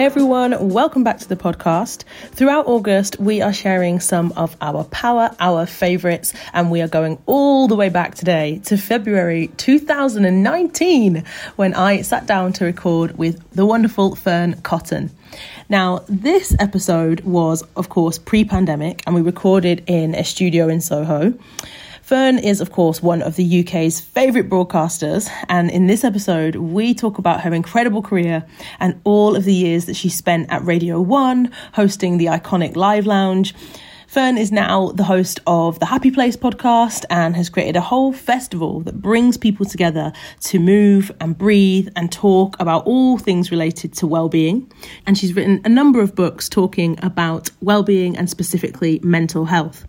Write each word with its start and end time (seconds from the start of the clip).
Hey 0.00 0.06
everyone, 0.06 0.70
welcome 0.70 1.04
back 1.04 1.18
to 1.18 1.28
the 1.28 1.36
podcast. 1.36 2.04
Throughout 2.30 2.66
August, 2.66 3.20
we 3.20 3.42
are 3.42 3.52
sharing 3.52 4.00
some 4.00 4.32
of 4.34 4.56
our 4.62 4.84
Power 4.84 5.36
Hour 5.38 5.66
favourites, 5.66 6.32
and 6.54 6.70
we 6.70 6.80
are 6.80 6.88
going 6.88 7.18
all 7.26 7.68
the 7.68 7.76
way 7.76 7.90
back 7.90 8.14
today 8.14 8.62
to 8.64 8.78
February 8.78 9.48
2019 9.58 11.22
when 11.56 11.74
I 11.74 12.00
sat 12.00 12.24
down 12.24 12.54
to 12.54 12.64
record 12.64 13.18
with 13.18 13.44
the 13.50 13.66
wonderful 13.66 14.16
Fearne 14.16 14.62
Cotton. 14.62 15.10
Now, 15.68 16.02
this 16.08 16.56
episode 16.58 17.20
was, 17.20 17.62
of 17.76 17.90
course, 17.90 18.16
pre 18.16 18.46
pandemic, 18.46 19.02
and 19.04 19.14
we 19.14 19.20
recorded 19.20 19.84
in 19.86 20.14
a 20.14 20.24
studio 20.24 20.70
in 20.70 20.80
Soho. 20.80 21.34
Fearne 22.10 22.40
is, 22.40 22.60
of 22.60 22.72
course, 22.72 23.00
one 23.00 23.22
of 23.22 23.36
the 23.36 23.60
UK's 23.60 24.00
favourite 24.00 24.50
broadcasters, 24.50 25.30
and 25.48 25.70
in 25.70 25.86
this 25.86 26.02
episode, 26.02 26.56
we 26.56 26.92
talk 26.92 27.18
about 27.18 27.42
her 27.42 27.54
incredible 27.54 28.02
career 28.02 28.44
and 28.80 29.00
all 29.04 29.36
of 29.36 29.44
the 29.44 29.54
years 29.54 29.84
that 29.84 29.94
she 29.94 30.08
spent 30.08 30.50
at 30.50 30.64
Radio 30.64 31.00
1, 31.00 31.52
hosting 31.74 32.18
the 32.18 32.26
iconic 32.26 32.74
Live 32.74 33.06
Lounge. 33.06 33.54
Fearne 34.08 34.38
is 34.38 34.50
now 34.50 34.90
the 34.90 35.04
host 35.04 35.38
of 35.46 35.78
the 35.78 35.86
Happy 35.86 36.10
Place 36.10 36.36
podcast 36.36 37.04
and 37.10 37.36
has 37.36 37.48
created 37.48 37.76
a 37.76 37.80
whole 37.80 38.12
festival 38.12 38.80
that 38.80 39.00
brings 39.00 39.36
people 39.36 39.64
together 39.64 40.12
to 40.40 40.58
move 40.58 41.12
and 41.20 41.38
breathe 41.38 41.90
and 41.94 42.10
talk 42.10 42.56
about 42.58 42.84
all 42.86 43.18
things 43.18 43.52
related 43.52 43.92
to 43.92 44.08
well-being. 44.08 44.68
And 45.06 45.16
she's 45.16 45.36
written 45.36 45.60
a 45.64 45.68
number 45.68 46.00
of 46.00 46.16
books 46.16 46.48
talking 46.48 46.98
about 47.04 47.52
well-being 47.60 48.16
and 48.16 48.28
specifically 48.28 48.98
mental 49.04 49.44
health. 49.44 49.86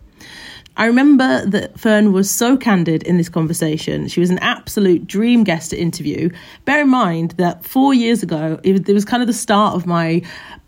I 0.74 0.86
remember 0.86 1.44
that 1.46 1.74
Fearne 1.74 2.12
was 2.12 2.30
so 2.30 2.56
candid 2.56 3.02
in 3.02 3.18
this 3.18 3.28
conversation. 3.28 4.08
She 4.08 4.20
was 4.20 4.30
an 4.30 4.38
absolute 4.38 5.06
dream 5.06 5.44
guest 5.44 5.68
to 5.70 5.78
interview. 5.78 6.30
Bear 6.64 6.80
in 6.80 6.88
mind 6.88 7.32
that 7.32 7.62
four 7.62 7.92
years 7.92 8.22
ago, 8.22 8.58
it 8.64 8.88
was, 8.88 9.04
kind 9.04 9.22
of 9.22 9.26
the 9.26 9.34
start 9.34 9.74
of 9.74 9.84
my 9.84 10.22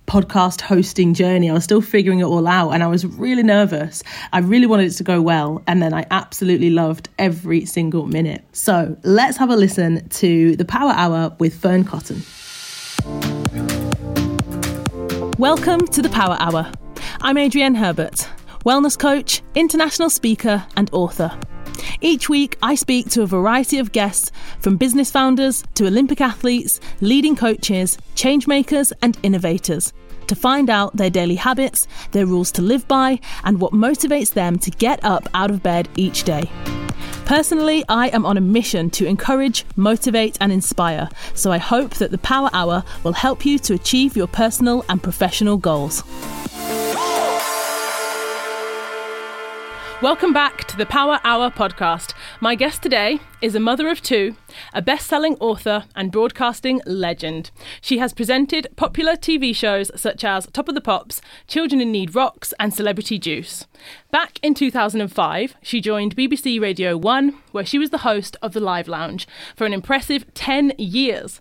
podcast 0.06 0.60
hosting 0.60 1.14
journey. 1.14 1.48
I 1.48 1.54
was 1.54 1.64
still 1.64 1.80
figuring 1.80 2.20
it 2.20 2.24
all 2.24 2.46
out 2.46 2.72
and 2.72 2.82
I 2.82 2.86
was 2.86 3.06
really 3.06 3.42
nervous. 3.42 4.02
I 4.34 4.40
really 4.40 4.66
wanted 4.66 4.88
it 4.88 4.96
to 4.96 5.04
go 5.04 5.22
well. 5.22 5.62
And 5.66 5.80
then 5.80 5.94
I 5.94 6.04
absolutely 6.10 6.68
loved 6.68 7.08
every 7.18 7.64
single 7.64 8.04
minute. 8.04 8.44
So 8.52 8.98
let's 9.04 9.38
have 9.38 9.48
a 9.48 9.56
listen 9.56 10.06
to 10.10 10.54
the 10.56 10.66
Power 10.66 10.92
Hour 10.92 11.34
with 11.38 11.54
Fearne 11.54 11.84
Cotton. 11.84 12.22
Welcome 15.38 15.86
to 15.86 16.02
the 16.02 16.10
Power 16.10 16.36
Hour. 16.40 16.70
I'm 17.22 17.38
Adrienne 17.38 17.74
Herbert 17.74 18.28
wellness 18.64 18.98
coach, 18.98 19.42
international 19.54 20.10
speaker, 20.10 20.66
and 20.76 20.88
author. 20.92 21.38
Each 22.00 22.28
week, 22.28 22.56
I 22.62 22.74
speak 22.74 23.10
to 23.10 23.22
a 23.22 23.26
variety 23.26 23.78
of 23.78 23.92
guests 23.92 24.30
from 24.60 24.76
business 24.76 25.10
founders 25.10 25.64
to 25.74 25.86
Olympic 25.86 26.20
athletes, 26.20 26.80
leading 27.00 27.36
coaches, 27.36 27.98
changemakers, 28.14 28.92
and 29.02 29.18
innovators 29.22 29.92
to 30.26 30.34
find 30.34 30.70
out 30.70 30.96
their 30.96 31.10
daily 31.10 31.34
habits, 31.34 31.86
their 32.12 32.26
rules 32.26 32.50
to 32.52 32.62
live 32.62 32.88
by, 32.88 33.20
and 33.44 33.60
what 33.60 33.72
motivates 33.72 34.32
them 34.32 34.58
to 34.58 34.70
get 34.70 35.04
up 35.04 35.28
out 35.34 35.50
of 35.50 35.62
bed 35.62 35.88
each 35.96 36.24
day. 36.24 36.50
Personally, 37.26 37.84
I 37.88 38.08
am 38.08 38.24
on 38.24 38.36
a 38.36 38.40
mission 38.40 38.90
to 38.90 39.06
encourage, 39.06 39.64
motivate, 39.76 40.38
and 40.40 40.52
inspire, 40.52 41.08
so 41.34 41.52
I 41.52 41.58
hope 41.58 41.94
that 41.94 42.10
the 42.10 42.18
Power 42.18 42.50
Hour 42.52 42.84
will 43.02 43.12
help 43.12 43.44
you 43.44 43.58
to 43.60 43.74
achieve 43.74 44.16
your 44.16 44.26
personal 44.26 44.84
and 44.88 45.02
professional 45.02 45.56
goals. 45.56 46.02
Welcome 50.04 50.34
back 50.34 50.64
to 50.64 50.76
the 50.76 50.84
Power 50.84 51.18
Hour 51.24 51.50
podcast. 51.50 52.12
My 52.38 52.54
guest 52.56 52.82
today 52.82 53.20
is 53.40 53.54
a 53.54 53.58
mother 53.58 53.88
of 53.88 54.02
two, 54.02 54.36
a 54.74 54.82
best 54.82 55.06
selling 55.06 55.34
author, 55.36 55.86
and 55.96 56.12
broadcasting 56.12 56.82
legend. 56.84 57.50
She 57.80 57.96
has 57.96 58.12
presented 58.12 58.68
popular 58.76 59.14
TV 59.14 59.56
shows 59.56 59.90
such 59.98 60.22
as 60.22 60.46
Top 60.48 60.68
of 60.68 60.74
the 60.74 60.82
Pops, 60.82 61.22
Children 61.46 61.80
in 61.80 61.90
Need 61.90 62.14
Rocks, 62.14 62.52
and 62.60 62.74
Celebrity 62.74 63.18
Juice. 63.18 63.66
Back 64.10 64.38
in 64.42 64.52
2005, 64.52 65.56
she 65.62 65.80
joined 65.80 66.14
BBC 66.14 66.60
Radio 66.60 66.98
1, 66.98 67.38
where 67.52 67.64
she 67.64 67.78
was 67.78 67.88
the 67.88 68.04
host 68.04 68.36
of 68.42 68.52
the 68.52 68.60
Live 68.60 68.88
Lounge 68.88 69.26
for 69.56 69.64
an 69.64 69.72
impressive 69.72 70.26
10 70.34 70.74
years. 70.76 71.40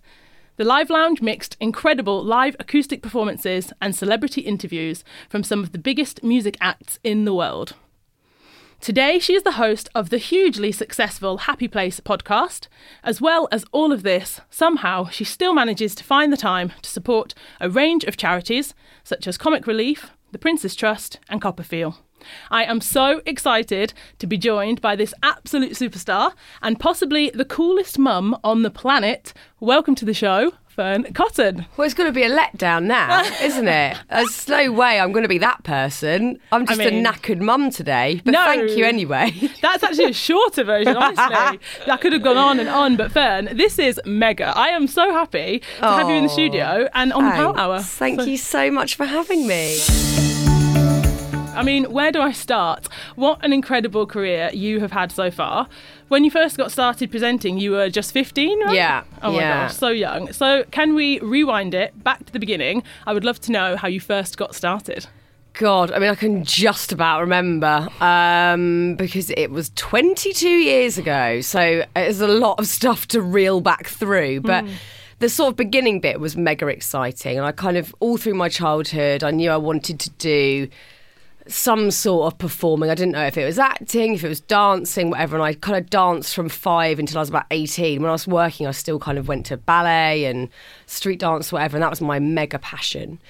The 0.56 0.64
Live 0.64 0.88
Lounge 0.88 1.20
mixed 1.20 1.58
incredible 1.60 2.24
live 2.24 2.56
acoustic 2.58 3.02
performances 3.02 3.74
and 3.82 3.94
celebrity 3.94 4.40
interviews 4.40 5.04
from 5.28 5.42
some 5.42 5.62
of 5.62 5.72
the 5.72 5.78
biggest 5.78 6.24
music 6.24 6.56
acts 6.62 6.98
in 7.04 7.26
the 7.26 7.34
world. 7.34 7.74
Today, 8.84 9.18
she 9.18 9.32
is 9.32 9.44
the 9.44 9.52
host 9.52 9.88
of 9.94 10.10
the 10.10 10.18
hugely 10.18 10.70
successful 10.70 11.38
Happy 11.38 11.68
Place 11.68 12.00
podcast. 12.00 12.68
As 13.02 13.18
well 13.18 13.48
as 13.50 13.64
all 13.72 13.92
of 13.92 14.02
this, 14.02 14.42
somehow 14.50 15.08
she 15.08 15.24
still 15.24 15.54
manages 15.54 15.94
to 15.94 16.04
find 16.04 16.30
the 16.30 16.36
time 16.36 16.70
to 16.82 16.90
support 16.90 17.32
a 17.62 17.70
range 17.70 18.04
of 18.04 18.18
charities 18.18 18.74
such 19.02 19.26
as 19.26 19.38
Comic 19.38 19.66
Relief, 19.66 20.10
the 20.32 20.38
Prince's 20.38 20.74
Trust, 20.74 21.18
and 21.30 21.40
CoppaFeel. 21.40 21.96
I 22.50 22.64
am 22.64 22.82
so 22.82 23.22
excited 23.24 23.94
to 24.18 24.26
be 24.26 24.36
joined 24.36 24.82
by 24.82 24.96
this 24.96 25.14
absolute 25.22 25.72
superstar 25.72 26.32
and 26.60 26.78
possibly 26.78 27.30
the 27.30 27.46
coolest 27.46 27.98
mum 27.98 28.36
on 28.44 28.64
the 28.64 28.70
planet. 28.70 29.32
Welcome 29.60 29.94
to 29.94 30.04
the 30.04 30.12
show, 30.12 30.52
Fearne 30.74 31.12
Cotton. 31.14 31.66
Well, 31.76 31.84
it's 31.84 31.94
going 31.94 32.08
to 32.08 32.12
be 32.12 32.24
a 32.24 32.30
letdown 32.30 32.84
now, 32.84 33.22
isn't 33.42 33.68
it? 33.68 33.96
There's 34.10 34.48
no 34.48 34.72
way 34.72 34.98
I'm 34.98 35.12
going 35.12 35.22
to 35.22 35.28
be 35.28 35.38
that 35.38 35.62
person. 35.62 36.40
I'm 36.50 36.66
just 36.66 36.80
I 36.80 36.90
mean, 36.90 37.06
a 37.06 37.08
knackered 37.08 37.40
mum 37.40 37.70
today. 37.70 38.20
But 38.24 38.32
no, 38.32 38.44
thank 38.44 38.76
you 38.76 38.84
anyway. 38.84 39.30
That's 39.62 39.84
actually 39.84 40.06
a 40.06 40.12
shorter 40.12 40.64
version, 40.64 40.96
honestly. 40.96 41.60
I 41.90 41.96
could 41.96 42.12
have 42.12 42.22
gone 42.22 42.38
on 42.38 42.58
and 42.58 42.68
on, 42.68 42.96
but 42.96 43.12
Fearne, 43.12 43.56
this 43.56 43.78
is 43.78 44.00
mega. 44.04 44.52
I 44.56 44.68
am 44.68 44.86
so 44.88 45.12
happy 45.12 45.60
to 45.60 45.88
oh, 45.88 45.96
have 45.96 46.08
you 46.08 46.16
in 46.16 46.24
the 46.24 46.28
studio 46.28 46.88
and 46.94 47.12
on 47.12 47.22
thanks. 47.22 47.36
the 47.36 47.42
Power 47.44 47.58
Hour. 47.58 47.80
Thank 47.80 48.20
so. 48.20 48.26
you 48.26 48.36
so 48.36 48.70
much 48.70 48.96
for 48.96 49.04
having 49.04 49.46
me. 49.46 49.78
I 51.54 51.62
mean, 51.62 51.84
where 51.92 52.10
do 52.10 52.20
I 52.20 52.32
start? 52.32 52.88
What 53.14 53.44
an 53.44 53.52
incredible 53.52 54.06
career 54.06 54.50
you 54.52 54.80
have 54.80 54.90
had 54.90 55.12
so 55.12 55.30
far. 55.30 55.68
When 56.14 56.22
you 56.22 56.30
first 56.30 56.56
got 56.56 56.70
started 56.70 57.10
presenting, 57.10 57.58
you 57.58 57.72
were 57.72 57.90
just 57.90 58.12
15, 58.12 58.60
right? 58.60 58.72
Yeah. 58.76 59.02
Oh 59.20 59.32
my 59.32 59.38
yeah. 59.40 59.66
gosh, 59.66 59.76
so 59.76 59.88
young. 59.88 60.32
So, 60.32 60.62
can 60.70 60.94
we 60.94 61.18
rewind 61.18 61.74
it 61.74 62.04
back 62.04 62.24
to 62.26 62.32
the 62.32 62.38
beginning? 62.38 62.84
I 63.04 63.12
would 63.12 63.24
love 63.24 63.40
to 63.40 63.50
know 63.50 63.74
how 63.74 63.88
you 63.88 63.98
first 63.98 64.36
got 64.36 64.54
started. 64.54 65.08
God, 65.54 65.90
I 65.90 65.98
mean, 65.98 66.10
I 66.10 66.14
can 66.14 66.44
just 66.44 66.92
about 66.92 67.18
remember 67.18 67.88
um, 68.00 68.94
because 68.94 69.30
it 69.30 69.50
was 69.50 69.72
22 69.74 70.48
years 70.48 70.98
ago. 70.98 71.40
So 71.40 71.82
there's 71.96 72.20
a 72.20 72.28
lot 72.28 72.60
of 72.60 72.68
stuff 72.68 73.08
to 73.08 73.20
reel 73.20 73.60
back 73.60 73.88
through. 73.88 74.42
But 74.42 74.66
mm. 74.66 74.72
the 75.18 75.28
sort 75.28 75.48
of 75.48 75.56
beginning 75.56 75.98
bit 75.98 76.20
was 76.20 76.36
mega 76.36 76.68
exciting. 76.68 77.38
And 77.38 77.44
I 77.44 77.50
kind 77.50 77.76
of, 77.76 77.92
all 77.98 78.18
through 78.18 78.34
my 78.34 78.48
childhood, 78.48 79.24
I 79.24 79.32
knew 79.32 79.50
I 79.50 79.56
wanted 79.56 79.98
to 79.98 80.10
do 80.10 80.68
some 81.46 81.90
sort 81.90 82.32
of 82.32 82.38
performing. 82.38 82.90
I 82.90 82.94
didn't 82.94 83.12
know 83.12 83.26
if 83.26 83.36
it 83.36 83.44
was 83.44 83.58
acting, 83.58 84.14
if 84.14 84.24
it 84.24 84.28
was 84.28 84.40
dancing, 84.40 85.10
whatever. 85.10 85.36
And 85.36 85.44
I 85.44 85.54
kind 85.54 85.76
of 85.76 85.90
danced 85.90 86.34
from 86.34 86.48
five 86.48 86.98
until 86.98 87.18
I 87.18 87.20
was 87.20 87.28
about 87.28 87.46
18. 87.50 88.00
When 88.00 88.08
I 88.08 88.12
was 88.12 88.26
working, 88.26 88.66
I 88.66 88.70
still 88.70 88.98
kind 88.98 89.18
of 89.18 89.28
went 89.28 89.46
to 89.46 89.56
ballet 89.56 90.24
and 90.24 90.48
street 90.86 91.20
dance, 91.20 91.52
whatever. 91.52 91.76
And 91.76 91.82
that 91.82 91.90
was 91.90 92.00
my 92.00 92.18
mega 92.18 92.58
passion. 92.58 93.20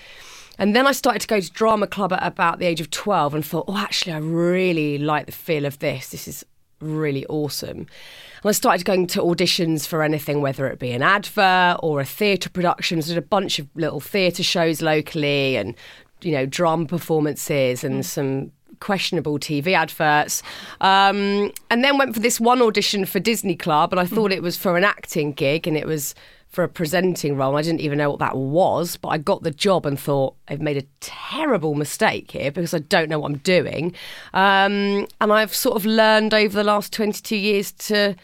And 0.58 0.76
then 0.76 0.86
I 0.86 0.92
started 0.92 1.20
to 1.20 1.26
go 1.26 1.40
to 1.40 1.50
drama 1.50 1.86
club 1.86 2.12
at 2.12 2.24
about 2.24 2.60
the 2.60 2.66
age 2.66 2.80
of 2.80 2.90
12 2.90 3.34
and 3.34 3.44
thought, 3.44 3.64
oh, 3.66 3.76
actually, 3.76 4.12
I 4.12 4.18
really 4.18 4.98
like 4.98 5.26
the 5.26 5.32
feel 5.32 5.64
of 5.64 5.80
this. 5.80 6.10
This 6.10 6.28
is 6.28 6.44
really 6.80 7.26
awesome. 7.26 7.78
And 7.78 8.50
I 8.50 8.52
started 8.52 8.84
going 8.84 9.06
to 9.08 9.20
auditions 9.20 9.86
for 9.86 10.02
anything, 10.02 10.40
whether 10.40 10.66
it 10.68 10.78
be 10.78 10.92
an 10.92 11.02
advert 11.02 11.80
or 11.82 12.00
a 12.00 12.04
theatre 12.04 12.50
production. 12.50 13.02
So 13.02 13.08
did 13.08 13.18
a 13.18 13.22
bunch 13.22 13.58
of 13.58 13.68
little 13.74 14.00
theatre 14.00 14.42
shows 14.42 14.80
locally 14.80 15.56
and 15.56 15.74
you 16.24 16.32
know, 16.32 16.46
drama 16.46 16.86
performances 16.86 17.84
and 17.84 18.00
mm. 18.00 18.04
some 18.04 18.52
questionable 18.80 19.38
TV 19.38 19.74
adverts. 19.74 20.42
Um, 20.80 21.52
and 21.70 21.84
then 21.84 21.98
went 21.98 22.14
for 22.14 22.20
this 22.20 22.40
one 22.40 22.60
audition 22.60 23.06
for 23.06 23.20
Disney 23.20 23.56
Club, 23.56 23.92
and 23.92 24.00
I 24.00 24.06
thought 24.06 24.30
mm. 24.30 24.34
it 24.34 24.42
was 24.42 24.56
for 24.56 24.76
an 24.76 24.84
acting 24.84 25.32
gig, 25.32 25.66
and 25.66 25.76
it 25.76 25.86
was 25.86 26.14
for 26.54 26.62
a 26.62 26.68
presenting 26.68 27.36
role. 27.36 27.56
I 27.56 27.62
didn't 27.62 27.80
even 27.80 27.98
know 27.98 28.10
what 28.10 28.20
that 28.20 28.36
was, 28.36 28.96
but 28.96 29.08
I 29.08 29.18
got 29.18 29.42
the 29.42 29.50
job 29.50 29.84
and 29.84 29.98
thought 29.98 30.36
I've 30.48 30.62
made 30.62 30.76
a 30.76 30.86
terrible 31.00 31.74
mistake 31.74 32.30
here 32.30 32.52
because 32.52 32.72
I 32.72 32.78
don't 32.78 33.08
know 33.08 33.18
what 33.18 33.32
I'm 33.32 33.38
doing. 33.38 33.92
Um, 34.32 35.06
and 35.20 35.32
I've 35.32 35.54
sort 35.54 35.76
of 35.76 35.84
learned 35.84 36.32
over 36.32 36.54
the 36.54 36.64
last 36.64 36.92
22 36.92 37.36
years 37.36 37.72
to 37.72 38.14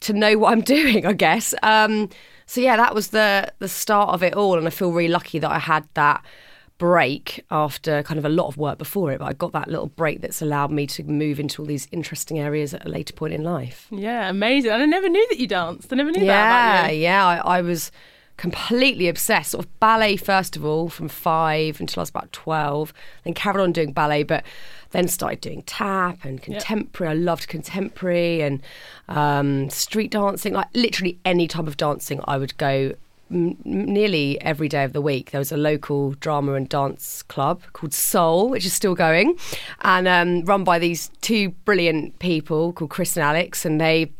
to 0.00 0.12
know 0.12 0.36
what 0.38 0.52
I'm 0.52 0.60
doing, 0.76 1.06
I 1.06 1.12
guess. 1.12 1.54
Um, 1.62 2.08
so 2.46 2.60
yeah, 2.60 2.76
that 2.76 2.94
was 2.94 3.08
the 3.08 3.52
the 3.58 3.68
start 3.68 4.10
of 4.10 4.22
it 4.22 4.34
all, 4.34 4.56
and 4.56 4.66
I 4.66 4.70
feel 4.70 4.92
really 4.92 5.12
lucky 5.12 5.38
that 5.38 5.50
I 5.50 5.58
had 5.58 5.86
that 5.94 6.24
break 6.78 7.44
after 7.50 8.02
kind 8.02 8.18
of 8.18 8.24
a 8.24 8.28
lot 8.28 8.48
of 8.48 8.56
work 8.56 8.78
before 8.78 9.10
it, 9.12 9.18
but 9.18 9.26
I 9.26 9.32
got 9.32 9.52
that 9.52 9.68
little 9.68 9.86
break 9.86 10.20
that's 10.20 10.42
allowed 10.42 10.70
me 10.70 10.86
to 10.88 11.02
move 11.04 11.40
into 11.40 11.62
all 11.62 11.66
these 11.66 11.88
interesting 11.90 12.38
areas 12.38 12.74
at 12.74 12.84
a 12.84 12.88
later 12.88 13.14
point 13.14 13.32
in 13.34 13.42
life. 13.42 13.86
Yeah, 13.90 14.28
amazing. 14.28 14.70
And 14.70 14.82
I 14.82 14.86
never 14.86 15.08
knew 15.08 15.26
that 15.30 15.38
you 15.38 15.46
danced. 15.46 15.92
I 15.92 15.96
never 15.96 16.10
knew 16.10 16.24
yeah, 16.24 16.82
that 16.82 16.96
Yeah, 16.96 17.26
I, 17.26 17.58
I 17.58 17.62
was 17.62 17.90
completely 18.36 19.08
obsessed. 19.08 19.52
Sort 19.52 19.64
of 19.64 19.80
ballet 19.80 20.16
first 20.16 20.56
of 20.56 20.64
all, 20.64 20.88
from 20.88 21.08
five 21.08 21.80
until 21.80 22.00
I 22.00 22.02
was 22.02 22.10
about 22.10 22.32
twelve. 22.32 22.92
Then 23.24 23.32
carried 23.32 23.62
on 23.62 23.72
doing 23.72 23.92
ballet, 23.92 24.22
but 24.22 24.44
then 24.90 25.08
started 25.08 25.40
doing 25.40 25.62
tap 25.62 26.24
and 26.24 26.42
contemporary. 26.42 27.12
Yep. 27.12 27.18
I 27.18 27.24
loved 27.24 27.48
contemporary 27.48 28.42
and 28.42 28.62
um, 29.08 29.70
street 29.70 30.10
dancing. 30.10 30.52
Like 30.52 30.68
literally 30.74 31.18
any 31.24 31.48
type 31.48 31.66
of 31.66 31.76
dancing, 31.76 32.20
I 32.24 32.36
would 32.36 32.56
go 32.58 32.94
m- 33.30 33.56
nearly 33.64 34.40
every 34.40 34.68
day 34.68 34.84
of 34.84 34.92
the 34.92 35.00
week 35.00 35.30
there 35.30 35.38
was 35.38 35.52
a 35.52 35.56
local 35.56 36.12
drama 36.12 36.54
and 36.54 36.68
dance 36.68 37.22
club 37.22 37.62
called 37.72 37.94
Soul, 37.94 38.50
which 38.50 38.66
is 38.66 38.72
still 38.72 38.94
going, 38.94 39.38
and 39.82 40.08
um, 40.08 40.44
run 40.44 40.64
by 40.64 40.78
these 40.78 41.10
two 41.20 41.50
brilliant 41.64 42.18
people 42.18 42.72
called 42.72 42.90
Chris 42.90 43.16
and 43.16 43.24
Alex, 43.24 43.64
and 43.64 43.80
they 43.80 44.12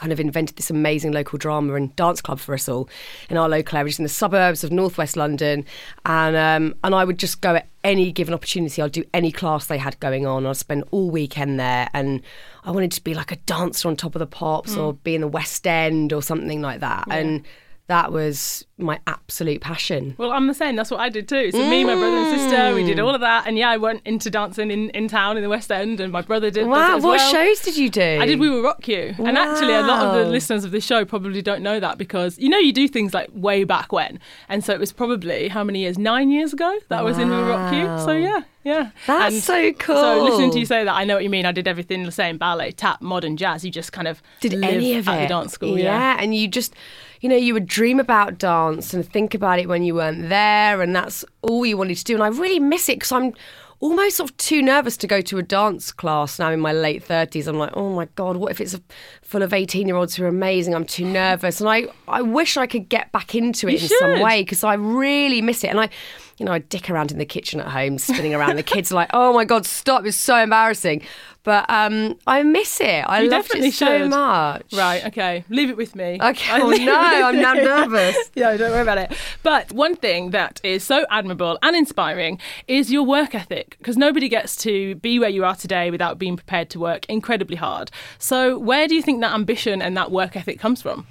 kind 0.00 0.12
of 0.12 0.18
invented 0.18 0.56
this 0.56 0.70
amazing 0.70 1.12
local 1.12 1.38
drama 1.38 1.74
and 1.74 1.94
dance 1.94 2.22
club 2.22 2.40
for 2.40 2.54
us 2.54 2.70
all 2.70 2.88
in 3.28 3.36
our 3.36 3.50
local 3.50 3.76
area, 3.76 3.90
just 3.90 3.98
in 3.98 4.02
the 4.02 4.08
suburbs 4.08 4.64
of 4.64 4.72
northwest 4.72 5.14
London. 5.14 5.62
And 6.06 6.36
um, 6.36 6.74
and 6.82 6.94
I 6.94 7.04
would 7.04 7.18
just 7.18 7.42
go 7.42 7.56
at 7.56 7.68
any 7.84 8.10
given 8.10 8.32
opportunity. 8.32 8.80
I'd 8.80 8.92
do 8.92 9.04
any 9.12 9.30
class 9.30 9.66
they 9.66 9.76
had 9.76 10.00
going 10.00 10.26
on. 10.26 10.46
I'd 10.46 10.56
spend 10.56 10.84
all 10.90 11.10
weekend 11.10 11.60
there, 11.60 11.88
and 11.92 12.22
I 12.64 12.70
wanted 12.70 12.92
to 12.92 13.04
be 13.04 13.12
like 13.12 13.30
a 13.30 13.36
dancer 13.36 13.88
on 13.88 13.96
top 13.96 14.14
of 14.14 14.20
the 14.20 14.26
pops 14.26 14.74
or 14.74 14.94
be 14.94 15.14
in 15.14 15.20
the 15.20 15.28
West 15.28 15.66
End 15.66 16.14
or 16.14 16.22
something 16.22 16.62
like 16.62 16.80
that. 16.80 17.04
And 17.10 17.44
that 17.90 18.12
was 18.12 18.64
my 18.78 19.00
absolute 19.08 19.60
passion. 19.60 20.14
Well, 20.16 20.30
I'm 20.30 20.46
the 20.46 20.54
same. 20.54 20.76
That's 20.76 20.92
what 20.92 21.00
I 21.00 21.08
did 21.08 21.28
too. 21.28 21.50
So 21.50 21.58
me, 21.58 21.82
my 21.82 21.96
brother 21.96 22.18
and 22.18 22.40
sister, 22.40 22.72
we 22.72 22.84
did 22.84 23.00
all 23.00 23.12
of 23.12 23.20
that. 23.20 23.48
And 23.48 23.58
yeah, 23.58 23.68
I 23.68 23.78
went 23.78 24.02
into 24.06 24.30
dancing 24.30 24.70
in, 24.70 24.90
in 24.90 25.08
town 25.08 25.36
in 25.36 25.42
the 25.42 25.48
West 25.48 25.72
End, 25.72 25.98
and 25.98 26.12
my 26.12 26.22
brother 26.22 26.52
did. 26.52 26.68
Wow, 26.68 26.96
as 26.96 27.02
what 27.02 27.18
well. 27.18 27.32
shows 27.32 27.60
did 27.62 27.76
you 27.76 27.90
do? 27.90 28.18
I 28.20 28.26
did 28.26 28.38
We 28.38 28.48
Will 28.48 28.62
Rock 28.62 28.86
You. 28.86 29.12
And 29.18 29.36
actually, 29.36 29.74
a 29.74 29.82
lot 29.82 30.06
of 30.06 30.14
the 30.14 30.30
listeners 30.30 30.64
of 30.64 30.70
this 30.70 30.84
show 30.84 31.04
probably 31.04 31.42
don't 31.42 31.62
know 31.62 31.80
that 31.80 31.98
because, 31.98 32.38
you 32.38 32.48
know, 32.48 32.58
you 32.58 32.72
do 32.72 32.86
things 32.86 33.12
like 33.12 33.28
way 33.34 33.64
back 33.64 33.90
when. 33.90 34.20
And 34.48 34.64
so 34.64 34.72
it 34.72 34.78
was 34.78 34.92
probably 34.92 35.48
how 35.48 35.64
many 35.64 35.80
years? 35.80 35.98
Nine 35.98 36.30
years 36.30 36.52
ago 36.52 36.78
that 36.90 37.00
I 37.00 37.02
was 37.02 37.18
in 37.18 37.28
We 37.28 37.34
Will 37.34 37.48
Rock 37.48 37.74
You. 37.74 37.86
So 38.04 38.12
yeah, 38.12 38.42
yeah. 38.62 38.90
That's 39.08 39.34
And 39.34 39.42
so 39.42 39.72
cool. 39.72 39.96
So 39.96 40.22
listening 40.22 40.52
to 40.52 40.60
you 40.60 40.66
say 40.66 40.84
that, 40.84 40.94
I 40.94 41.04
know 41.04 41.14
what 41.14 41.24
you 41.24 41.30
mean. 41.30 41.44
I 41.44 41.50
did 41.52 41.66
everything 41.66 42.04
the 42.04 42.12
same 42.12 42.38
ballet, 42.38 42.70
tap, 42.70 43.02
modern, 43.02 43.36
jazz. 43.36 43.64
You 43.64 43.72
just 43.72 43.92
kind 43.92 44.06
of 44.06 44.22
did 44.38 44.54
any 44.62 44.94
of 44.96 45.08
at 45.08 45.18
it 45.18 45.22
the 45.22 45.28
dance 45.34 45.52
school. 45.52 45.76
yeah. 45.76 45.84
Yeah. 45.84 46.22
and 46.22 46.36
you 46.36 46.46
just 46.46 46.72
you 47.20 47.28
know 47.28 47.36
you 47.36 47.54
would 47.54 47.66
dream 47.66 48.00
about 48.00 48.38
dance 48.38 48.94
and 48.94 49.06
think 49.06 49.34
about 49.34 49.58
it 49.58 49.68
when 49.68 49.82
you 49.82 49.94
weren't 49.94 50.28
there 50.28 50.80
and 50.82 50.94
that's 50.94 51.24
all 51.42 51.64
you 51.66 51.76
wanted 51.76 51.96
to 51.96 52.04
do. 52.04 52.14
And 52.14 52.22
i 52.22 52.28
really 52.28 52.60
miss 52.60 52.88
it 52.88 52.96
because 52.96 53.12
i'm 53.12 53.32
almost 53.80 54.18
sort 54.18 54.30
of 54.30 54.36
too 54.36 54.60
nervous 54.60 54.94
to 54.98 55.06
go 55.06 55.22
to 55.22 55.38
a 55.38 55.42
dance 55.42 55.90
class 55.90 56.38
now 56.38 56.50
in 56.50 56.60
my 56.60 56.72
late 56.72 57.06
30s 57.06 57.46
i'm 57.46 57.56
like 57.56 57.70
oh 57.74 57.94
my 57.94 58.04
god 58.14 58.36
what 58.36 58.50
if 58.52 58.60
it's 58.60 58.78
full 59.22 59.42
of 59.42 59.54
18 59.54 59.86
year 59.86 59.96
olds 59.96 60.14
who 60.14 60.24
are 60.24 60.28
amazing? 60.28 60.74
I'm 60.74 60.84
too 60.84 61.06
nervous. 61.06 61.60
And 61.60 61.68
i 61.68 61.84
i 62.06 62.20
wish 62.20 62.56
i 62.56 62.66
could 62.66 62.88
get 62.88 63.10
back 63.12 63.34
into 63.34 63.68
it 63.68 63.80
You 63.80 63.88
in 63.88 63.98
some 63.98 64.20
way 64.20 64.42
because 64.42 64.64
i 64.64 64.74
really 64.74 65.40
miss 65.40 65.64
it. 65.64 65.68
And 65.68 65.80
i 65.80 65.88
you 66.36 66.46
know 66.46 66.52
i 66.52 66.58
dick 66.58 66.90
around 66.90 67.12
in 67.12 67.18
the 67.18 67.24
kitchen 67.24 67.60
at 67.60 67.68
home 67.68 67.98
spinning 67.98 68.34
around 68.34 68.56
the 68.56 68.62
kids 68.62 68.90
are 68.92 68.96
like 68.96 69.10
oh 69.12 69.32
my 69.32 69.44
god 69.44 69.64
stop 69.66 70.04
it's 70.04 70.16
so 70.16 70.36
embarrassing 70.36 71.02
but 71.42 71.64
um 71.70 72.18
i 72.26 72.42
miss 72.42 72.80
it 72.80 73.04
i 73.08 73.22
You 73.22 73.30
loved 73.30 73.54
it 73.54 73.72
so 73.72 73.98
should. 74.00 74.10
much 74.10 74.72
Right, 74.72 75.04
okay. 75.06 75.44
Leave 75.48 75.70
it 75.70 75.76
with 75.76 75.94
me. 75.94 76.18
Okay. 76.20 76.50
I 76.52 76.60
Oh, 76.60 76.70
no, 76.70 76.94
I'm 77.28 77.40
now 77.40 77.54
nervous. 77.54 78.16
yeah, 78.34 78.56
don't 78.56 78.70
worry 78.70 78.82
about 78.82 78.98
it. 78.98 79.12
But 79.42 79.72
one 79.72 79.96
thing 79.96 80.30
that 80.30 80.60
is 80.62 80.84
so 80.84 81.06
admirable 81.10 81.58
and 81.62 81.74
inspiring 81.76 82.38
is 82.68 82.90
your 82.92 83.02
work 83.02 83.34
ethic, 83.34 83.76
because 83.78 83.96
nobody 83.96 84.28
gets 84.28 84.54
to 84.56 84.94
be 84.96 85.18
where 85.18 85.28
you 85.28 85.44
are 85.44 85.56
today 85.56 85.90
without 85.90 86.18
being 86.18 86.36
prepared 86.36 86.70
to 86.70 86.78
work 86.80 87.04
incredibly 87.08 87.56
hard. 87.56 87.90
So, 88.18 88.58
where 88.58 88.86
do 88.88 88.94
you 88.94 89.02
think 89.02 89.20
that 89.22 89.32
ambition 89.34 89.82
and 89.82 89.96
that 89.96 90.10
work 90.10 90.36
ethic 90.36 90.58
comes 90.60 90.80
from? 90.82 91.06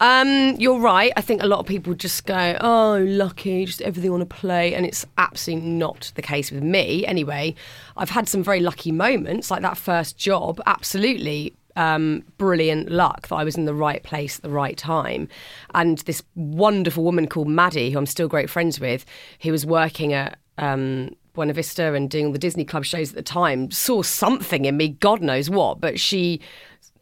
Um, 0.00 0.56
you're 0.58 0.78
right. 0.80 1.12
I 1.16 1.20
think 1.20 1.42
a 1.42 1.46
lot 1.46 1.60
of 1.60 1.66
people 1.66 1.94
just 1.94 2.26
go, 2.26 2.56
"Oh, 2.60 2.98
lucky, 3.06 3.64
just 3.64 3.82
everything 3.82 4.10
on 4.12 4.22
a 4.22 4.26
plate," 4.26 4.74
and 4.74 4.86
it's 4.86 5.06
absolutely 5.18 5.68
not 5.68 6.12
the 6.14 6.22
case 6.22 6.50
with 6.50 6.62
me. 6.62 7.06
Anyway, 7.06 7.54
I've 7.96 8.10
had 8.10 8.28
some 8.28 8.42
very 8.42 8.60
lucky 8.60 8.92
moments, 8.92 9.50
like 9.50 9.62
that 9.62 9.76
first 9.76 10.16
job. 10.18 10.60
Absolutely. 10.66 11.54
Um, 11.74 12.22
brilliant 12.36 12.90
luck 12.90 13.28
that 13.28 13.36
I 13.36 13.44
was 13.44 13.56
in 13.56 13.64
the 13.64 13.74
right 13.74 14.02
place 14.02 14.36
at 14.36 14.42
the 14.42 14.50
right 14.50 14.76
time. 14.76 15.26
And 15.74 15.98
this 16.00 16.22
wonderful 16.34 17.02
woman 17.02 17.26
called 17.26 17.48
Maddie, 17.48 17.90
who 17.90 17.98
I'm 17.98 18.04
still 18.04 18.28
great 18.28 18.50
friends 18.50 18.78
with, 18.78 19.06
who 19.40 19.52
was 19.52 19.64
working 19.64 20.12
at 20.12 20.38
um, 20.58 21.16
Buena 21.32 21.54
Vista 21.54 21.94
and 21.94 22.10
doing 22.10 22.26
all 22.26 22.32
the 22.32 22.38
Disney 22.38 22.64
Club 22.64 22.84
shows 22.84 23.10
at 23.10 23.14
the 23.14 23.22
time, 23.22 23.70
saw 23.70 24.02
something 24.02 24.66
in 24.66 24.76
me, 24.76 24.88
God 24.88 25.22
knows 25.22 25.48
what, 25.48 25.80
but 25.80 25.98
she 25.98 26.40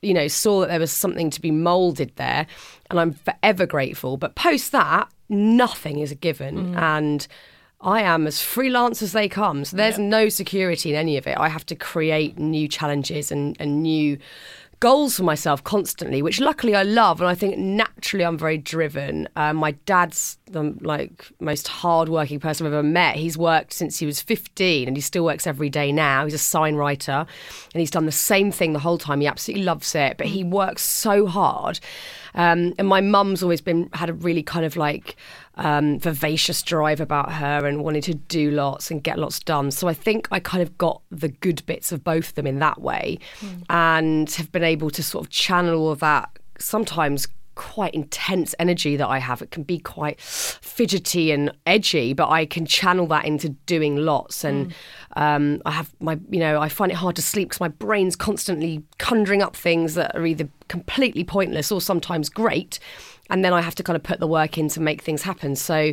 you 0.03 0.15
know, 0.15 0.29
saw 0.29 0.61
that 0.61 0.69
there 0.69 0.81
was 0.81 0.93
something 0.93 1.31
to 1.31 1.41
be 1.41 1.51
moulded 1.51 2.13
there, 2.17 2.47
and 2.89 2.99
I'm 2.99 3.13
forever 3.13 3.67
grateful. 3.67 4.17
But 4.17 4.35
post 4.35 4.73
that, 4.73 5.09
nothing 5.29 5.99
is 5.99 6.11
a 6.11 6.15
given, 6.15 6.75
mm. 6.75 6.77
and 6.77 7.27
I 7.81 8.03
am 8.03 8.27
as 8.27 8.43
freelance 8.43 9.03
as 9.03 9.13
they 9.13 9.29
come. 9.29 9.65
So 9.65 9.77
there's 9.77 9.99
no 9.99 10.29
security 10.29 10.91
in 10.91 10.97
any 10.97 11.17
of 11.17 11.27
it. 11.27 11.39
I 11.39 11.49
have 11.49 11.65
to 11.67 11.75
create 11.75 12.39
new 12.39 12.69
challenges 12.69 13.33
and, 13.33 13.57
and 13.59 13.83
new 13.83 14.19
goals 14.81 15.17
for 15.17 15.23
myself 15.23 15.63
constantly, 15.63 16.23
which 16.23 16.41
luckily 16.41 16.75
I 16.75 16.83
love, 16.83 17.21
and 17.21 17.29
I 17.29 17.35
think 17.35 17.59
naturally 17.59 18.25
I'm 18.25 18.39
very 18.39 18.59
driven. 18.59 19.29
Um, 19.37 19.57
my 19.57 19.73
dad's 19.73 20.39
the 20.47 20.75
like 20.81 21.31
most 21.39 21.69
hardworking 21.69 22.41
person 22.41 22.67
I've 22.67 22.73
ever 22.73 22.83
met. 22.83 23.17
He's 23.17 23.39
worked 23.39 23.75
since 23.75 23.99
he 23.99 24.07
was 24.07 24.21
15, 24.23 24.89
and 24.89 24.97
he 24.97 25.01
still 25.01 25.25
works 25.25 25.47
every 25.47 25.69
day 25.69 25.93
now. 25.93 26.25
He's 26.25 26.35
a 26.35 26.39
sign 26.39 26.77
writer, 26.77 27.27
and 27.73 27.81
he's 27.81 27.91
done 27.91 28.07
the 28.07 28.13
same 28.13 28.51
thing 28.51 28.73
the 28.73 28.79
whole 28.79 28.99
time. 28.99 29.21
He 29.21 29.27
absolutely 29.27 29.65
loves 29.65 29.95
it, 29.95 30.17
but 30.17 30.27
he 30.27 30.43
works 30.43 30.83
so 30.83 31.27
hard. 31.27 31.79
Um, 32.35 32.75
and 32.79 32.87
my 32.87 33.01
mum's 33.01 33.43
always 33.43 33.61
been 33.61 33.89
had 33.93 34.09
a 34.09 34.15
really 34.15 34.43
kind 34.43 34.65
of 34.65 34.77
like 34.77 35.17
um, 35.57 35.99
vivacious 35.99 36.63
drive 36.63 37.01
about 37.01 37.33
her 37.33 37.67
and 37.67 37.83
wanted 37.85 38.05
to 38.05 38.15
do 38.15 38.51
lots 38.51 38.91
and 38.91 39.03
get 39.03 39.19
lots 39.19 39.39
done. 39.41 39.71
So 39.71 39.89
I 39.89 39.95
think 39.95 40.29
I 40.31 40.41
kind 40.41 40.63
of 40.63 40.79
got 40.79 41.03
the 41.11 41.29
good 41.29 41.65
bits 41.67 41.93
of 41.93 42.05
both 42.05 42.29
of 42.29 42.35
them 42.35 42.47
in 42.47 42.59
that 42.61 42.81
way, 42.81 43.19
and 43.69 44.31
have 44.33 44.53
been 44.53 44.65
able 44.65 44.91
to 44.91 45.03
sort 45.03 45.25
of 45.27 45.31
channel 45.31 45.81
all 45.81 45.91
of 45.91 46.01
that 46.01 46.31
sometimes 46.59 47.27
quite 47.61 47.93
intense 47.93 48.55
energy 48.59 48.97
that 48.97 49.07
I 49.07 49.19
have. 49.19 49.43
It 49.43 49.51
can 49.51 49.65
be 49.65 49.79
quite 49.79 50.19
fidgety 50.19 51.31
and 51.31 51.53
edgy, 51.67 52.15
but 52.15 52.31
I 52.31 52.47
can 52.47 52.65
channel 52.65 53.07
that 53.09 53.27
into 53.27 53.51
doing 53.67 53.97
lots. 53.97 54.45
And 54.45 54.75
um, 55.15 55.61
I 55.67 55.73
have 55.73 55.95
my, 56.01 56.19
you 56.31 56.41
know, 56.41 56.59
I 56.59 56.71
find 56.71 56.91
it 56.91 56.95
hard 56.95 57.17
to 57.17 57.23
sleep 57.23 57.51
because 57.51 57.61
my 57.61 57.69
brain's 57.69 58.17
constantly 58.17 58.83
conjuring 58.97 59.43
up 59.43 59.55
things 59.55 59.93
that 59.93 60.17
are 60.17 60.25
either 60.25 60.49
completely 60.69 61.23
pointless 61.23 61.71
or 61.71 61.83
sometimes 61.83 62.31
great. 62.31 62.79
And 63.29 63.45
then 63.45 63.53
I 63.53 63.61
have 63.61 63.75
to 63.75 63.83
kind 63.83 63.95
of 63.95 64.03
put 64.03 64.21
the 64.21 64.27
work 64.27 64.57
in 64.57 64.71
to 64.71 64.81
make 64.81 65.03
things 65.03 65.21
happen. 65.21 65.55
So 65.55 65.93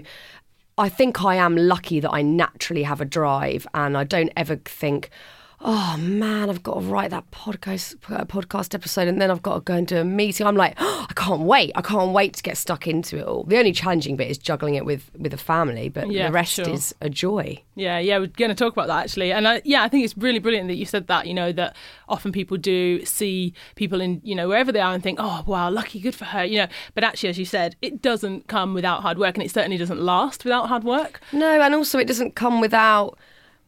I 0.78 0.88
think 0.88 1.26
I 1.26 1.36
am 1.36 1.58
lucky 1.58 2.00
that 2.00 2.12
I 2.12 2.22
naturally 2.22 2.84
have 2.84 3.02
a 3.02 3.06
drive 3.06 3.68
and 3.74 3.98
I 3.98 4.06
don't 4.06 4.32
ever 4.38 4.56
think, 4.56 5.10
oh 5.60 5.98
man, 5.98 6.50
I've 6.50 6.62
got 6.62 6.76
to 6.76 6.80
write 6.82 7.10
that 7.12 7.30
podcast 7.32 7.96
uh, 8.12 8.26
podcast 8.26 8.76
episode 8.76 9.08
and 9.08 9.20
then 9.20 9.32
I've 9.32 9.42
got 9.42 9.56
to 9.56 9.62
go 9.62 9.74
and 9.74 9.88
do 9.88 9.98
a 9.98 10.04
meeting. 10.04 10.46
I'm 10.46 10.56
like, 10.56 10.76
oh, 10.78 11.08
I 11.10 11.14
can't 11.14 11.42
wait. 11.42 11.72
I 11.76 11.82
can't 11.82 12.12
wait 12.12 12.36
to 12.36 12.44
get 12.44 12.58
stuck 12.58 12.88
into 12.88 13.18
it 13.18 13.26
all. 13.26 13.44
The 13.44 13.58
only 13.58 13.72
challenging 13.72 14.16
bit 14.16 14.30
is 14.30 14.38
juggling 14.38 14.76
it 14.76 14.86
with 14.86 15.10
with 15.18 15.34
a 15.34 15.38
family, 15.38 15.90
but 15.90 16.12
Yeah, 16.12 16.28
the 16.28 16.34
rest 16.34 16.54
sure. 16.54 16.70
is 16.70 16.94
a 17.02 17.10
joy. 17.10 17.62
Yeah, 17.76 17.98
yeah, 18.00 18.20
we're 18.20 18.28
going 18.28 18.50
to 18.50 18.56
talk 18.56 18.74
about 18.74 18.88
that 18.88 19.04
actually. 19.04 19.32
And 19.32 19.48
I, 19.48 19.62
yeah, 19.66 19.84
I 19.84 19.88
think 19.88 20.06
it's 20.06 20.18
really 20.18 20.40
brilliant 20.40 20.68
that 20.68 20.76
you 20.76 20.86
said 20.86 21.08
that, 21.08 21.28
you 21.28 21.34
know, 21.34 21.52
that 21.54 21.76
often 22.08 22.32
people 22.32 22.58
do 22.58 23.04
see 23.06 23.54
people 23.76 24.00
in, 24.00 24.22
you 24.24 24.36
know, 24.36 24.48
wherever 24.48 24.72
they 24.72 24.80
are 24.80 24.94
and 24.94 25.02
think, 25.02 25.20
oh, 25.22 25.44
wow, 25.48 25.70
lucky, 25.70 26.00
good 26.00 26.16
for 26.16 26.26
her, 26.26 26.44
you 26.46 26.58
know. 26.58 26.68
But 26.94 27.04
actually, 27.04 27.30
as 27.30 27.40
you 27.40 27.46
said, 27.46 27.76
it 27.82 28.02
doesn't 28.02 28.48
come 28.48 28.74
without 28.74 29.02
hard 29.02 29.18
work 29.18 29.36
and 29.36 29.44
it 29.44 29.52
certainly 29.52 29.78
doesn't 29.78 30.02
last 30.02 30.44
without 30.44 30.68
hard 30.68 30.84
work. 30.84 31.20
No, 31.32 31.62
and 31.62 31.74
also 31.76 31.98
it 32.00 32.08
doesn't 32.08 32.36
come 32.36 32.62
without 32.62 33.18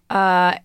uh, 0.10 0.56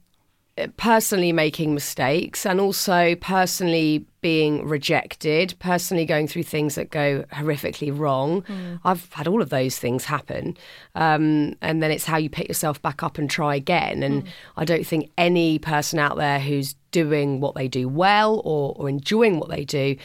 personally 0.77 1.33
making 1.33 1.75
mistakes 1.75 2.47
and 2.47 2.61
also 2.61 3.17
personally 3.17 4.07
being 4.21 4.67
rejected, 4.67 5.55
personally 5.59 6.07
going 6.07 6.29
through 6.29 6.45
things 6.45 6.77
that 6.77 6.91
go 6.91 7.25
horrifically 7.33 7.97
wrong. 7.97 8.45
I've 8.85 9.13
had 9.13 9.27
all 9.27 9.43
of 9.43 9.51
those 9.51 9.79
things 9.79 10.05
happen. 10.05 10.57
Um, 10.95 11.57
and 11.61 11.83
then 11.83 11.91
it's 11.91 12.05
how 12.05 12.17
you 12.17 12.31
pick 12.31 12.49
yourself 12.49 12.81
back 12.81 13.03
up 13.03 13.19
and 13.19 13.29
try 13.29 13.57
again. 13.57 14.03
And 14.03 14.25
I 14.57 14.65
don't 14.65 14.87
think 14.87 15.11
any 15.19 15.59
person 15.59 15.99
out 15.99 16.17
there 16.17 16.39
who's 16.39 16.75
doing 16.91 17.41
what 17.41 17.55
they 17.57 17.67
do 17.67 17.89
well 17.89 18.41
or, 18.45 18.75
or 18.79 18.89
enjoying 18.89 19.41
what 19.41 19.51
they 19.51 19.65
do 19.65 19.97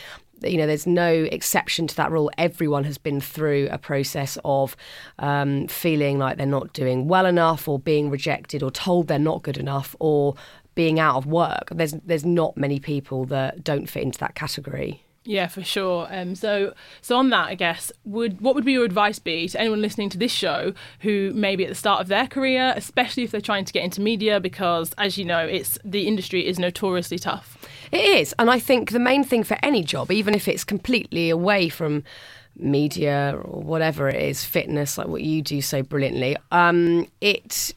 you 0.43 0.57
know, 0.57 0.67
there's 0.67 0.87
no 0.87 1.27
exception 1.31 1.87
to 1.87 1.95
that 1.95 2.11
rule. 2.11 2.31
Everyone 2.37 2.83
has 2.83 2.97
been 2.97 3.21
through 3.21 3.67
a 3.71 3.77
process 3.77 4.37
of 4.45 4.75
um, 5.19 5.67
feeling 5.67 6.17
like 6.17 6.37
they're 6.37 6.45
not 6.45 6.73
doing 6.73 7.07
well 7.07 7.25
enough, 7.25 7.67
or 7.67 7.79
being 7.79 8.09
rejected, 8.09 8.63
or 8.63 8.71
told 8.71 9.07
they're 9.07 9.19
not 9.19 9.43
good 9.43 9.57
enough, 9.57 9.95
or 9.99 10.35
being 10.75 10.99
out 10.99 11.17
of 11.17 11.25
work. 11.25 11.69
There's 11.71 11.93
there's 12.05 12.25
not 12.25 12.57
many 12.57 12.79
people 12.79 13.25
that 13.25 13.63
don't 13.63 13.89
fit 13.89 14.03
into 14.03 14.19
that 14.19 14.35
category. 14.35 15.03
Yeah, 15.29 15.45
for 15.45 15.63
sure. 15.63 16.07
Um, 16.09 16.33
so, 16.33 16.73
so 17.03 17.15
on 17.15 17.29
that, 17.29 17.49
I 17.49 17.53
guess, 17.53 17.91
would 18.03 18.41
what 18.41 18.55
would 18.55 18.65
be 18.65 18.71
your 18.71 18.83
advice 18.83 19.19
be 19.19 19.47
to 19.49 19.61
anyone 19.61 19.79
listening 19.79 20.09
to 20.09 20.17
this 20.17 20.31
show 20.31 20.73
who 21.01 21.31
may 21.35 21.55
be 21.55 21.63
at 21.65 21.69
the 21.69 21.75
start 21.75 22.01
of 22.01 22.07
their 22.07 22.25
career, 22.25 22.73
especially 22.75 23.25
if 23.25 23.29
they're 23.29 23.39
trying 23.39 23.63
to 23.65 23.71
get 23.71 23.83
into 23.83 24.01
media? 24.01 24.39
Because, 24.39 24.91
as 24.97 25.19
you 25.19 25.25
know, 25.25 25.45
it's 25.45 25.77
the 25.85 26.07
industry 26.07 26.47
is 26.47 26.57
notoriously 26.57 27.19
tough. 27.19 27.63
It 27.91 28.01
is, 28.01 28.33
and 28.39 28.49
I 28.49 28.57
think 28.57 28.89
the 28.89 28.97
main 28.97 29.23
thing 29.23 29.43
for 29.43 29.55
any 29.61 29.83
job, 29.83 30.11
even 30.11 30.33
if 30.33 30.47
it's 30.47 30.63
completely 30.63 31.29
away 31.29 31.69
from 31.69 32.03
media 32.55 33.37
or 33.39 33.61
whatever 33.61 34.09
it 34.09 34.19
is, 34.19 34.43
fitness, 34.43 34.97
like 34.97 35.09
what 35.09 35.21
you 35.21 35.43
do 35.43 35.61
so 35.61 35.83
brilliantly, 35.83 36.37
um, 36.51 37.07
it 37.21 37.75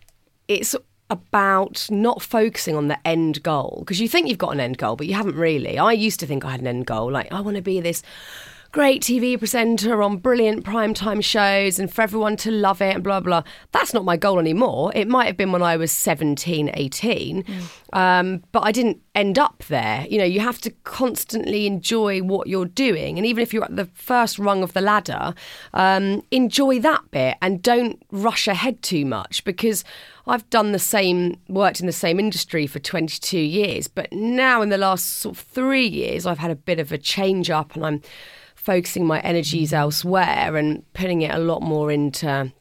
it's 0.49 0.75
about 1.11 1.87
not 1.91 2.23
focusing 2.23 2.75
on 2.75 2.89
the 2.89 3.07
end 3.07 3.43
goal 3.43 3.79
because 3.81 4.01
you 4.01 4.09
think 4.09 4.29
you've 4.29 4.39
got 4.39 4.53
an 4.53 4.61
end 4.61 4.79
goal, 4.79 4.97
but 4.97 5.07
you 5.07 5.15
haven't 5.15 5.37
really. 5.37 5.79
I 5.79 5.93
used 5.93 6.21
to 6.21 6.27
think 6.27 6.45
I 6.45 6.51
had 6.51 6.61
an 6.61 6.67
end 6.67 6.87
goal, 6.87 7.11
like 7.11 7.31
I 7.33 7.41
want 7.41 7.57
to 7.57 7.63
be 7.63 7.81
this 7.81 8.03
great 8.73 9.03
TV 9.03 9.39
presenter 9.39 10.03
on 10.03 10.17
brilliant 10.17 10.65
primetime 10.65 11.23
shows 11.23 11.79
and 11.79 11.93
for 11.93 12.01
everyone 12.01 12.39
to 12.39 12.51
love 12.51 12.81
it 12.81 12.95
and 12.95 13.05
blah, 13.05 13.21
blah. 13.21 13.43
That's 13.71 13.93
not 13.93 14.07
my 14.07 14.17
goal 14.17 14.39
anymore. 14.39 14.91
It 14.95 15.09
might 15.09 15.27
have 15.27 15.37
been 15.37 15.53
when 15.53 15.63
I 15.63 15.77
was 15.77 15.93
17, 15.93 16.71
18, 16.73 17.45
um, 17.93 18.43
but 18.51 18.61
I 18.61 18.73
didn't 18.73 19.03
end 19.15 19.39
up 19.39 19.63
there. 19.69 20.07
You 20.09 20.17
know, 20.17 20.25
you 20.25 20.41
have 20.41 20.59
to 20.63 20.71
constantly 20.85 21.67
enjoy 21.67 22.23
what 22.23 22.47
you're 22.47 22.65
doing. 22.65 23.19
And 23.19 23.27
even 23.27 23.43
if 23.43 23.53
you're 23.53 23.65
at 23.65 23.77
the 23.77 23.91
first 23.93 24.39
rung 24.39 24.63
of 24.63 24.73
the 24.73 24.81
ladder, 24.81 25.35
um, 25.75 26.23
enjoy 26.31 26.81
that 26.81 27.11
bit 27.11 27.37
and 27.43 27.61
don't 27.61 28.03
rush 28.11 28.49
ahead 28.49 28.81
too 28.81 29.05
much 29.05 29.45
because 29.45 29.85
I've 30.27 30.49
done 30.49 30.73
the 30.73 30.79
same, 30.79 31.39
worked 31.47 31.81
in 31.81 31.87
the 31.87 31.93
same 31.93 32.19
industry 32.19 32.67
for 32.67 32.79
22 32.79 33.39
years. 33.39 33.87
But 33.87 34.11
now 34.15 34.63
in 34.63 34.71
the 34.71 34.79
last 34.79 35.19
sort 35.19 35.37
of 35.37 35.45
three 35.45 35.87
years, 35.87 36.25
I've 36.25 36.39
had 36.39 36.51
a 36.51 36.57
bit 36.57 36.81
of 36.81 36.91
a 36.91 36.97
change 36.97 37.51
up 37.51 37.75
and 37.75 37.85
I'm 37.85 38.01
focusing 38.63 39.07
my 39.07 39.21
energies 39.21 39.73
elsewhere 39.73 40.57
and 40.57 40.85
putting 40.95 41.23
it 41.23 41.35
a 41.35 41.39
lot 41.39 41.63
more 41.63 41.91
into 41.91 42.53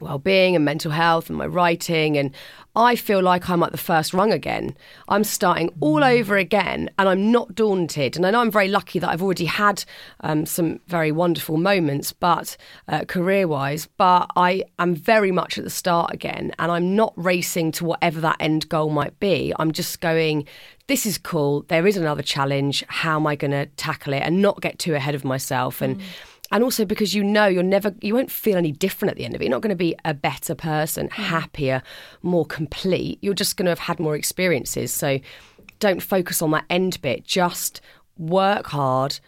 well-being 0.00 0.54
and 0.54 0.64
mental 0.64 0.92
health 0.92 1.28
and 1.28 1.38
my 1.38 1.46
writing 1.46 2.16
and 2.16 2.32
I 2.76 2.94
feel 2.94 3.20
like 3.20 3.50
I'm 3.50 3.62
at 3.64 3.72
the 3.72 3.78
first 3.78 4.14
rung 4.14 4.32
again. 4.32 4.76
I'm 5.08 5.24
starting 5.24 5.70
all 5.80 6.04
over 6.04 6.36
again 6.36 6.90
and 6.96 7.08
I'm 7.08 7.32
not 7.32 7.56
daunted. 7.56 8.16
And 8.16 8.24
I 8.24 8.30
know 8.30 8.40
I'm 8.40 8.52
very 8.52 8.68
lucky 8.68 9.00
that 9.00 9.08
I've 9.08 9.22
already 9.22 9.46
had 9.46 9.84
um, 10.20 10.46
some 10.46 10.78
very 10.86 11.10
wonderful 11.10 11.56
moments, 11.56 12.12
but 12.12 12.56
uh, 12.86 13.04
career-wise, 13.04 13.88
but 13.96 14.30
I 14.36 14.62
am 14.78 14.94
very 14.94 15.32
much 15.32 15.58
at 15.58 15.64
the 15.64 15.70
start 15.70 16.14
again 16.14 16.52
and 16.60 16.70
I'm 16.70 16.94
not 16.94 17.12
racing 17.16 17.72
to 17.72 17.84
whatever 17.84 18.20
that 18.20 18.36
end 18.38 18.68
goal 18.68 18.90
might 18.90 19.18
be. 19.18 19.52
I'm 19.58 19.72
just 19.72 20.00
going 20.00 20.46
this 20.88 21.06
is 21.06 21.18
cool. 21.18 21.64
There 21.68 21.86
is 21.86 21.96
another 21.96 22.22
challenge. 22.22 22.84
How 22.88 23.16
am 23.16 23.26
I 23.26 23.36
going 23.36 23.52
to 23.52 23.66
tackle 23.76 24.14
it 24.14 24.20
and 24.20 24.42
not 24.42 24.60
get 24.60 24.78
too 24.78 24.94
ahead 24.94 25.14
of 25.14 25.24
myself 25.24 25.80
and 25.80 25.98
mm 25.98 26.02
and 26.50 26.64
also 26.64 26.84
because 26.84 27.14
you 27.14 27.22
know 27.22 27.46
you're 27.46 27.62
never 27.62 27.94
you 28.00 28.14
won't 28.14 28.30
feel 28.30 28.56
any 28.56 28.72
different 28.72 29.10
at 29.10 29.16
the 29.18 29.24
end 29.26 29.34
of 29.34 29.40
it 29.40 29.44
you're 29.44 29.50
not 29.50 29.60
going 29.60 29.68
to 29.68 29.76
be 29.76 29.94
a 30.04 30.14
better 30.14 30.54
person 30.54 31.08
mm. 31.08 31.12
happier 31.12 31.82
more 32.22 32.46
complete 32.46 33.18
you're 33.20 33.34
just 33.34 33.56
going 33.56 33.66
to 33.66 33.70
have 33.70 33.78
had 33.78 34.00
more 34.00 34.16
experiences 34.16 34.92
so 34.92 35.18
don't 35.78 36.02
focus 36.02 36.42
on 36.42 36.50
that 36.50 36.64
end 36.70 37.00
bit 37.02 37.24
just 37.24 37.80
work 38.16 38.68
hard 38.68 39.20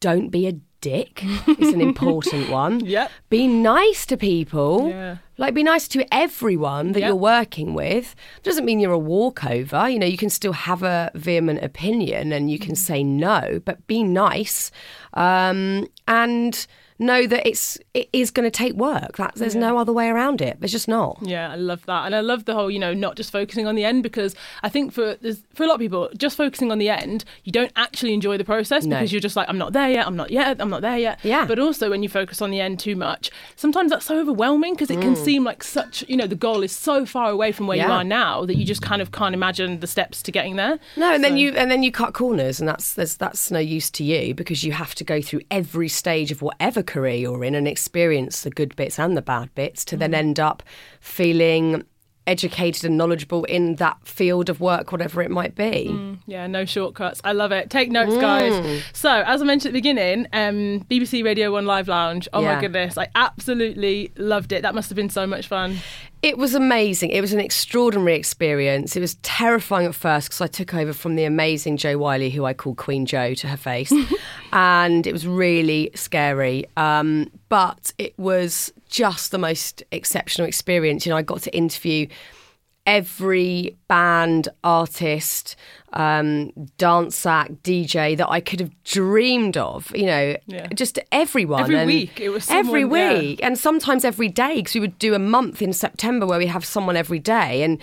don't 0.00 0.30
be 0.30 0.46
a 0.46 0.52
dick 0.82 1.24
is 1.58 1.72
an 1.72 1.80
important 1.80 2.50
one. 2.50 2.80
Yep. 2.80 3.10
Be 3.30 3.46
nice 3.46 4.04
to 4.06 4.18
people. 4.18 4.90
Yeah. 4.90 5.16
Like 5.38 5.54
be 5.54 5.62
nice 5.62 5.88
to 5.88 6.04
everyone 6.14 6.92
that 6.92 7.00
yep. 7.00 7.08
you're 7.08 7.16
working 7.16 7.72
with. 7.72 8.14
Doesn't 8.42 8.66
mean 8.66 8.78
you're 8.78 8.92
a 8.92 8.98
walkover. 8.98 9.88
You 9.88 9.98
know, 9.98 10.06
you 10.06 10.18
can 10.18 10.28
still 10.28 10.52
have 10.52 10.82
a 10.82 11.10
vehement 11.14 11.64
opinion 11.64 12.32
and 12.32 12.50
you 12.50 12.58
can 12.58 12.74
mm. 12.74 12.76
say 12.76 13.02
no, 13.02 13.62
but 13.64 13.86
be 13.86 14.02
nice. 14.02 14.70
Um, 15.14 15.86
and 16.06 16.66
know 17.02 17.26
that 17.26 17.46
it's 17.46 17.78
it 17.94 18.08
is 18.12 18.30
going 18.30 18.44
to 18.44 18.50
take 18.50 18.74
work. 18.74 19.16
That 19.16 19.34
there's 19.34 19.54
yeah. 19.54 19.60
no 19.60 19.78
other 19.78 19.92
way 19.92 20.08
around 20.08 20.40
it. 20.40 20.58
There's 20.60 20.72
just 20.72 20.88
not. 20.88 21.18
Yeah, 21.22 21.50
I 21.50 21.56
love 21.56 21.84
that, 21.86 22.06
and 22.06 22.14
I 22.14 22.20
love 22.20 22.44
the 22.44 22.54
whole 22.54 22.70
you 22.70 22.78
know 22.78 22.94
not 22.94 23.16
just 23.16 23.30
focusing 23.30 23.66
on 23.66 23.74
the 23.74 23.84
end 23.84 24.02
because 24.02 24.34
I 24.62 24.68
think 24.68 24.92
for 24.92 25.16
for 25.54 25.64
a 25.64 25.66
lot 25.66 25.74
of 25.74 25.80
people 25.80 26.08
just 26.16 26.36
focusing 26.36 26.70
on 26.70 26.78
the 26.78 26.88
end, 26.88 27.24
you 27.44 27.52
don't 27.52 27.72
actually 27.76 28.14
enjoy 28.14 28.38
the 28.38 28.44
process 28.44 28.84
no. 28.84 28.96
because 28.96 29.12
you're 29.12 29.20
just 29.20 29.36
like 29.36 29.48
I'm 29.48 29.58
not 29.58 29.72
there 29.72 29.90
yet, 29.90 30.06
I'm 30.06 30.16
not 30.16 30.30
yet, 30.30 30.60
I'm 30.60 30.70
not 30.70 30.82
there 30.82 30.98
yet. 30.98 31.18
Yeah. 31.22 31.44
But 31.46 31.58
also 31.58 31.90
when 31.90 32.02
you 32.02 32.08
focus 32.08 32.40
on 32.40 32.50
the 32.50 32.60
end 32.60 32.78
too 32.78 32.96
much, 32.96 33.30
sometimes 33.56 33.90
that's 33.90 34.06
so 34.06 34.18
overwhelming 34.18 34.74
because 34.74 34.90
it 34.90 34.98
mm. 34.98 35.02
can 35.02 35.16
seem 35.16 35.44
like 35.44 35.62
such 35.62 36.04
you 36.08 36.16
know 36.16 36.26
the 36.26 36.34
goal 36.34 36.62
is 36.62 36.72
so 36.72 37.04
far 37.04 37.30
away 37.30 37.52
from 37.52 37.66
where 37.66 37.76
yeah. 37.76 37.86
you 37.86 37.92
are 37.92 38.04
now 38.04 38.44
that 38.44 38.56
you 38.56 38.64
just 38.64 38.82
kind 38.82 39.02
of 39.02 39.12
can't 39.12 39.34
imagine 39.34 39.80
the 39.80 39.86
steps 39.86 40.22
to 40.22 40.32
getting 40.32 40.56
there. 40.56 40.78
No, 40.96 41.12
and 41.12 41.22
so. 41.22 41.28
then 41.28 41.36
you 41.36 41.52
and 41.52 41.70
then 41.70 41.82
you 41.82 41.92
cut 41.92 42.14
corners, 42.14 42.60
and 42.60 42.68
that's 42.68 42.94
that's 42.94 43.50
no 43.50 43.58
use 43.58 43.90
to 43.92 44.04
you 44.04 44.34
because 44.34 44.64
you 44.64 44.72
have 44.72 44.94
to 44.96 45.04
go 45.04 45.20
through 45.20 45.42
every 45.50 45.88
stage 45.88 46.30
of 46.30 46.42
whatever 46.42 46.82
career 46.92 47.14
you're 47.14 47.44
in 47.44 47.54
and 47.54 47.66
experience 47.66 48.42
the 48.42 48.50
good 48.50 48.76
bits 48.76 48.98
and 48.98 49.16
the 49.16 49.22
bad 49.22 49.54
bits 49.54 49.84
to 49.86 49.96
mm. 49.96 50.00
then 50.00 50.14
end 50.14 50.38
up 50.38 50.62
feeling 51.00 51.84
educated 52.26 52.84
and 52.84 52.96
knowledgeable 52.96 53.44
in 53.44 53.76
that 53.76 53.96
field 54.06 54.48
of 54.48 54.60
work, 54.60 54.92
whatever 54.92 55.22
it 55.22 55.30
might 55.30 55.54
be. 55.54 55.88
Mm, 55.90 56.18
yeah, 56.26 56.46
no 56.46 56.64
shortcuts. 56.64 57.20
I 57.24 57.32
love 57.32 57.52
it. 57.52 57.70
Take 57.70 57.90
notes, 57.90 58.12
mm. 58.12 58.20
guys. 58.20 58.84
So, 58.92 59.10
as 59.10 59.42
I 59.42 59.44
mentioned 59.44 59.70
at 59.70 59.72
the 59.72 59.78
beginning, 59.78 60.26
um, 60.32 60.86
BBC 60.90 61.24
Radio 61.24 61.50
1 61.52 61.66
Live 61.66 61.88
Lounge. 61.88 62.28
Oh 62.32 62.40
yeah. 62.40 62.54
my 62.54 62.60
goodness, 62.60 62.96
I 62.96 63.08
absolutely 63.14 64.12
loved 64.16 64.52
it. 64.52 64.62
That 64.62 64.74
must 64.74 64.88
have 64.88 64.96
been 64.96 65.10
so 65.10 65.26
much 65.26 65.48
fun. 65.48 65.78
It 66.22 66.38
was 66.38 66.54
amazing. 66.54 67.10
It 67.10 67.20
was 67.20 67.32
an 67.32 67.40
extraordinary 67.40 68.14
experience. 68.14 68.94
It 68.94 69.00
was 69.00 69.16
terrifying 69.16 69.86
at 69.86 69.94
first 69.94 70.28
because 70.28 70.40
I 70.40 70.46
took 70.46 70.72
over 70.72 70.92
from 70.92 71.16
the 71.16 71.24
amazing 71.24 71.78
Jo 71.78 71.98
Whiley, 71.98 72.30
who 72.30 72.44
I 72.44 72.54
call 72.54 72.76
Queen 72.76 73.06
Jo 73.06 73.34
to 73.34 73.48
her 73.48 73.56
face. 73.56 73.92
and 74.52 75.04
it 75.04 75.12
was 75.12 75.26
really 75.26 75.90
scary. 75.96 76.64
Um, 76.76 77.28
but 77.48 77.92
it 77.98 78.16
was 78.20 78.72
just 78.88 79.32
the 79.32 79.38
most 79.38 79.82
exceptional 79.90 80.46
experience. 80.46 81.04
You 81.04 81.10
know, 81.10 81.16
I 81.16 81.22
got 81.22 81.40
to 81.42 81.56
interview 81.56 82.06
every 82.86 83.76
band, 83.88 84.48
artist, 84.64 85.56
um, 85.92 86.52
dance 86.78 87.24
act, 87.26 87.62
DJ 87.62 88.16
that 88.16 88.28
I 88.28 88.40
could 88.40 88.60
have 88.60 88.70
dreamed 88.84 89.56
of. 89.56 89.94
You 89.94 90.06
know, 90.06 90.36
yeah. 90.46 90.66
just 90.68 90.98
everyone. 91.10 91.62
Every 91.62 91.76
and 91.76 91.86
week, 91.86 92.20
it 92.20 92.30
was 92.30 92.44
someone, 92.44 92.66
every 92.66 92.84
week, 92.84 93.40
yeah. 93.40 93.46
and 93.46 93.58
sometimes 93.58 94.04
every 94.04 94.28
day 94.28 94.56
because 94.56 94.74
we 94.74 94.80
would 94.80 94.98
do 94.98 95.14
a 95.14 95.18
month 95.18 95.62
in 95.62 95.72
September 95.72 96.26
where 96.26 96.38
we 96.38 96.46
have 96.46 96.64
someone 96.64 96.96
every 96.96 97.18
day, 97.18 97.62
and 97.62 97.80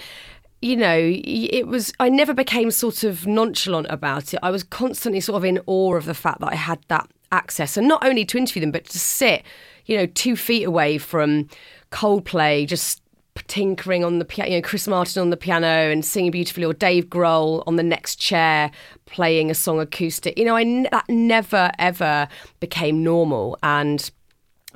you 0.61 0.75
know, 0.75 0.97
it 0.99 1.67
was. 1.67 1.93
I 1.99 2.09
never 2.09 2.33
became 2.33 2.71
sort 2.71 3.03
of 3.03 3.25
nonchalant 3.25 3.87
about 3.89 4.33
it. 4.33 4.39
I 4.43 4.51
was 4.51 4.63
constantly 4.63 5.21
sort 5.21 5.37
of 5.37 5.45
in 5.45 5.59
awe 5.65 5.95
of 5.95 6.05
the 6.05 6.13
fact 6.13 6.41
that 6.41 6.51
I 6.51 6.55
had 6.55 6.79
that 6.89 7.09
access, 7.31 7.77
and 7.77 7.87
not 7.87 8.03
only 8.03 8.25
to 8.25 8.37
interview 8.37 8.61
them, 8.61 8.71
but 8.71 8.85
to 8.85 8.99
sit, 8.99 9.43
you 9.85 9.95
know, 9.95 10.05
two 10.05 10.35
feet 10.35 10.63
away 10.63 10.97
from 10.97 11.47
Coldplay, 11.91 12.67
just 12.67 13.01
tinkering 13.47 14.03
on 14.03 14.19
the 14.19 14.25
piano, 14.25 14.51
you 14.51 14.57
know, 14.57 14.67
Chris 14.67 14.87
Martin 14.87 15.21
on 15.21 15.29
the 15.29 15.37
piano 15.37 15.67
and 15.67 16.03
singing 16.03 16.31
beautifully, 16.31 16.65
or 16.65 16.73
Dave 16.73 17.07
Grohl 17.07 17.63
on 17.67 17.75
the 17.75 17.83
next 17.83 18.15
chair 18.15 18.71
playing 19.05 19.49
a 19.49 19.55
song 19.55 19.79
acoustic. 19.79 20.37
You 20.37 20.45
know, 20.45 20.55
I 20.55 20.63
that 20.91 21.05
never 21.09 21.71
ever 21.79 22.27
became 22.59 23.03
normal, 23.03 23.57
and 23.63 24.09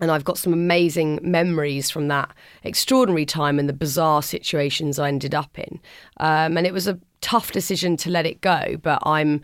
and 0.02 0.12
I've 0.12 0.24
got 0.24 0.38
some 0.38 0.54
amazing 0.54 1.20
memories 1.22 1.90
from 1.90 2.08
that 2.10 2.32
extraordinary 2.64 3.26
time 3.26 3.60
and 3.60 3.70
the 3.70 3.74
bizarre 3.74 4.22
situations 4.22 5.00
I 5.00 5.08
ended 5.08 5.36
up 5.36 5.58
in. 5.58 5.80
Um, 6.18 6.58
and 6.58 6.66
it 6.66 6.74
was 6.74 6.88
a 6.88 7.00
tough 7.22 7.52
decision 7.52 7.96
to 7.98 8.10
let 8.10 8.26
it 8.26 8.42
go, 8.42 8.78
but 8.82 9.00
I'm 9.04 9.42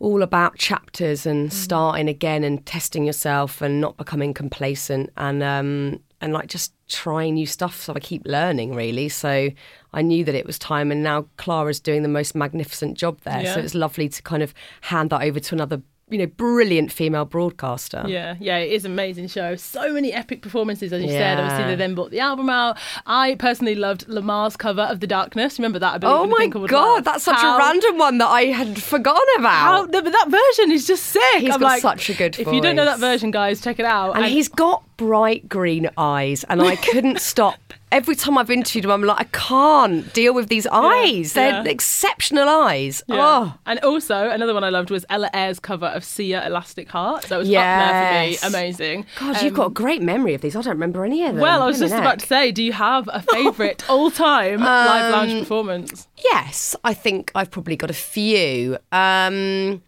all 0.00 0.22
about 0.22 0.58
chapters 0.58 1.24
and 1.24 1.48
mm. 1.48 1.52
starting 1.52 2.08
again 2.08 2.44
and 2.44 2.64
testing 2.66 3.04
yourself 3.04 3.62
and 3.62 3.80
not 3.80 3.96
becoming 3.96 4.34
complacent 4.34 5.10
and 5.16 5.42
um, 5.42 6.00
and 6.20 6.32
like 6.32 6.48
just 6.48 6.73
trying 6.88 7.34
new 7.34 7.46
stuff. 7.46 7.80
So 7.80 7.94
I 7.94 8.00
keep 8.00 8.22
learning 8.26 8.74
really. 8.74 9.08
So 9.08 9.50
I 9.92 10.02
knew 10.02 10.24
that 10.24 10.34
it 10.34 10.46
was 10.46 10.58
time, 10.58 10.90
and 10.90 11.02
now 11.02 11.26
Clara's 11.36 11.80
doing 11.80 12.02
the 12.02 12.08
most 12.08 12.34
magnificent 12.34 12.96
job 12.98 13.20
there. 13.22 13.42
Yeah. 13.42 13.54
So 13.54 13.60
it's 13.60 13.74
lovely 13.74 14.08
to 14.08 14.22
kind 14.22 14.42
of 14.42 14.54
hand 14.82 15.10
that 15.10 15.22
over 15.22 15.40
to 15.40 15.54
another 15.54 15.82
you 16.10 16.18
know, 16.18 16.26
brilliant 16.26 16.92
female 16.92 17.24
broadcaster. 17.24 18.04
Yeah, 18.06 18.36
yeah, 18.38 18.58
it 18.58 18.72
is 18.72 18.84
an 18.84 18.92
amazing 18.92 19.28
show. 19.28 19.56
So 19.56 19.92
many 19.92 20.12
epic 20.12 20.42
performances, 20.42 20.92
as 20.92 21.02
you 21.02 21.10
yeah. 21.10 21.18
said. 21.18 21.40
Obviously, 21.40 21.64
they 21.64 21.76
then 21.76 21.94
bought 21.94 22.10
the 22.10 22.20
album 22.20 22.50
out. 22.50 22.76
I 23.06 23.36
personally 23.36 23.74
loved 23.74 24.06
Lemar's 24.06 24.56
cover 24.56 24.82
of 24.82 25.00
The 25.00 25.06
Darkness. 25.06 25.58
Remember 25.58 25.78
that? 25.78 26.04
oh 26.04 26.26
my 26.26 26.46
god, 26.48 27.04
that's 27.04 27.24
such 27.24 27.36
how, 27.36 27.56
a 27.56 27.58
random 27.58 27.98
one 27.98 28.18
that 28.18 28.28
I 28.28 28.42
had 28.46 28.82
forgotten 28.82 29.26
about. 29.38 29.50
How, 29.50 29.86
but 29.86 30.04
that 30.04 30.28
version 30.28 30.72
is 30.72 30.86
just 30.86 31.04
sick. 31.06 31.22
He's 31.38 31.54
I'm 31.54 31.60
got 31.60 31.66
like, 31.66 31.82
such 31.82 32.10
a 32.10 32.14
good. 32.14 32.36
voice. 32.36 32.46
If 32.46 32.52
you 32.52 32.60
don't 32.60 32.76
know 32.76 32.84
that 32.84 33.00
version, 33.00 33.30
guys, 33.30 33.62
check 33.62 33.78
it 33.78 33.86
out. 33.86 34.12
And, 34.14 34.24
and 34.24 34.32
he's 34.32 34.48
got 34.48 34.84
bright 34.96 35.48
green 35.48 35.88
eyes, 35.96 36.44
and 36.44 36.60
I 36.60 36.76
couldn't 36.76 37.20
stop. 37.20 37.58
Every 37.94 38.16
time 38.16 38.36
I've 38.36 38.50
interviewed 38.50 38.84
him, 38.86 38.90
I'm 38.90 39.04
like, 39.04 39.20
I 39.20 39.24
can't 39.24 40.12
deal 40.12 40.34
with 40.34 40.48
these 40.48 40.66
eyes. 40.66 41.36
Yeah, 41.36 41.52
They're 41.52 41.64
yeah. 41.64 41.70
exceptional 41.70 42.48
eyes. 42.48 43.04
Yeah. 43.06 43.16
Oh. 43.20 43.54
And 43.66 43.78
also, 43.84 44.30
another 44.30 44.52
one 44.52 44.64
I 44.64 44.70
loved 44.70 44.90
was 44.90 45.06
Ella 45.08 45.30
Eyre's 45.32 45.60
cover 45.60 45.86
of 45.86 46.02
Sia 46.02 46.44
Elastic 46.44 46.88
Heart. 46.88 47.26
That 47.26 47.36
was 47.36 47.48
yes. 47.48 47.62
up 47.62 47.92
there 47.92 48.34
for 48.34 48.50
me. 48.50 48.58
Amazing. 48.58 49.06
God, 49.20 49.36
um, 49.36 49.44
you've 49.44 49.54
got 49.54 49.62
a 49.62 49.66
um, 49.66 49.74
great 49.74 50.02
memory 50.02 50.34
of 50.34 50.40
these. 50.40 50.56
I 50.56 50.62
don't 50.62 50.72
remember 50.72 51.04
any 51.04 51.24
of 51.24 51.34
them. 51.34 51.40
Well, 51.40 51.62
I 51.62 51.66
was 51.66 51.78
just 51.78 51.94
about 51.94 52.18
to 52.18 52.26
say, 52.26 52.50
do 52.50 52.64
you 52.64 52.72
have 52.72 53.08
a 53.12 53.22
favourite 53.22 53.88
all 53.88 54.10
time 54.10 54.54
um, 54.54 54.64
live 54.64 55.12
lounge 55.12 55.38
performance? 55.38 56.08
Yes, 56.16 56.74
I 56.82 56.94
think 56.94 57.30
I've 57.36 57.52
probably 57.52 57.76
got 57.76 57.90
a 57.90 57.94
few. 57.94 58.76
Um, 58.90 59.84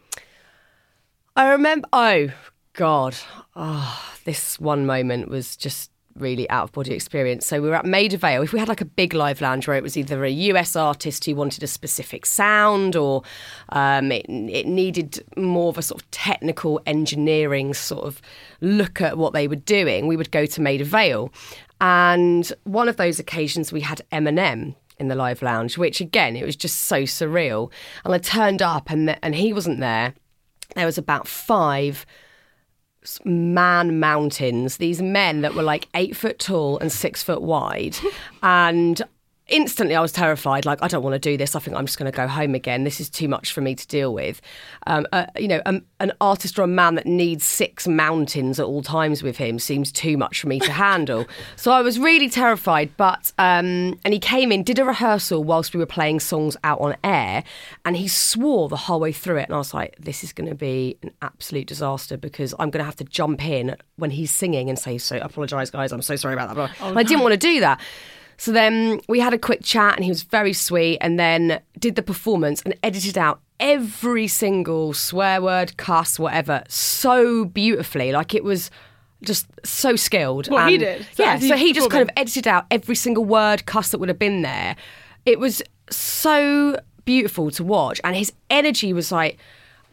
I 1.34 1.50
remember, 1.50 1.88
oh, 1.92 2.28
God. 2.72 3.16
Oh, 3.56 4.12
this 4.24 4.60
one 4.60 4.86
moment 4.86 5.28
was 5.28 5.56
just 5.56 5.90
really 6.20 6.48
out 6.50 6.64
of 6.64 6.72
body 6.72 6.94
experience. 6.94 7.46
So 7.46 7.60
we 7.60 7.68
were 7.68 7.74
at 7.74 7.86
Maida 7.86 8.16
Vale. 8.16 8.42
If 8.42 8.52
we 8.52 8.58
had 8.58 8.68
like 8.68 8.80
a 8.80 8.86
big 8.86 9.14
live 9.14 9.40
lounge 9.40 9.68
where 9.68 9.76
it 9.76 9.82
was 9.82 9.96
either 9.96 10.24
a 10.24 10.30
US 10.30 10.76
artist 10.76 11.24
who 11.24 11.34
wanted 11.34 11.62
a 11.62 11.66
specific 11.66 12.26
sound 12.26 12.96
or 12.96 13.22
um, 13.70 14.12
it, 14.12 14.26
it 14.28 14.66
needed 14.66 15.24
more 15.36 15.68
of 15.68 15.78
a 15.78 15.82
sort 15.82 16.02
of 16.02 16.10
technical 16.10 16.80
engineering 16.86 17.74
sort 17.74 18.04
of 18.04 18.20
look 18.60 19.00
at 19.00 19.18
what 19.18 19.32
they 19.32 19.48
were 19.48 19.56
doing, 19.56 20.06
we 20.06 20.16
would 20.16 20.30
go 20.30 20.46
to 20.46 20.60
Maida 20.60 20.84
Vale. 20.84 21.32
And 21.80 22.50
one 22.64 22.88
of 22.88 22.96
those 22.96 23.18
occasions 23.18 23.72
we 23.72 23.82
had 23.82 24.02
Eminem 24.12 24.74
in 24.98 25.08
the 25.08 25.14
live 25.14 25.42
lounge, 25.42 25.76
which 25.76 26.00
again, 26.00 26.36
it 26.36 26.44
was 26.44 26.56
just 26.56 26.84
so 26.84 27.02
surreal. 27.02 27.70
And 28.04 28.14
I 28.14 28.18
turned 28.18 28.62
up 28.62 28.90
and, 28.90 29.18
and 29.22 29.34
he 29.34 29.52
wasn't 29.52 29.80
there. 29.80 30.14
There 30.74 30.86
was 30.86 30.98
about 30.98 31.28
five 31.28 32.06
man 33.24 33.98
mountains, 33.98 34.76
these 34.78 35.00
men 35.02 35.40
that 35.42 35.54
were 35.54 35.62
like 35.62 35.88
eight 35.94 36.16
foot 36.16 36.38
tall 36.38 36.78
and 36.78 36.90
six 36.90 37.22
foot 37.22 37.42
wide. 37.42 37.96
and 38.42 39.02
instantly 39.48 39.94
I 39.94 40.00
was 40.00 40.12
terrified. 40.12 40.64
Like, 40.64 40.82
I 40.82 40.88
don't 40.88 41.02
want 41.02 41.14
to 41.14 41.18
do 41.18 41.36
this. 41.36 41.54
I 41.54 41.60
think 41.60 41.76
I'm 41.76 41.86
just 41.86 41.98
going 41.98 42.10
to 42.10 42.16
go 42.16 42.26
home 42.26 42.54
again. 42.54 42.84
This 42.84 43.00
is 43.00 43.08
too 43.08 43.28
much 43.28 43.52
for 43.52 43.60
me 43.60 43.74
to 43.74 43.86
deal 43.86 44.12
with. 44.12 44.40
Um, 44.86 45.06
uh, 45.12 45.26
you 45.38 45.48
know, 45.48 45.62
um, 45.66 45.82
an 46.00 46.12
artist 46.20 46.58
or 46.58 46.62
a 46.62 46.66
man 46.66 46.96
that 46.96 47.06
needs 47.06 47.44
six 47.44 47.86
mountains 47.86 48.58
at 48.58 48.66
all 48.66 48.82
times 48.82 49.22
with 49.22 49.36
him 49.36 49.58
seems 49.58 49.92
too 49.92 50.16
much 50.16 50.40
for 50.40 50.48
me 50.48 50.58
to 50.60 50.72
handle. 50.72 51.26
so 51.56 51.70
I 51.70 51.82
was 51.82 51.98
really 51.98 52.28
terrified. 52.28 52.90
But, 52.96 53.32
um, 53.38 53.98
and 54.04 54.12
he 54.12 54.18
came 54.18 54.50
in, 54.50 54.62
did 54.62 54.78
a 54.78 54.84
rehearsal 54.84 55.44
whilst 55.44 55.74
we 55.74 55.78
were 55.78 55.86
playing 55.86 56.20
songs 56.20 56.56
out 56.64 56.80
on 56.80 56.96
air, 57.04 57.44
and 57.84 57.96
he 57.96 58.08
swore 58.08 58.68
the 58.68 58.76
whole 58.76 59.00
way 59.00 59.12
through 59.12 59.38
it. 59.38 59.44
And 59.44 59.54
I 59.54 59.58
was 59.58 59.72
like, 59.72 59.96
this 59.98 60.24
is 60.24 60.32
going 60.32 60.48
to 60.48 60.56
be 60.56 60.98
an 61.02 61.12
absolute 61.22 61.68
disaster 61.68 62.16
because 62.16 62.52
I'm 62.58 62.70
going 62.70 62.80
to 62.80 62.84
have 62.84 62.96
to 62.96 63.04
jump 63.04 63.44
in 63.44 63.76
when 63.96 64.10
he's 64.10 64.30
singing 64.30 64.68
and 64.68 64.78
say, 64.78 64.98
so 64.98 65.18
apologise, 65.18 65.70
guys. 65.70 65.92
I'm 65.92 66.02
so 66.02 66.16
sorry 66.16 66.34
about 66.34 66.54
that. 66.54 66.70
Oh, 66.80 66.92
no. 66.92 66.98
I 66.98 67.04
didn't 67.04 67.22
want 67.22 67.32
to 67.32 67.38
do 67.38 67.60
that. 67.60 67.80
So 68.38 68.52
then 68.52 69.00
we 69.08 69.20
had 69.20 69.32
a 69.32 69.38
quick 69.38 69.60
chat 69.62 69.96
and 69.96 70.04
he 70.04 70.10
was 70.10 70.22
very 70.22 70.52
sweet 70.52 70.98
and 71.00 71.18
then 71.18 71.60
did 71.78 71.96
the 71.96 72.02
performance 72.02 72.62
and 72.62 72.74
edited 72.82 73.16
out 73.16 73.40
every 73.58 74.28
single 74.28 74.92
swear 74.92 75.40
word, 75.40 75.76
cuss, 75.76 76.18
whatever, 76.18 76.62
so 76.68 77.46
beautifully. 77.46 78.12
Like 78.12 78.34
it 78.34 78.44
was 78.44 78.70
just 79.22 79.46
so 79.64 79.96
skilled. 79.96 80.48
What 80.48 80.62
and, 80.62 80.70
he 80.70 80.78
did? 80.78 81.06
So 81.14 81.22
yeah, 81.22 81.38
so 81.38 81.56
he 81.56 81.72
just 81.72 81.90
kind 81.90 82.02
of 82.02 82.10
edited 82.16 82.46
out 82.46 82.66
every 82.70 82.94
single 82.94 83.24
word, 83.24 83.66
cuss 83.66 83.90
that 83.90 83.98
would 83.98 84.08
have 84.08 84.18
been 84.18 84.42
there. 84.42 84.76
It 85.24 85.40
was 85.40 85.62
so 85.90 86.78
beautiful 87.04 87.50
to 87.52 87.64
watch 87.64 88.00
and 88.04 88.16
his 88.16 88.32
energy 88.50 88.92
was 88.92 89.12
like 89.12 89.38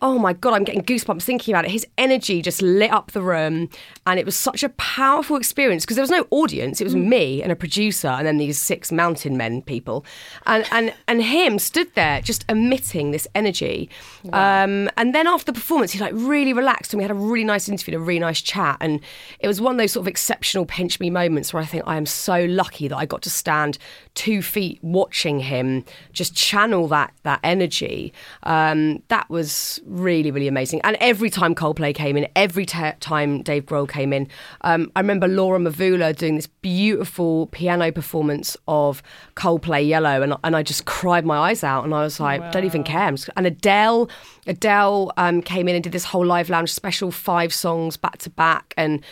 oh 0.04 0.20
my 0.20 0.34
god, 0.34 0.54
I'm 0.54 0.66
getting 0.66 0.84
goosebumps 0.84 1.24
thinking 1.24 1.54
about 1.54 1.64
it. 1.64 1.72
His 1.72 1.88
energy 1.98 2.42
just 2.42 2.62
lit 2.62 2.92
up 2.92 3.14
the 3.14 3.22
room, 3.22 3.70
and 4.06 4.20
it 4.20 4.26
was 4.26 4.36
such 4.36 4.62
a 4.62 4.70
powerful 4.70 5.38
experience 5.38 5.86
because 5.86 5.96
there 5.96 6.04
was 6.04 6.12
no 6.12 6.28
audience. 6.30 6.82
It 6.82 6.84
was 6.84 6.94
mm. 6.94 7.08
me 7.08 7.42
and 7.42 7.52
a 7.52 7.56
producer, 7.56 8.10
and 8.10 8.28
then 8.28 8.38
these 8.38 8.60
six 8.60 8.92
mountain 8.92 9.38
men 9.38 9.62
people, 9.62 10.06
and 10.46 10.68
and 10.72 10.94
and 11.08 11.24
him 11.24 11.58
stood 11.58 11.88
there 11.96 12.22
just 12.22 12.46
emitting 12.50 13.12
this 13.12 13.28
energy. 13.34 13.90
Wow. 14.26 14.66
Um, 14.66 14.90
and 14.98 15.16
then 15.16 15.26
after 15.26 15.46
the 15.46 15.54
performance, 15.54 15.94
he 15.94 16.00
like 16.00 16.14
really 16.14 16.52
relaxed, 16.52 16.94
and 16.94 16.98
we 17.00 17.04
had 17.04 17.12
a 17.12 17.16
really 17.16 17.46
nice 17.46 17.70
interview, 17.70 17.96
and 17.96 18.04
a 18.04 18.06
really 18.06 18.20
nice 18.20 18.42
chat, 18.42 18.78
and 18.82 19.00
it 19.40 19.48
was 19.48 19.62
one 19.62 19.76
of 19.76 19.78
those 19.78 19.94
sort 19.94 20.04
of 20.04 20.10
exceptional 20.10 20.66
pinch 20.66 21.00
me 21.00 21.10
moments 21.10 21.54
where 21.54 21.64
I 21.64 21.66
think 21.66 21.84
I 21.88 21.96
am 21.96 22.06
so 22.06 22.44
lucky 22.46 22.90
that 22.90 22.98
I 22.98 23.06
got 23.06 23.22
to 23.22 23.30
stand 23.30 23.78
two 24.16 24.42
feet 24.42 24.80
watching 24.82 25.40
him 25.40 25.86
just 26.12 26.36
channel 26.36 26.90
that 26.90 27.14
that 27.24 27.40
energy. 27.42 28.12
Um, 28.44 29.02
that 29.08 29.30
was 29.30 29.80
really, 29.94 30.32
really 30.32 30.48
amazing. 30.48 30.82
And 30.84 30.98
every 31.00 31.30
time 31.30 31.54
Coldplay 31.54 31.94
came 31.94 32.18
in, 32.18 32.28
every 32.36 32.66
t- 32.66 32.92
time 33.00 33.42
Dave 33.44 33.66
Grohl 33.66 33.88
came 33.88 34.12
in, 34.12 34.28
um, 34.62 34.92
I 34.96 35.00
remember 35.00 35.28
Laura 35.28 35.60
Mvula 35.60 36.16
doing 36.16 36.36
this 36.36 36.48
beautiful 36.48 37.48
piano 37.48 37.92
performance 37.92 38.58
of 38.68 39.04
Coldplay 39.36 39.88
Yellow, 39.88 40.22
and, 40.22 40.36
and 40.44 40.56
I 40.56 40.64
just 40.64 40.86
cried 40.86 41.26
my 41.26 41.38
eyes 41.38 41.64
out, 41.64 41.84
and 41.84 41.94
I 41.94 42.02
was 42.02 42.20
like, 42.20 42.42
wow. 42.42 42.52
don't 42.52 42.66
even 42.66 42.84
care. 42.84 43.14
And 43.38 43.48
Adele, 43.48 44.10
Adele 44.48 45.12
um, 45.18 45.42
came 45.42 45.68
in 45.68 45.76
and 45.76 45.84
did 45.84 45.94
this 45.94 46.06
whole 46.06 46.26
live 46.26 46.50
lounge 46.50 46.74
special, 46.74 47.12
five 47.12 47.54
songs 47.54 47.96
back 47.96 48.18
to 48.20 48.30
back, 48.30 48.74
and 48.76 49.04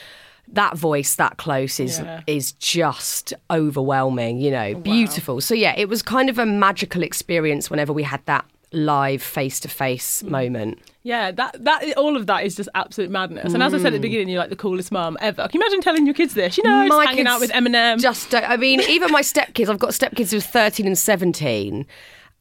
that 0.53 0.75
voice 0.75 1.15
that 1.15 1.37
close 1.37 1.79
is 1.79 1.99
yeah. 1.99 2.21
is 2.27 2.51
just 2.53 3.33
overwhelming 3.49 4.37
you 4.37 4.51
know 4.51 4.73
wow. 4.73 4.79
beautiful 4.81 5.39
so 5.39 5.53
yeah 5.53 5.73
it 5.77 5.87
was 5.87 6.01
kind 6.01 6.29
of 6.29 6.37
a 6.37 6.45
magical 6.45 7.03
experience 7.03 7.69
whenever 7.69 7.93
we 7.93 8.03
had 8.03 8.19
that 8.25 8.43
live 8.71 9.21
face 9.21 9.59
to 9.61 9.67
face 9.67 10.23
moment. 10.23 10.79
Yeah, 11.03 11.31
that 11.31 11.63
that 11.63 11.97
all 11.97 12.15
of 12.15 12.27
that 12.27 12.45
is 12.45 12.55
just 12.55 12.69
absolute 12.75 13.09
madness. 13.09 13.53
And 13.53 13.63
as 13.63 13.73
I 13.73 13.77
said 13.77 13.87
at 13.87 13.93
the 13.93 13.97
mm. 13.99 14.01
beginning, 14.03 14.29
you're 14.29 14.39
like 14.39 14.49
the 14.49 14.55
coolest 14.55 14.91
mum 14.91 15.17
ever. 15.19 15.47
Can 15.47 15.59
you 15.59 15.65
imagine 15.65 15.81
telling 15.81 16.05
your 16.05 16.13
kids 16.13 16.33
this? 16.35 16.57
You 16.57 16.63
know, 16.63 16.85
my 16.87 17.05
hanging 17.05 17.27
out 17.27 17.39
with 17.39 17.51
Eminem. 17.51 17.99
Just, 17.99 18.33
I 18.35 18.57
mean, 18.57 18.81
even 18.81 19.11
my 19.11 19.21
stepkids. 19.21 19.69
I've 19.69 19.79
got 19.79 19.91
stepkids 19.91 20.31
who 20.31 20.37
are 20.37 20.41
13 20.41 20.85
and 20.85 20.97
17. 20.97 21.85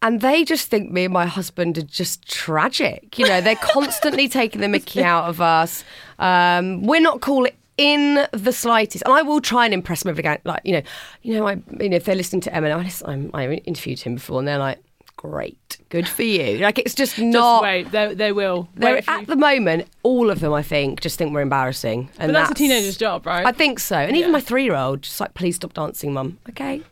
And 0.03 0.23
they 0.23 0.45
just 0.45 0.69
think 0.69 0.91
me 0.91 1.05
and 1.05 1.13
my 1.13 1.27
husband 1.27 1.77
are 1.77 1.83
just 1.83 2.27
tragic. 2.27 3.19
You 3.19 3.29
know, 3.29 3.41
they're 3.43 3.57
constantly 3.57 4.29
taking 4.31 4.63
the 4.63 4.69
mickey 4.69 5.03
out 5.03 5.29
of 5.29 5.43
us. 5.43 5.85
Um, 6.19 6.83
we're 6.85 7.03
not 7.03 7.21
cool 7.21 7.47
in 7.77 8.27
the 8.33 8.53
slightest. 8.53 9.05
And 9.05 9.13
I 9.13 9.23
will 9.23 9.41
try 9.41 9.67
and 9.67 9.75
impress 9.75 10.03
them 10.03 10.11
every 10.11 10.23
day. 10.23 10.39
Like, 10.45 10.63
you 10.65 10.73
know, 10.73 10.83
you 11.23 11.35
know, 11.35 11.47
I, 11.47 11.63
you 11.79 11.91
know, 11.91 11.97
if 11.97 12.05
they're 12.05 12.15
listening 12.15 12.41
to 12.43 12.51
Eminem, 12.51 13.31
I, 13.35 13.43
I 13.43 13.55
interviewed 13.55 14.01
him 14.01 14.15
before, 14.15 14.39
and 14.39 14.49
they're 14.49 14.59
like, 14.59 14.79
great. 15.21 15.77
Good 15.91 16.09
for 16.09 16.23
you. 16.23 16.59
Like 16.59 16.79
it's 16.79 16.95
just 16.95 17.19
not. 17.19 17.63
Just 17.63 17.63
wait, 17.63 17.93
they, 17.93 18.15
they 18.15 18.33
will. 18.33 18.69
Wait 18.77 19.05
at 19.07 19.21
you... 19.21 19.27
the 19.27 19.37
moment, 19.37 19.87
all 20.03 20.31
of 20.31 20.41
them, 20.41 20.55
I 20.55 20.63
think, 20.63 21.01
just 21.01 21.19
think 21.19 21.35
we're 21.35 21.43
embarrassing. 21.43 22.09
And 22.19 22.31
but 22.31 22.33
that's, 22.33 22.49
that's, 22.49 22.61
a 22.61 22.63
teenager's 22.63 22.97
job, 22.97 23.27
right? 23.27 23.45
I 23.45 23.53
think 23.53 23.81
so. 23.81 23.97
And 23.97 24.17
yeah. 24.17 24.21
even 24.21 24.33
my 24.33 24.41
three-year-old, 24.41 25.03
just 25.03 25.21
like, 25.21 25.35
please 25.35 25.57
stop 25.57 25.75
dancing, 25.75 26.15
mum. 26.15 26.39
Okay. 26.49 26.83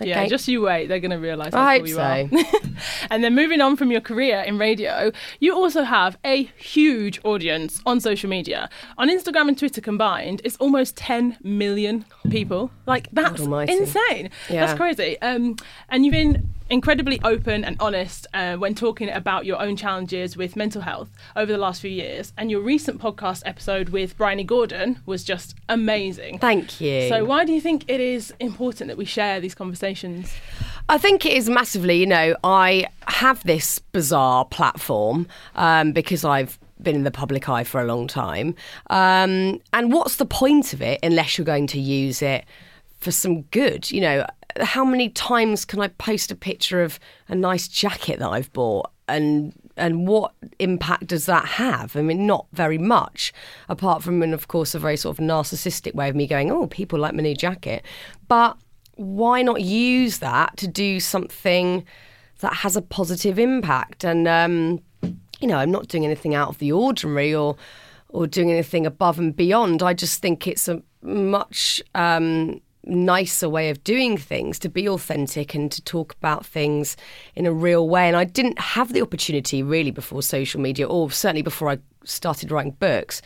Okay. 0.00 0.10
Yeah, 0.10 0.26
just 0.26 0.46
you 0.46 0.62
wait. 0.62 0.86
They're 0.86 1.00
going 1.00 1.10
to 1.10 1.18
realise 1.18 1.52
how 1.52 1.64
I 1.64 1.78
cool 1.78 1.88
you 1.88 1.94
so. 1.94 2.02
are. 2.02 2.28
and 3.10 3.24
then 3.24 3.34
moving 3.34 3.60
on 3.60 3.76
from 3.76 3.90
your 3.90 4.00
career 4.00 4.40
in 4.46 4.56
radio, 4.56 5.10
you 5.40 5.54
also 5.54 5.82
have 5.82 6.16
a 6.24 6.44
huge 6.56 7.20
audience 7.24 7.80
on 7.84 8.00
social 8.00 8.30
media. 8.30 8.70
On 8.96 9.08
Instagram 9.08 9.48
and 9.48 9.58
Twitter 9.58 9.80
combined, 9.80 10.40
it's 10.44 10.56
almost 10.58 10.96
10 10.96 11.38
million 11.42 12.04
people. 12.30 12.70
Like, 12.86 13.08
that's 13.12 13.40
insane. 13.40 14.30
Yeah. 14.48 14.66
That's 14.66 14.78
crazy. 14.78 15.20
Um, 15.20 15.56
and 15.88 16.04
you've 16.04 16.12
been 16.12 16.48
incredibly 16.70 17.20
open 17.22 17.64
and 17.64 17.76
honest 17.80 18.26
uh, 18.34 18.56
when 18.56 18.74
talking 18.74 19.10
about 19.10 19.46
your 19.46 19.60
own 19.60 19.76
challenges 19.76 20.36
with 20.36 20.56
mental 20.56 20.82
health 20.82 21.10
over 21.36 21.50
the 21.50 21.58
last 21.58 21.80
few 21.80 21.90
years. 21.90 22.32
And 22.36 22.50
your 22.50 22.60
recent 22.60 23.00
podcast 23.00 23.42
episode 23.46 23.90
with 23.90 24.16
Bryony 24.16 24.44
Gordon 24.44 25.00
was 25.06 25.24
just 25.24 25.54
amazing. 25.68 26.38
Thank 26.38 26.80
you. 26.80 27.08
So, 27.08 27.24
why 27.24 27.44
do 27.44 27.52
you 27.52 27.60
think 27.60 27.84
it 27.88 28.00
is 28.00 28.32
important 28.40 28.88
that 28.88 28.96
we 28.96 29.04
share 29.04 29.40
these 29.40 29.54
conversations? 29.54 30.34
I 30.88 30.98
think 30.98 31.26
it 31.26 31.32
is 31.32 31.48
massively. 31.48 31.98
You 31.98 32.06
know, 32.06 32.36
I 32.44 32.86
have 33.06 33.42
this 33.44 33.78
bizarre 33.78 34.44
platform 34.44 35.26
um, 35.54 35.92
because 35.92 36.24
I've 36.24 36.58
been 36.80 36.94
in 36.94 37.04
the 37.04 37.10
public 37.10 37.48
eye 37.48 37.64
for 37.64 37.80
a 37.80 37.84
long 37.84 38.06
time. 38.06 38.54
Um, 38.90 39.60
and 39.72 39.92
what's 39.92 40.16
the 40.16 40.26
point 40.26 40.72
of 40.72 40.82
it 40.82 41.00
unless 41.02 41.36
you're 41.36 41.44
going 41.44 41.66
to 41.68 41.80
use 41.80 42.22
it 42.22 42.44
for 42.98 43.10
some 43.10 43.42
good? 43.42 43.90
You 43.90 44.00
know, 44.00 44.26
how 44.60 44.84
many 44.84 45.08
times 45.08 45.64
can 45.64 45.80
I 45.80 45.88
post 45.88 46.30
a 46.30 46.36
picture 46.36 46.82
of 46.82 46.98
a 47.28 47.34
nice 47.34 47.68
jacket 47.68 48.18
that 48.18 48.28
I've 48.28 48.52
bought 48.52 48.90
and 49.08 49.52
and 49.78 50.06
what 50.06 50.32
impact 50.58 51.06
does 51.06 51.26
that 51.26 51.44
have? 51.44 51.96
I 51.96 52.02
mean, 52.02 52.26
not 52.26 52.46
very 52.52 52.78
much, 52.78 53.32
apart 53.68 54.02
from, 54.02 54.22
and 54.22 54.34
of 54.34 54.48
course, 54.48 54.74
a 54.74 54.78
very 54.78 54.96
sort 54.96 55.18
of 55.18 55.24
narcissistic 55.24 55.94
way 55.94 56.08
of 56.08 56.16
me 56.16 56.26
going, 56.26 56.50
oh, 56.50 56.66
people 56.66 56.98
like 56.98 57.14
my 57.14 57.22
new 57.22 57.36
jacket. 57.36 57.84
But 58.26 58.56
why 58.96 59.42
not 59.42 59.62
use 59.62 60.18
that 60.18 60.56
to 60.56 60.66
do 60.66 60.98
something 60.98 61.84
that 62.40 62.54
has 62.54 62.76
a 62.76 62.82
positive 62.82 63.38
impact? 63.38 64.04
And, 64.04 64.26
um, 64.26 64.82
you 65.40 65.46
know, 65.46 65.58
I'm 65.58 65.70
not 65.70 65.86
doing 65.86 66.04
anything 66.04 66.34
out 66.34 66.48
of 66.48 66.58
the 66.58 66.72
ordinary 66.72 67.32
or, 67.32 67.56
or 68.08 68.26
doing 68.26 68.50
anything 68.50 68.84
above 68.84 69.18
and 69.20 69.34
beyond. 69.34 69.82
I 69.82 69.94
just 69.94 70.20
think 70.20 70.48
it's 70.48 70.66
a 70.66 70.82
much 71.02 71.80
um, 71.94 72.60
nicer 72.88 73.48
way 73.48 73.70
of 73.70 73.82
doing 73.84 74.16
things, 74.16 74.58
to 74.60 74.68
be 74.68 74.88
authentic 74.88 75.54
and 75.54 75.70
to 75.72 75.82
talk 75.82 76.14
about 76.14 76.44
things 76.44 76.96
in 77.34 77.46
a 77.46 77.52
real 77.52 77.88
way. 77.88 78.08
And 78.08 78.16
I 78.16 78.24
didn't 78.24 78.58
have 78.58 78.92
the 78.92 79.02
opportunity 79.02 79.62
really 79.62 79.90
before 79.90 80.22
social 80.22 80.60
media, 80.60 80.86
or 80.86 81.10
certainly 81.10 81.42
before 81.42 81.70
I 81.70 81.78
started 82.04 82.50
writing 82.50 82.72
books, 82.72 83.22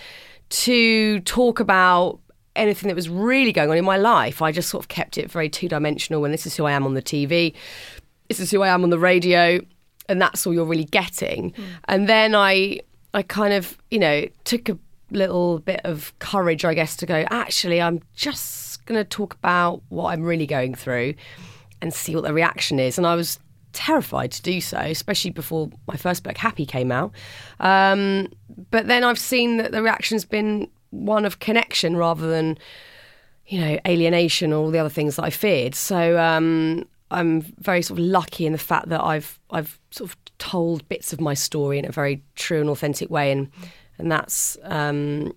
to 0.51 1.21
talk 1.21 1.61
about 1.61 2.19
anything 2.55 2.89
that 2.89 2.95
was 2.95 3.09
really 3.09 3.53
going 3.53 3.71
on 3.71 3.77
in 3.77 3.85
my 3.85 3.97
life. 3.97 4.43
I 4.43 4.53
just 4.53 4.69
sort 4.69 4.85
of 4.85 4.89
kept 4.89 5.17
it 5.17 5.31
very 5.31 5.49
two 5.49 5.69
dimensional. 5.69 6.25
And 6.25 6.35
this 6.35 6.47
is 6.47 6.57
who 6.57 6.67
I 6.67 6.73
am 6.73 6.85
on 6.85 6.95
the 6.95 7.03
TV, 7.03 7.55
this 8.29 8.41
is 8.41 8.51
who 8.51 8.63
I 8.63 8.69
am 8.69 8.83
on 8.83 8.91
the 8.91 8.99
radio, 8.99 9.61
and 10.09 10.21
that's 10.21 10.47
all 10.47 10.53
you're 10.53 10.65
really 10.65 10.85
getting. 10.85 11.53
Mm. 11.53 11.65
And 11.87 12.09
then 12.09 12.35
I, 12.35 12.81
I 13.15 13.23
kind 13.23 13.53
of, 13.53 13.79
you 13.91 13.99
know, 13.99 14.27
took 14.45 14.69
a 14.69 14.79
little 15.11 15.59
bit 15.61 15.81
of 15.85 16.13
courage, 16.19 16.65
I 16.65 16.75
guess, 16.75 16.97
to 16.97 17.07
go, 17.07 17.25
actually, 17.31 17.81
I'm 17.81 18.01
just 18.15 18.72
going 18.87 18.99
to 18.99 19.09
talk 19.09 19.35
about 19.35 19.83
what 19.89 20.13
I'm 20.13 20.23
really 20.23 20.47
going 20.47 20.75
through 20.75 21.15
and 21.81 21.93
see 21.93 22.15
what 22.15 22.25
the 22.25 22.33
reaction 22.33 22.79
is. 22.79 22.99
And 22.99 23.07
I 23.07 23.15
was 23.15 23.39
terrified 23.73 24.33
to 24.33 24.43
do 24.43 24.61
so, 24.61 24.79
especially 24.79 25.31
before 25.31 25.71
my 25.87 25.97
first 25.97 26.23
book, 26.23 26.37
Happy, 26.37 26.67
came 26.67 26.93
out. 26.93 27.13
Um, 27.61 28.29
but 28.71 28.87
then 28.87 29.05
I've 29.05 29.19
seen 29.19 29.57
that 29.57 29.73
the 29.73 29.83
reaction's 29.83 30.25
been 30.25 30.69
one 30.91 31.25
of 31.25 31.39
connection 31.39 31.97
rather 31.97 32.29
than, 32.29 32.59
you 33.47 33.61
know, 33.61 33.79
alienation 33.87 34.53
or 34.53 34.57
all 34.57 34.71
the 34.71 34.79
other 34.79 34.89
things 34.89 35.17
that 35.17 35.25
I 35.25 35.31
feared. 35.31 35.75
So 35.75 36.19
um, 36.19 36.87
I'm 37.11 37.43
very 37.59 37.83
sort 37.83 37.99
of 37.99 38.05
lucky 38.05 38.47
in 38.47 38.53
the 38.53 38.59
fact 38.59 38.89
that 38.89 39.03
I've 39.03 39.39
I've 39.51 39.79
sort 39.91 40.11
of 40.11 40.17
told 40.39 40.89
bits 40.89 41.13
of 41.13 41.21
my 41.21 41.35
story 41.35 41.79
in 41.79 41.85
a 41.85 41.93
very 41.93 42.23
true 42.35 42.61
and 42.61 42.71
authentic 42.71 43.11
way, 43.11 43.31
and 43.31 43.51
and 43.99 44.11
that's 44.11 44.57
um, 44.65 45.33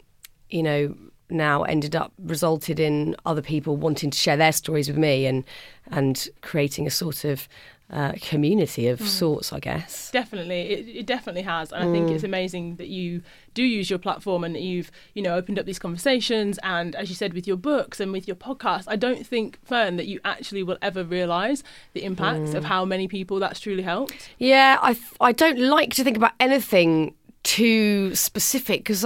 you 0.50 0.64
know 0.64 0.96
now 1.30 1.64
ended 1.64 1.96
up 1.96 2.14
resulted 2.20 2.80
in 2.80 3.16
other 3.26 3.42
people 3.42 3.76
wanting 3.78 4.10
to 4.12 4.18
share 4.18 4.38
their 4.38 4.52
stories 4.52 4.88
with 4.88 4.98
me 4.98 5.26
and 5.26 5.44
and 5.92 6.30
creating 6.42 6.88
a 6.88 6.92
sort 6.92 7.24
of 7.26 7.48
uh, 7.92 8.14
community 8.20 8.88
of 8.88 9.00
mm. 9.00 9.06
sorts, 9.06 9.54
I 9.54 9.60
guess. 9.60 10.10
Definitely, 10.10 10.62
it, 10.62 10.88
it 10.88 11.06
definitely 11.06 11.44
has, 11.44 11.72
and 11.72 11.88
I 11.88 11.92
think 11.92 12.10
it's 12.10 12.24
mm. 12.24 12.28
amazing 12.28 12.78
that 12.78 12.88
you 12.88 13.22
do 13.54 13.62
use 13.62 13.92
your 13.92 14.00
platform 14.00 14.44
and 14.44 14.56
that 14.56 14.64
you've 14.64 14.92
you 15.14 15.22
know 15.22 15.36
opened 15.36 15.60
up 15.60 15.68
these 15.68 15.78
conversations. 15.78 16.58
And 16.64 16.96
as 16.96 17.10
you 17.10 17.16
said, 17.16 17.34
with 17.34 17.46
your 17.46 17.58
books 17.58 18.00
and 18.00 18.12
with 18.12 18.28
your 18.28 18.36
podcast, 18.36 18.86
I 18.88 18.96
don't 18.96 19.26
think 19.26 19.60
Fearne 19.68 19.98
that 19.98 20.08
you 20.08 20.20
actually 20.26 20.64
will 20.64 20.80
ever 20.82 21.04
realise 21.04 21.62
the 21.94 22.04
impact 22.04 22.56
of 22.56 22.64
mm. 22.64 22.68
how 22.68 22.86
many 22.86 23.08
people 23.08 23.40
that's 23.40 23.60
truly 23.60 23.84
helped. 23.84 24.32
Yeah, 24.40 24.80
I 24.82 24.98
I 25.22 25.32
don't 25.32 25.60
like 25.60 25.94
to 25.94 26.04
think 26.04 26.18
about 26.18 26.34
anything 26.40 27.14
too 27.46 28.16
specific 28.16 28.80
because, 28.80 29.06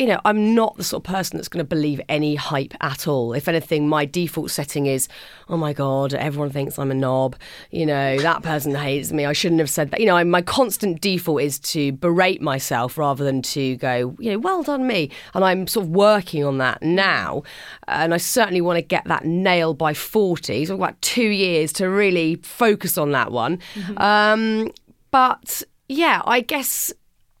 you 0.00 0.06
know, 0.06 0.18
I'm 0.24 0.54
not 0.54 0.78
the 0.78 0.82
sort 0.82 1.06
of 1.06 1.12
person 1.12 1.36
that's 1.36 1.48
going 1.48 1.62
to 1.62 1.68
believe 1.68 2.00
any 2.08 2.34
hype 2.34 2.72
at 2.80 3.06
all. 3.06 3.34
If 3.34 3.48
anything, 3.48 3.86
my 3.86 4.06
default 4.06 4.50
setting 4.50 4.86
is, 4.86 5.08
oh 5.50 5.58
my 5.58 5.74
God, 5.74 6.14
everyone 6.14 6.48
thinks 6.48 6.78
I'm 6.78 6.90
a 6.90 6.94
knob. 6.94 7.36
You 7.70 7.84
know, 7.84 8.18
that 8.18 8.42
person 8.42 8.74
hates 8.74 9.12
me. 9.12 9.26
I 9.26 9.34
shouldn't 9.34 9.58
have 9.58 9.68
said 9.68 9.90
that. 9.90 10.00
You 10.00 10.06
know, 10.06 10.16
I, 10.16 10.24
my 10.24 10.40
constant 10.40 11.02
default 11.02 11.42
is 11.42 11.58
to 11.58 11.92
berate 11.92 12.40
myself 12.40 12.96
rather 12.96 13.24
than 13.24 13.42
to 13.42 13.76
go, 13.76 14.16
you 14.18 14.32
know, 14.32 14.38
well 14.38 14.62
done 14.62 14.86
me. 14.86 15.10
And 15.34 15.44
I'm 15.44 15.66
sort 15.66 15.84
of 15.84 15.90
working 15.90 16.46
on 16.46 16.56
that 16.56 16.80
now. 16.82 17.42
And 17.86 18.14
I 18.14 18.16
certainly 18.16 18.62
want 18.62 18.78
to 18.78 18.82
get 18.82 19.04
that 19.04 19.26
nailed 19.26 19.76
by 19.76 19.92
40. 19.92 20.64
So 20.64 20.72
I've 20.72 20.80
got 20.80 21.02
two 21.02 21.28
years 21.28 21.74
to 21.74 21.90
really 21.90 22.36
focus 22.36 22.96
on 22.96 23.12
that 23.12 23.32
one. 23.32 23.58
Um, 23.98 24.72
but 25.10 25.62
yeah, 25.90 26.22
I 26.24 26.40
guess 26.40 26.90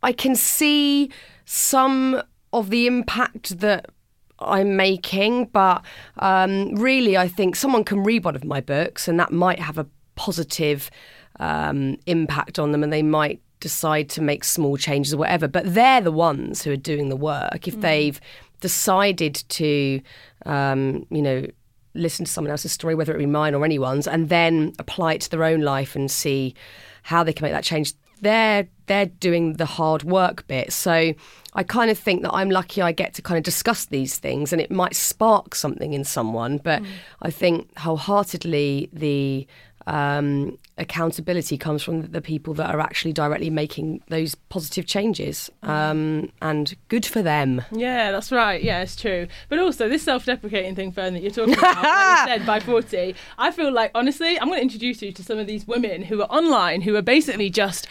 I 0.02 0.12
can 0.12 0.36
see 0.36 1.10
some 1.46 2.20
of 2.52 2.70
the 2.70 2.86
impact 2.86 3.60
that 3.60 3.90
I'm 4.38 4.76
making, 4.76 5.46
but 5.46 5.82
um, 6.18 6.74
really, 6.76 7.16
I 7.16 7.28
think 7.28 7.56
someone 7.56 7.84
can 7.84 8.02
read 8.02 8.24
one 8.24 8.36
of 8.36 8.44
my 8.44 8.60
books 8.60 9.06
and 9.08 9.20
that 9.20 9.32
might 9.32 9.60
have 9.60 9.78
a 9.78 9.86
positive 10.14 10.90
um, 11.38 11.96
impact 12.06 12.58
on 12.58 12.72
them, 12.72 12.82
and 12.82 12.92
they 12.92 13.02
might 13.02 13.40
decide 13.60 14.08
to 14.10 14.22
make 14.22 14.42
small 14.44 14.76
changes 14.76 15.14
or 15.14 15.18
whatever. 15.18 15.46
But 15.46 15.74
they're 15.74 16.00
the 16.00 16.12
ones 16.12 16.62
who 16.62 16.72
are 16.72 16.76
doing 16.76 17.08
the 17.08 17.16
work. 17.16 17.68
If 17.68 17.80
they've 17.80 18.20
decided 18.60 19.34
to, 19.34 20.00
um, 20.46 21.06
you 21.10 21.22
know, 21.22 21.46
listen 21.94 22.24
to 22.24 22.30
someone 22.30 22.50
else's 22.50 22.72
story, 22.72 22.94
whether 22.94 23.14
it 23.14 23.18
be 23.18 23.26
mine 23.26 23.54
or 23.54 23.64
anyone's, 23.64 24.06
and 24.06 24.28
then 24.28 24.72
apply 24.78 25.14
it 25.14 25.20
to 25.22 25.30
their 25.30 25.44
own 25.44 25.60
life 25.60 25.96
and 25.96 26.10
see 26.10 26.54
how 27.02 27.24
they 27.24 27.32
can 27.32 27.44
make 27.44 27.52
that 27.52 27.64
change. 27.64 27.94
They're 28.20 28.68
they're 28.86 29.06
doing 29.06 29.54
the 29.54 29.66
hard 29.66 30.02
work 30.02 30.46
bit. 30.48 30.72
So 30.72 31.14
I 31.54 31.62
kind 31.62 31.90
of 31.90 31.98
think 31.98 32.22
that 32.22 32.32
I'm 32.32 32.50
lucky 32.50 32.82
I 32.82 32.90
get 32.90 33.14
to 33.14 33.22
kind 33.22 33.38
of 33.38 33.44
discuss 33.44 33.84
these 33.84 34.18
things 34.18 34.52
and 34.52 34.60
it 34.60 34.70
might 34.70 34.96
spark 34.96 35.54
something 35.54 35.92
in 35.92 36.04
someone. 36.04 36.58
But 36.58 36.82
mm. 36.82 36.88
I 37.22 37.30
think 37.30 37.76
wholeheartedly 37.78 38.90
the 38.92 39.46
um, 39.86 40.58
accountability 40.78 41.58
comes 41.58 41.82
from 41.82 42.02
the 42.02 42.20
people 42.20 42.54
that 42.54 42.74
are 42.74 42.80
actually 42.80 43.12
directly 43.12 43.50
making 43.50 44.02
those 44.08 44.34
positive 44.34 44.86
changes. 44.86 45.50
Um, 45.62 46.32
and 46.40 46.74
good 46.88 47.06
for 47.06 47.22
them. 47.22 47.62
Yeah, 47.70 48.10
that's 48.12 48.32
right. 48.32 48.62
Yeah, 48.62 48.82
it's 48.82 48.96
true. 48.96 49.26
But 49.48 49.58
also, 49.58 49.88
this 49.88 50.02
self 50.02 50.24
deprecating 50.24 50.74
thing, 50.74 50.92
Fearne, 50.92 51.14
that 51.14 51.22
you're 51.22 51.30
talking 51.30 51.58
about, 51.58 51.82
like 51.82 52.18
you 52.18 52.26
said, 52.38 52.46
by 52.46 52.60
40, 52.60 53.14
I 53.38 53.50
feel 53.50 53.72
like, 53.72 53.90
honestly, 53.94 54.40
I'm 54.40 54.48
going 54.48 54.58
to 54.58 54.62
introduce 54.62 55.02
you 55.02 55.12
to 55.12 55.22
some 55.22 55.38
of 55.38 55.46
these 55.46 55.66
women 55.66 56.02
who 56.02 56.20
are 56.22 56.30
online 56.30 56.82
who 56.82 56.96
are 56.96 57.02
basically 57.02 57.50
just. 57.50 57.86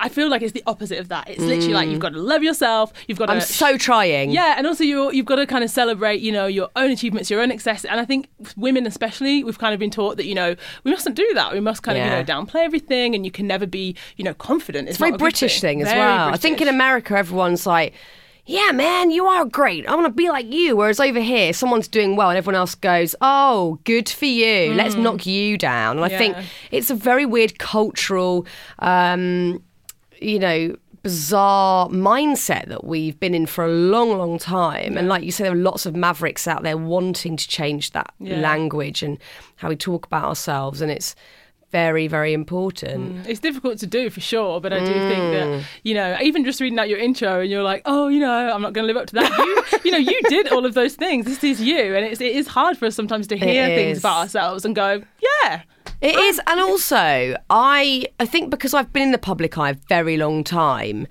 I 0.00 0.08
feel 0.08 0.28
like 0.28 0.42
it's 0.42 0.52
the 0.52 0.62
opposite 0.66 0.98
of 0.98 1.08
that. 1.08 1.28
It's 1.28 1.40
literally 1.40 1.74
like 1.74 1.88
you've 1.88 2.00
got 2.00 2.12
to 2.14 2.18
love 2.20 2.42
yourself. 2.42 2.92
You've 3.06 3.18
got 3.18 3.26
to. 3.26 3.32
I'm 3.32 3.40
so 3.40 3.76
trying. 3.76 4.30
Yeah, 4.30 4.54
and 4.56 4.66
also 4.66 4.82
you 4.84 5.12
you've 5.12 5.26
got 5.26 5.36
to 5.36 5.46
kind 5.46 5.62
of 5.62 5.70
celebrate, 5.70 6.20
you 6.20 6.32
know, 6.32 6.46
your 6.46 6.68
own 6.76 6.90
achievements, 6.90 7.30
your 7.30 7.40
own 7.40 7.50
success. 7.50 7.84
And 7.84 8.00
I 8.00 8.04
think 8.04 8.28
women, 8.56 8.86
especially, 8.86 9.44
we've 9.44 9.58
kind 9.58 9.74
of 9.74 9.80
been 9.80 9.90
taught 9.90 10.16
that 10.16 10.26
you 10.26 10.34
know 10.34 10.56
we 10.84 10.90
mustn't 10.90 11.14
do 11.16 11.30
that. 11.34 11.52
We 11.52 11.60
must 11.60 11.82
kind 11.82 11.98
Yeah. 11.98 12.06
of 12.20 12.28
you 12.28 12.34
know 12.34 12.44
downplay 12.44 12.64
everything, 12.64 13.14
and 13.14 13.24
you 13.24 13.30
can 13.30 13.46
never 13.46 13.66
be 13.66 13.94
you 14.16 14.24
know 14.24 14.34
confident. 14.34 14.88
It's 14.88 14.98
a 14.98 15.00
very 15.00 15.16
British 15.16 15.60
thing, 15.60 15.82
as 15.82 15.88
well. 15.88 16.28
I 16.32 16.36
think 16.36 16.60
in 16.60 16.68
America, 16.68 17.16
everyone's 17.16 17.66
like, 17.66 17.92
yeah, 18.46 18.72
man, 18.72 19.10
you 19.12 19.26
are 19.26 19.44
great. 19.44 19.86
I 19.86 19.94
want 19.94 20.06
to 20.06 20.12
be 20.12 20.28
like 20.28 20.50
you. 20.52 20.74
Whereas 20.74 20.98
over 20.98 21.20
here, 21.20 21.52
someone's 21.52 21.86
doing 21.86 22.16
well 22.16 22.30
and 22.30 22.38
everyone 22.38 22.56
else 22.58 22.74
goes, 22.74 23.14
oh, 23.20 23.78
good 23.84 24.08
for 24.08 24.24
you. 24.24 24.72
Let's 24.74 24.96
knock 24.96 25.24
you 25.26 25.56
down. 25.56 25.98
And 25.98 26.04
I 26.04 26.08
think 26.08 26.36
it's 26.72 26.90
a 26.90 26.94
very 26.96 27.26
weird 27.26 27.58
cultural, 27.60 28.46
um, 28.80 29.62
you 30.20 30.38
know, 30.38 30.76
bizarre 31.02 31.88
mindset 31.88 32.68
that 32.68 32.84
we've 32.84 33.18
been 33.18 33.34
in 33.34 33.46
for 33.46 33.64
a 33.64 33.68
long, 33.68 34.16
long 34.18 34.38
time. 34.38 34.96
And 34.96 35.08
like 35.08 35.24
you 35.24 35.32
say, 35.32 35.44
there 35.44 35.52
are 35.52 35.56
lots 35.56 35.86
of 35.86 35.96
mavericks 35.96 36.46
out 36.46 36.62
there 36.62 36.76
wanting 36.76 37.36
to 37.36 37.48
change 37.48 37.92
that 37.92 38.12
Yeah. 38.20 38.38
language 38.40 39.02
and 39.02 39.18
how 39.56 39.68
we 39.70 39.76
talk 39.76 40.04
about 40.06 40.24
ourselves. 40.24 40.80
And 40.82 40.90
it's 40.90 41.14
very, 41.72 42.06
very 42.08 42.32
important. 42.32 43.26
It's 43.28 43.40
difficult 43.40 43.78
to 43.78 43.86
do 43.86 44.10
for 44.10 44.20
sure, 44.20 44.60
but 44.60 44.72
I 44.72 44.80
do 44.80 44.92
think 45.08 45.22
Mm. 45.24 45.32
that 45.32 45.64
you 45.84 45.94
know, 45.94 46.16
even 46.20 46.44
just 46.44 46.60
reading 46.60 46.78
out 46.78 46.88
your 46.88 46.98
intro 46.98 47.40
and 47.40 47.50
you're 47.50 47.62
like, 47.62 47.82
oh, 47.86 48.08
you 48.08 48.20
know, 48.20 48.30
I'm 48.52 48.60
not 48.60 48.72
going 48.72 48.86
to 48.86 48.92
live 48.92 49.00
up 49.00 49.06
to 49.08 49.14
that. 49.14 49.30
You, 49.38 49.80
you 49.84 49.90
know, 49.92 49.98
you 49.98 50.20
did 50.28 50.48
all 50.52 50.66
of 50.66 50.74
those 50.74 50.96
things. 50.96 51.24
This 51.26 51.42
is 51.44 51.60
you, 51.62 51.94
and 51.94 52.04
it's 52.04 52.20
it 52.20 52.34
is 52.36 52.48
hard 52.48 52.76
for 52.76 52.86
us 52.86 52.94
sometimes 52.94 53.26
to 53.28 53.36
hear 53.36 53.68
things 53.68 53.98
about 53.98 54.18
ourselves 54.18 54.64
and 54.64 54.74
go, 54.74 55.02
yeah, 55.44 55.62
It 56.00 56.16
is, 56.16 56.40
and 56.46 56.60
also 56.60 57.36
I 57.50 58.06
I 58.18 58.26
think 58.26 58.50
because 58.50 58.74
I've 58.74 58.92
been 58.92 59.04
in 59.04 59.12
the 59.12 59.18
public 59.18 59.58
eye 59.58 59.70
a 59.70 59.74
very 59.88 60.16
long 60.16 60.44
time. 60.44 61.06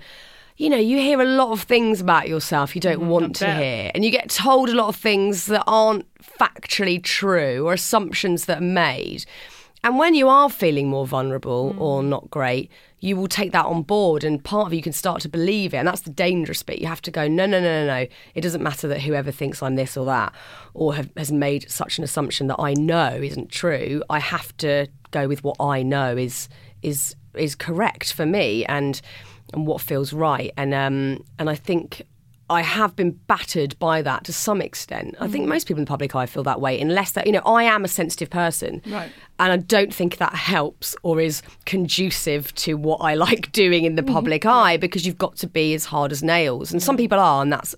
You 0.56 0.68
know, 0.68 0.76
you 0.76 0.98
hear 0.98 1.22
a 1.22 1.24
lot 1.24 1.52
of 1.52 1.62
things 1.62 2.02
about 2.02 2.28
yourself 2.28 2.74
you 2.74 2.82
don't 2.82 3.04
mm, 3.04 3.06
want 3.06 3.36
to 3.36 3.54
hear, 3.54 3.90
and 3.94 4.04
you 4.04 4.10
get 4.10 4.28
told 4.28 4.68
a 4.68 4.74
lot 4.74 4.88
of 4.88 4.96
things 4.96 5.46
that 5.46 5.64
aren't 5.66 6.06
factually 6.22 7.02
true 7.02 7.66
or 7.66 7.72
assumptions 7.72 8.44
that 8.44 8.58
are 8.58 8.60
made. 8.60 9.24
And 9.82 9.98
when 9.98 10.14
you 10.14 10.28
are 10.28 10.50
feeling 10.50 10.88
more 10.88 11.06
vulnerable 11.06 11.74
or 11.78 12.02
not 12.02 12.30
great, 12.30 12.70
you 12.98 13.16
will 13.16 13.28
take 13.28 13.52
that 13.52 13.64
on 13.64 13.82
board, 13.82 14.24
and 14.24 14.44
part 14.44 14.66
of 14.66 14.74
you 14.74 14.82
can 14.82 14.92
start 14.92 15.22
to 15.22 15.28
believe 15.28 15.72
it. 15.72 15.78
And 15.78 15.88
that's 15.88 16.02
the 16.02 16.10
dangerous 16.10 16.62
bit. 16.62 16.80
You 16.80 16.86
have 16.86 17.00
to 17.02 17.10
go, 17.10 17.26
no, 17.26 17.46
no, 17.46 17.60
no, 17.60 17.86
no, 17.86 17.86
no. 17.86 18.06
It 18.34 18.42
doesn't 18.42 18.62
matter 18.62 18.88
that 18.88 19.00
whoever 19.00 19.30
thinks 19.30 19.62
I'm 19.62 19.76
this 19.76 19.96
or 19.96 20.04
that, 20.04 20.34
or 20.74 20.94
have, 20.96 21.08
has 21.16 21.32
made 21.32 21.70
such 21.70 21.96
an 21.96 22.04
assumption 22.04 22.46
that 22.48 22.58
I 22.58 22.74
know 22.74 23.18
isn't 23.22 23.50
true. 23.50 24.02
I 24.10 24.18
have 24.18 24.54
to 24.58 24.88
go 25.12 25.26
with 25.26 25.42
what 25.42 25.56
I 25.58 25.82
know 25.82 26.16
is 26.16 26.48
is 26.82 27.16
is 27.34 27.54
correct 27.54 28.12
for 28.12 28.26
me 28.26 28.64
and 28.66 29.00
and 29.52 29.66
what 29.66 29.80
feels 29.80 30.12
right. 30.12 30.52
And 30.56 30.74
um 30.74 31.24
and 31.38 31.48
I 31.48 31.54
think 31.54 32.02
I 32.50 32.62
have 32.62 32.96
been 32.96 33.12
battered 33.12 33.78
by 33.78 34.02
that 34.02 34.24
to 34.24 34.32
some 34.32 34.60
extent. 34.60 35.14
I 35.20 35.28
think 35.28 35.46
mm. 35.46 35.48
most 35.48 35.68
people 35.68 35.78
in 35.78 35.84
the 35.84 35.88
public 35.88 36.16
eye 36.16 36.26
feel 36.26 36.42
that 36.42 36.60
way, 36.60 36.80
unless 36.80 37.12
that, 37.12 37.26
you 37.26 37.32
know, 37.32 37.42
I 37.46 37.62
am 37.62 37.84
a 37.84 37.88
sensitive 37.88 38.28
person. 38.28 38.82
Right. 38.86 39.10
And 39.38 39.52
I 39.52 39.56
don't 39.56 39.94
think 39.94 40.16
that 40.16 40.34
helps 40.34 40.96
or 41.04 41.20
is 41.20 41.42
conducive 41.64 42.52
to 42.56 42.74
what 42.74 42.96
I 42.96 43.14
like 43.26 43.52
doing 43.52 43.84
in 43.84 43.94
the 43.94 44.02
mm-hmm. 44.02 44.14
public 44.14 44.44
eye 44.44 44.76
because 44.76 45.06
you've 45.06 45.16
got 45.16 45.36
to 45.36 45.46
be 45.46 45.74
as 45.74 45.84
hard 45.84 46.10
as 46.10 46.22
nails. 46.24 46.72
And 46.72 46.82
some 46.82 46.96
people 46.96 47.20
are, 47.20 47.40
and 47.40 47.52
that's, 47.52 47.76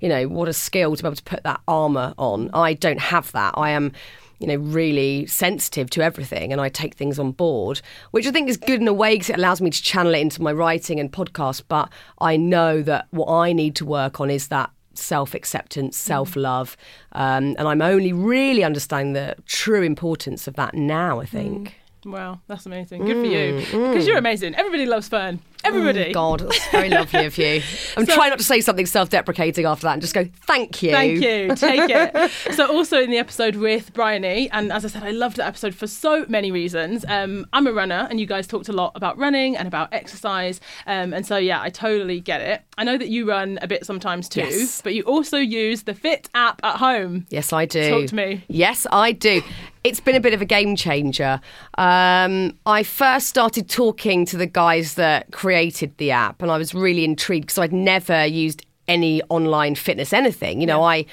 you 0.00 0.08
know, 0.08 0.26
what 0.26 0.48
a 0.48 0.54
skill 0.54 0.96
to 0.96 1.02
be 1.02 1.06
able 1.06 1.16
to 1.16 1.22
put 1.22 1.42
that 1.44 1.60
armour 1.68 2.14
on. 2.16 2.48
I 2.54 2.72
don't 2.72 3.00
have 3.00 3.30
that. 3.32 3.54
I 3.58 3.70
am 3.70 3.92
you 4.38 4.46
know, 4.46 4.56
really 4.56 5.26
sensitive 5.26 5.90
to 5.90 6.02
everything 6.02 6.52
and 6.52 6.60
I 6.60 6.68
take 6.68 6.94
things 6.94 7.18
on 7.18 7.32
board, 7.32 7.80
which 8.12 8.26
I 8.26 8.30
think 8.30 8.48
is 8.48 8.56
good 8.56 8.80
in 8.80 8.88
a 8.88 8.92
way 8.92 9.14
because 9.14 9.30
it 9.30 9.36
allows 9.36 9.60
me 9.60 9.70
to 9.70 9.82
channel 9.82 10.14
it 10.14 10.18
into 10.20 10.42
my 10.42 10.52
writing 10.52 11.00
and 11.00 11.10
podcast. 11.10 11.62
But 11.68 11.90
I 12.20 12.36
know 12.36 12.82
that 12.82 13.08
what 13.10 13.28
I 13.28 13.52
need 13.52 13.74
to 13.76 13.84
work 13.84 14.20
on 14.20 14.30
is 14.30 14.48
that 14.48 14.70
self 14.94 15.34
acceptance, 15.34 15.96
self 15.96 16.36
love. 16.36 16.76
Um, 17.12 17.56
and 17.58 17.68
I'm 17.68 17.82
only 17.82 18.12
really 18.12 18.64
understanding 18.64 19.14
the 19.14 19.36
true 19.46 19.82
importance 19.82 20.46
of 20.46 20.54
that 20.54 20.74
now, 20.74 21.20
I 21.20 21.26
think. 21.26 21.76
Wow, 22.04 22.40
that's 22.46 22.66
amazing. 22.66 23.04
Good 23.04 23.16
for 23.16 23.24
you 23.24 23.58
because 23.88 24.06
you're 24.06 24.18
amazing. 24.18 24.54
Everybody 24.54 24.86
loves 24.86 25.08
Fearne. 25.08 25.40
Everybody. 25.64 26.10
Oh, 26.10 26.12
God, 26.12 26.40
that's 26.40 26.68
very 26.68 26.88
lovely 26.88 27.26
of 27.26 27.36
you. 27.36 27.60
I'm 27.96 28.06
trying 28.06 28.30
not 28.30 28.38
to 28.38 28.44
say 28.44 28.60
something 28.60 28.86
self 28.86 29.10
deprecating 29.10 29.66
after 29.66 29.82
that 29.86 29.94
and 29.94 30.00
just 30.02 30.14
go, 30.14 30.24
thank 30.46 30.82
you. 30.82 30.92
Thank 30.92 31.14
you. 31.20 31.54
Take 31.56 31.90
it. 31.90 32.30
so, 32.54 32.72
also 32.72 33.02
in 33.02 33.10
the 33.10 33.18
episode 33.18 33.56
with 33.56 33.92
Bryony, 33.92 34.48
and 34.52 34.72
as 34.72 34.84
I 34.84 34.88
said, 34.88 35.02
I 35.02 35.10
loved 35.10 35.36
that 35.38 35.46
episode 35.48 35.74
for 35.74 35.88
so 35.88 36.24
many 36.28 36.52
reasons. 36.52 37.04
Um, 37.08 37.44
I'm 37.52 37.66
a 37.66 37.72
runner, 37.72 38.06
and 38.08 38.20
you 38.20 38.26
guys 38.26 38.46
talked 38.46 38.68
a 38.68 38.72
lot 38.72 38.92
about 38.94 39.18
running 39.18 39.56
and 39.56 39.66
about 39.66 39.92
exercise. 39.92 40.60
Um, 40.86 41.12
and 41.12 41.26
so, 41.26 41.36
yeah, 41.36 41.60
I 41.60 41.70
totally 41.70 42.20
get 42.20 42.40
it. 42.40 42.62
I 42.78 42.84
know 42.84 42.96
that 42.96 43.08
you 43.08 43.28
run 43.28 43.58
a 43.60 43.66
bit 43.66 43.84
sometimes 43.84 44.28
too, 44.28 44.42
Yes. 44.42 44.80
but 44.80 44.94
you 44.94 45.02
also 45.02 45.38
use 45.38 45.82
the 45.82 45.92
Fiit 45.92 46.28
app 46.34 46.60
at 46.62 46.76
home. 46.76 47.26
Yes, 47.30 47.52
I 47.52 47.66
do. 47.66 47.90
Talk 47.90 48.06
to 48.10 48.14
me. 48.14 48.44
Yes, 48.48 48.86
I 48.92 49.10
do. 49.12 49.42
It's 49.88 50.00
been 50.00 50.16
a 50.16 50.20
bit 50.20 50.34
of 50.34 50.42
a 50.42 50.44
game 50.44 50.76
changer. 50.76 51.40
Um, 51.78 52.58
I 52.66 52.82
first 52.82 53.26
started 53.26 53.70
talking 53.70 54.26
to 54.26 54.36
the 54.36 54.44
guys 54.44 54.96
that 54.96 55.32
created 55.32 55.96
the 55.96 56.10
app, 56.10 56.42
and 56.42 56.50
I 56.50 56.58
was 56.58 56.74
really 56.74 57.06
intrigued 57.06 57.46
because 57.46 57.56
I'd 57.56 57.72
never 57.72 58.26
used 58.26 58.66
any 58.86 59.22
online 59.30 59.76
fitness 59.76 60.12
anything. 60.12 60.60
You 60.60 60.66
know, 60.66 60.82
I 60.82 61.06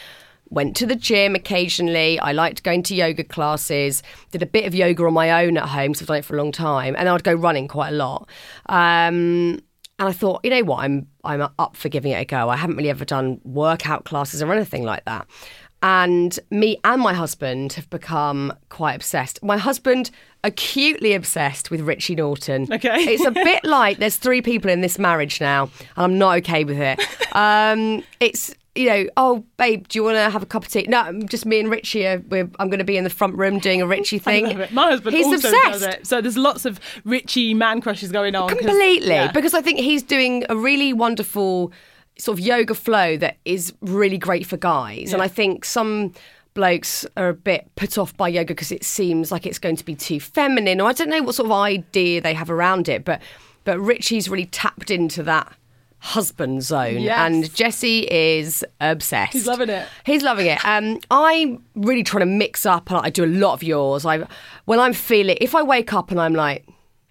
went 0.50 0.76
to 0.76 0.86
the 0.86 0.98
gym 0.98 1.36
occasionally. 1.36 2.20
I 2.20 2.34
liked 2.34 2.64
going 2.64 2.84
to 2.84 2.96
yoga 2.96 3.24
classes. 3.24 4.04
Did 4.32 4.42
a 4.42 4.46
bit 4.46 4.66
of 4.66 4.76
yoga 4.76 5.06
on 5.06 5.14
my 5.14 5.46
own 5.46 5.56
at 5.56 5.70
home 5.70 5.94
because 5.94 6.02
I've 6.02 6.08
done 6.08 6.18
it 6.18 6.26
for 6.26 6.36
a 6.36 6.38
long 6.38 6.52
time, 6.52 6.98
and 6.98 7.08
I'd 7.08 7.24
go 7.24 7.34
running 7.34 7.70
quite 7.70 7.94
a 7.94 7.96
lot. 7.96 8.28
Um, 8.66 9.62
and 9.98 10.10
I 10.10 10.12
thought, 10.12 10.42
you 10.44 10.50
know 10.50 10.64
what, 10.64 10.80
I'm 10.80 11.08
I'm 11.24 11.48
up 11.58 11.78
for 11.78 11.88
giving 11.88 12.12
it 12.12 12.16
a 12.16 12.26
go. 12.26 12.50
I 12.50 12.58
haven't 12.58 12.76
really 12.76 12.90
ever 12.90 13.06
done 13.06 13.40
workout 13.46 14.04
classes 14.04 14.42
or 14.42 14.52
anything 14.52 14.84
like 14.84 15.06
that. 15.06 15.28
And 15.86 16.40
me 16.50 16.80
and 16.84 17.00
my 17.00 17.14
husband 17.14 17.74
have 17.74 17.88
become 17.92 18.52
quite 18.70 18.96
obsessed. 18.96 19.44
My 19.44 19.56
husband 19.56 20.10
acutely 20.44 21.14
obsessed 21.14 21.70
with 21.70 21.82
Richie 21.82 22.16
Norton. 22.16 22.68
Okay. 22.74 23.04
it's 23.04 23.24
a 23.24 23.30
bit 23.30 23.64
like 23.64 24.00
there's 24.00 24.16
three 24.16 24.42
people 24.42 24.72
in 24.72 24.82
this 24.82 24.98
marriage 24.98 25.40
now, 25.40 25.70
and 25.96 26.04
I'm 26.06 26.18
not 26.18 26.38
okay 26.40 26.64
with 26.64 26.80
it. 26.80 27.00
Um, 27.36 28.04
it's 28.20 28.56
you 28.74 28.88
know, 28.88 29.06
oh 29.16 29.46
babe, 29.58 29.88
do 29.88 30.00
you 30.00 30.04
want 30.04 30.16
to 30.16 30.28
have 30.28 30.42
a 30.42 30.48
cup 30.48 30.66
of 30.66 30.72
tea? 30.72 30.88
No, 30.90 31.22
just 31.26 31.46
me 31.46 31.60
and 31.60 31.70
Richie. 31.70 32.08
Are, 32.08 32.18
we're, 32.30 32.50
I'm 32.58 32.70
going 32.70 32.80
to 32.80 32.84
be 32.84 32.98
in 32.98 33.04
the 33.04 33.12
front 33.12 33.36
room 33.38 33.60
doing 33.60 33.84
a 33.84 33.86
Richie 33.86 34.18
thing. 34.28 34.58
My 34.72 34.90
husband 34.90 35.16
He's 35.16 35.28
also 35.28 35.36
obsessed. 35.36 35.72
does 35.72 35.84
it. 35.84 36.08
So 36.08 36.20
there's 36.20 36.36
lots 36.36 36.66
of 36.66 36.80
Richie 37.04 37.54
man 37.54 37.80
crushes 37.80 38.12
going 38.12 38.34
on. 38.34 38.50
Completely. 38.50 39.10
yeah. 39.10 39.32
Because 39.32 39.54
I 39.54 39.62
think 39.62 39.78
he's 39.78 40.02
doing 40.02 40.46
a 40.50 40.58
really 40.58 40.94
wonderful 40.94 41.72
sort 42.18 42.40
of 42.40 42.46
yoga 42.46 42.74
flow 42.74 43.18
that 43.18 43.38
is 43.46 43.74
really 43.82 44.18
great 44.18 44.46
for 44.46 44.58
guys. 44.58 45.14
And 45.14 45.22
I 45.22 45.28
think 45.28 45.66
some 45.66 46.14
blokes 46.54 47.06
are 47.18 47.28
a 47.30 47.34
bit 47.34 47.70
put 47.76 47.98
off 47.98 48.16
by 48.16 48.30
yoga 48.30 48.48
because 48.48 48.72
it 48.72 48.84
seems 48.84 49.32
like 49.32 49.46
it's 49.46 49.60
going 49.60 49.76
to 49.76 49.84
be 49.84 49.94
too 49.96 50.20
feminine 50.22 50.80
or 50.80 50.88
I 50.88 50.94
don't 50.94 51.10
know 51.10 51.22
what 51.22 51.36
sort 51.36 51.48
of 51.48 51.52
idea 51.52 52.22
they 52.22 52.34
have 52.34 52.50
around 52.50 52.88
it. 52.88 53.04
But 53.04 53.22
but 53.66 53.80
Richie's 53.80 54.30
really 54.30 54.46
tapped 54.46 54.90
into 54.92 55.24
that 55.24 55.54
husband 56.00 56.62
zone 56.64 57.00
Yes. 57.00 57.18
and 57.20 57.54
Jesse 57.56 58.08
is 58.12 58.64
obsessed. 58.80 59.34
He's 59.34 59.48
loving 59.48 59.70
it. 59.70 59.88
He's 60.06 60.22
loving 60.24 60.46
it. 60.46 60.64
Um, 60.64 61.00
I'm 61.10 61.64
really 61.76 62.04
trying 62.04 62.20
to 62.22 62.26
mix 62.28 62.66
up, 62.66 62.92
and 62.92 63.00
I 63.00 63.10
do 63.10 63.26
a 63.26 63.28
lot 63.28 63.54
of 63.54 63.64
yours. 63.64 64.06
I, 64.06 64.26
when 64.66 64.80
I'm 64.80 64.94
feeling, 64.94 65.38
if 65.42 65.56
I 65.56 65.64
wake 65.64 65.94
up 65.94 66.12
and 66.12 66.22
I'm 66.22 66.34
like, 66.36 66.64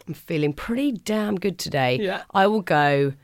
I'm 0.07 0.15
feeling 0.15 0.53
pretty 0.53 0.93
damn 0.93 1.37
good 1.41 1.59
today, 1.59 1.99
Yeah. 2.01 2.23
I 2.33 2.47
will 2.47 2.61
go 2.63 3.15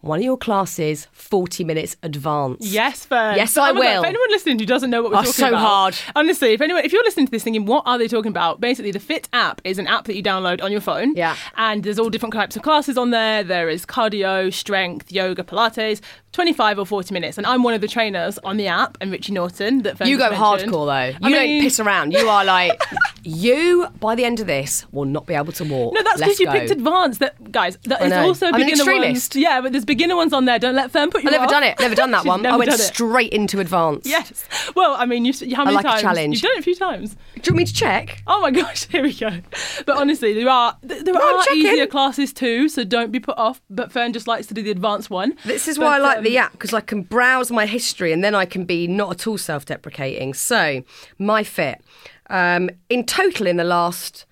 one 0.00 0.20
of 0.20 0.24
your 0.24 0.36
classes, 0.38 1.08
40 1.10 1.64
minutes 1.64 1.96
advance. 2.04 2.64
Yes, 2.64 3.04
Fearne. 3.04 3.36
Yes, 3.36 3.56
I 3.56 3.72
God, 3.72 3.78
will. 3.80 4.00
If 4.02 4.06
anyone 4.06 4.30
listening 4.30 4.58
who 4.58 4.64
doesn't 4.66 4.90
know 4.90 5.02
what 5.02 5.10
we're 5.10 5.18
Oh, 5.18 5.22
talking 5.22 5.32
so 5.34 5.48
about, 5.48 5.60
hard. 5.60 5.96
Honestly, 6.14 6.52
if 6.52 6.60
anyone, 6.60 6.84
if 6.84 6.92
you're 6.92 7.02
listening 7.02 7.26
to 7.26 7.32
this 7.32 7.42
thinking, 7.42 7.66
what 7.66 7.82
are 7.84 7.98
they 7.98 8.06
talking 8.06 8.30
about? 8.30 8.60
Basically, 8.60 8.92
the 8.92 9.00
Fiit 9.00 9.28
app 9.32 9.60
is 9.64 9.78
an 9.78 9.88
app 9.88 10.04
that 10.04 10.14
you 10.14 10.22
download 10.22 10.62
on 10.62 10.70
your 10.70 10.80
phone. 10.80 11.14
Yeah. 11.16 11.36
And 11.56 11.82
there's 11.82 11.98
all 11.98 12.10
different 12.10 12.32
types 12.34 12.54
of 12.56 12.62
classes 12.62 12.96
on 12.96 13.10
there. 13.10 13.42
There 13.42 13.68
is 13.68 13.84
cardio, 13.84 14.52
strength, 14.52 15.10
yoga, 15.10 15.42
Pilates, 15.42 16.00
25 16.32 16.78
or 16.78 16.86
40 16.86 17.12
minutes. 17.12 17.36
And 17.36 17.46
I'm 17.46 17.64
one 17.64 17.74
of 17.74 17.80
the 17.80 17.88
trainers 17.88 18.38
on 18.44 18.56
the 18.56 18.68
app, 18.68 18.96
and 19.00 19.10
Richie 19.10 19.32
Norton. 19.32 19.82
That 19.82 19.98
Fearne 19.98 20.08
You 20.08 20.16
go 20.18 20.30
mentioned. 20.30 20.72
hardcore 20.72 20.86
though. 21.20 21.28
You 21.28 21.34
I 21.34 21.38
don't 21.46 21.60
piss 21.62 21.80
around. 21.80 22.12
You 22.12 22.28
are 22.28 22.44
like, 22.44 22.80
you 23.24 23.88
by 24.00 24.14
the 24.14 24.24
end 24.24 24.38
of 24.40 24.46
this 24.46 24.86
will 24.92 25.04
not 25.06 25.26
be 25.26 25.34
able 25.34 25.52
to 25.52 25.64
walk. 25.64 25.94
No, 25.94 26.02
that's 26.02 26.20
because 26.20 26.38
you 26.40 26.48
picked 26.50 26.70
advanced. 26.70 27.20
That 27.20 27.50
guys, 27.50 27.76
that 27.84 28.00
I 28.00 28.04
is 28.04 28.10
know. 28.10 28.22
also 28.28 28.46
I'm 28.46 28.54
an 28.54 28.60
beginner 28.60 28.82
extremist. 28.82 29.34
ones. 29.34 29.42
Yeah, 29.42 29.60
but 29.60 29.72
there's 29.72 29.84
beginner 29.88 30.14
ones 30.14 30.32
on 30.32 30.44
there. 30.44 30.60
Don't 30.60 30.76
let 30.76 30.92
Fearne 30.92 31.10
put 31.10 31.24
you 31.24 31.28
I've 31.28 31.32
never 31.32 31.44
off. 31.46 31.50
done 31.50 31.64
it. 31.64 31.80
Never 31.80 31.96
done 31.96 32.12
that 32.12 32.24
one. 32.32 32.46
I 32.46 32.56
went 32.56 32.70
done 32.70 32.78
it. 32.78 32.82
straight 32.84 33.32
into 33.32 33.58
advance. 33.58 34.06
Yes. 34.06 34.44
Well, 34.76 34.94
I 34.96 35.04
mean, 35.06 35.24
you, 35.24 35.32
how 35.56 35.64
many 35.64 35.74
like 35.74 35.84
a 35.84 35.88
times? 35.88 36.02
challenge. 36.02 36.34
You've 36.34 36.42
done 36.42 36.52
it 36.52 36.60
a 36.60 36.62
few 36.62 36.76
times. 36.76 37.14
Do 37.14 37.18
you 37.36 37.42
want 37.52 37.56
me 37.56 37.64
to 37.64 37.74
check? 37.74 38.22
Oh 38.28 38.40
my 38.40 38.50
gosh, 38.52 38.86
here 38.86 39.02
we 39.02 39.12
go. 39.12 39.30
But 39.84 39.96
honestly, 39.96 40.32
there 40.34 40.48
are 40.48 40.76
there 40.82 41.00
I'm 41.16 41.16
are 41.16 41.44
easier 41.52 41.86
classes 41.88 42.32
too, 42.32 42.68
so 42.68 42.84
don't 42.84 43.10
be 43.10 43.18
put 43.18 43.36
off. 43.36 43.60
But 43.68 43.90
Fearne 43.90 44.12
just 44.12 44.28
likes 44.28 44.46
to 44.46 44.54
do 44.54 44.62
the 44.62 44.70
advanced 44.70 45.10
one. 45.10 45.34
This 45.44 45.66
is 45.66 45.78
But, 45.78 45.84
why 45.86 45.94
I 45.96 45.98
like 45.98 46.18
um, 46.18 46.24
the 46.24 46.38
app 46.38 46.52
because 46.52 46.72
I 46.72 46.80
can 46.80 47.02
browse 47.02 47.50
my 47.50 47.66
history 47.66 48.12
and 48.12 48.22
then 48.22 48.34
I 48.34 48.44
can 48.44 48.64
be 48.64 48.86
not 48.86 49.10
at 49.12 49.26
all 49.26 49.38
self 49.38 49.64
deprecating. 49.64 50.34
So, 50.34 50.82
my 51.18 51.42
fit. 51.42 51.80
Um, 52.30 52.68
in 52.90 53.06
total, 53.06 53.46
in 53.46 53.56
the 53.56 53.64
last, 53.64 54.26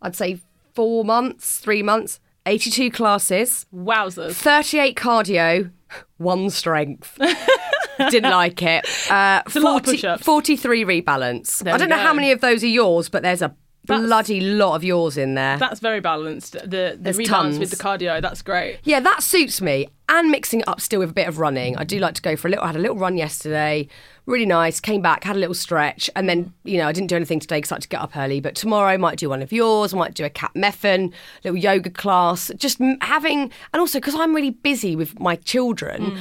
I'd 0.00 0.14
say 0.14 0.38
four 0.74 1.04
months, 1.04 1.58
three 1.58 1.82
months, 1.82 2.20
82 2.46 2.90
classes, 2.90 3.66
Wowzers. 3.74 4.32
38 4.34 4.96
cardio, 4.96 5.70
one 6.18 6.50
strength. 6.50 7.18
Didn't 8.10 8.30
like 8.30 8.62
it. 8.62 8.84
Uh, 9.10 9.42
a 9.54 9.60
lot 9.60 9.76
of 9.80 9.84
push-ups. 9.84 10.22
43 10.24 10.84
rebalance. 10.84 11.62
There 11.62 11.72
I 11.74 11.76
don't 11.78 11.88
know 11.88 11.98
how 11.98 12.14
many 12.14 12.32
of 12.32 12.40
those 12.40 12.64
are 12.64 12.68
yours, 12.68 13.08
but 13.08 13.22
there's 13.22 13.42
a 13.42 13.54
That's- 13.84 14.06
bloody 14.06 14.40
lot 14.40 14.74
of 14.74 14.82
yours 14.82 15.16
in 15.16 15.34
there. 15.34 15.56
That's 15.58 15.78
very 15.78 16.00
balanced. 16.00 16.52
The 16.54 16.66
the 16.66 16.98
There's 16.98 17.18
rebounds 17.18 17.58
with 17.58 17.70
the 17.70 17.76
cardio, 17.76 18.20
that's 18.20 18.42
great. 18.42 18.78
Yeah, 18.82 19.00
that 19.00 19.22
suits 19.22 19.60
me. 19.60 19.88
And 20.08 20.30
mixing 20.30 20.60
it 20.60 20.68
up 20.68 20.80
still 20.80 21.00
with 21.00 21.10
a 21.10 21.14
bit 21.14 21.28
of 21.28 21.38
running. 21.38 21.76
I 21.76 21.84
do 21.84 21.98
like 21.98 22.14
to 22.14 22.22
go 22.22 22.34
for 22.36 22.48
a 22.48 22.50
little. 22.50 22.64
I 22.64 22.68
had 22.68 22.76
a 22.76 22.80
little 22.80 22.96
run 22.98 23.16
yesterday, 23.16 23.88
really 24.26 24.46
nice. 24.46 24.80
Came 24.80 25.02
back, 25.02 25.24
had 25.24 25.36
a 25.36 25.38
little 25.38 25.54
stretch, 25.54 26.08
and 26.16 26.28
then 26.28 26.52
you 26.64 26.78
know 26.78 26.88
I 26.88 26.92
didn't 26.92 27.08
do 27.08 27.16
anything 27.16 27.40
today 27.40 27.58
because 27.58 27.72
I 27.72 27.76
had 27.76 27.82
to 27.82 27.88
get 27.88 28.00
up 28.00 28.16
early. 28.16 28.40
But 28.40 28.54
tomorrow 28.54 28.88
I 28.88 28.96
might 28.96 29.18
do 29.18 29.28
one 29.28 29.42
of 29.42 29.52
yours. 29.52 29.92
I 29.94 29.96
might 29.98 30.14
do 30.14 30.24
a 30.24 30.30
cat 30.30 30.54
method, 30.54 31.12
little 31.44 31.56
yoga 31.58 31.90
class. 31.90 32.50
Just 32.56 32.78
having, 33.00 33.50
and 33.72 33.80
also 33.80 33.98
because 33.98 34.14
I'm 34.14 34.34
really 34.34 34.50
busy 34.50 34.96
with 34.96 35.18
my 35.20 35.36
children. 35.36 36.12
Mm. 36.12 36.18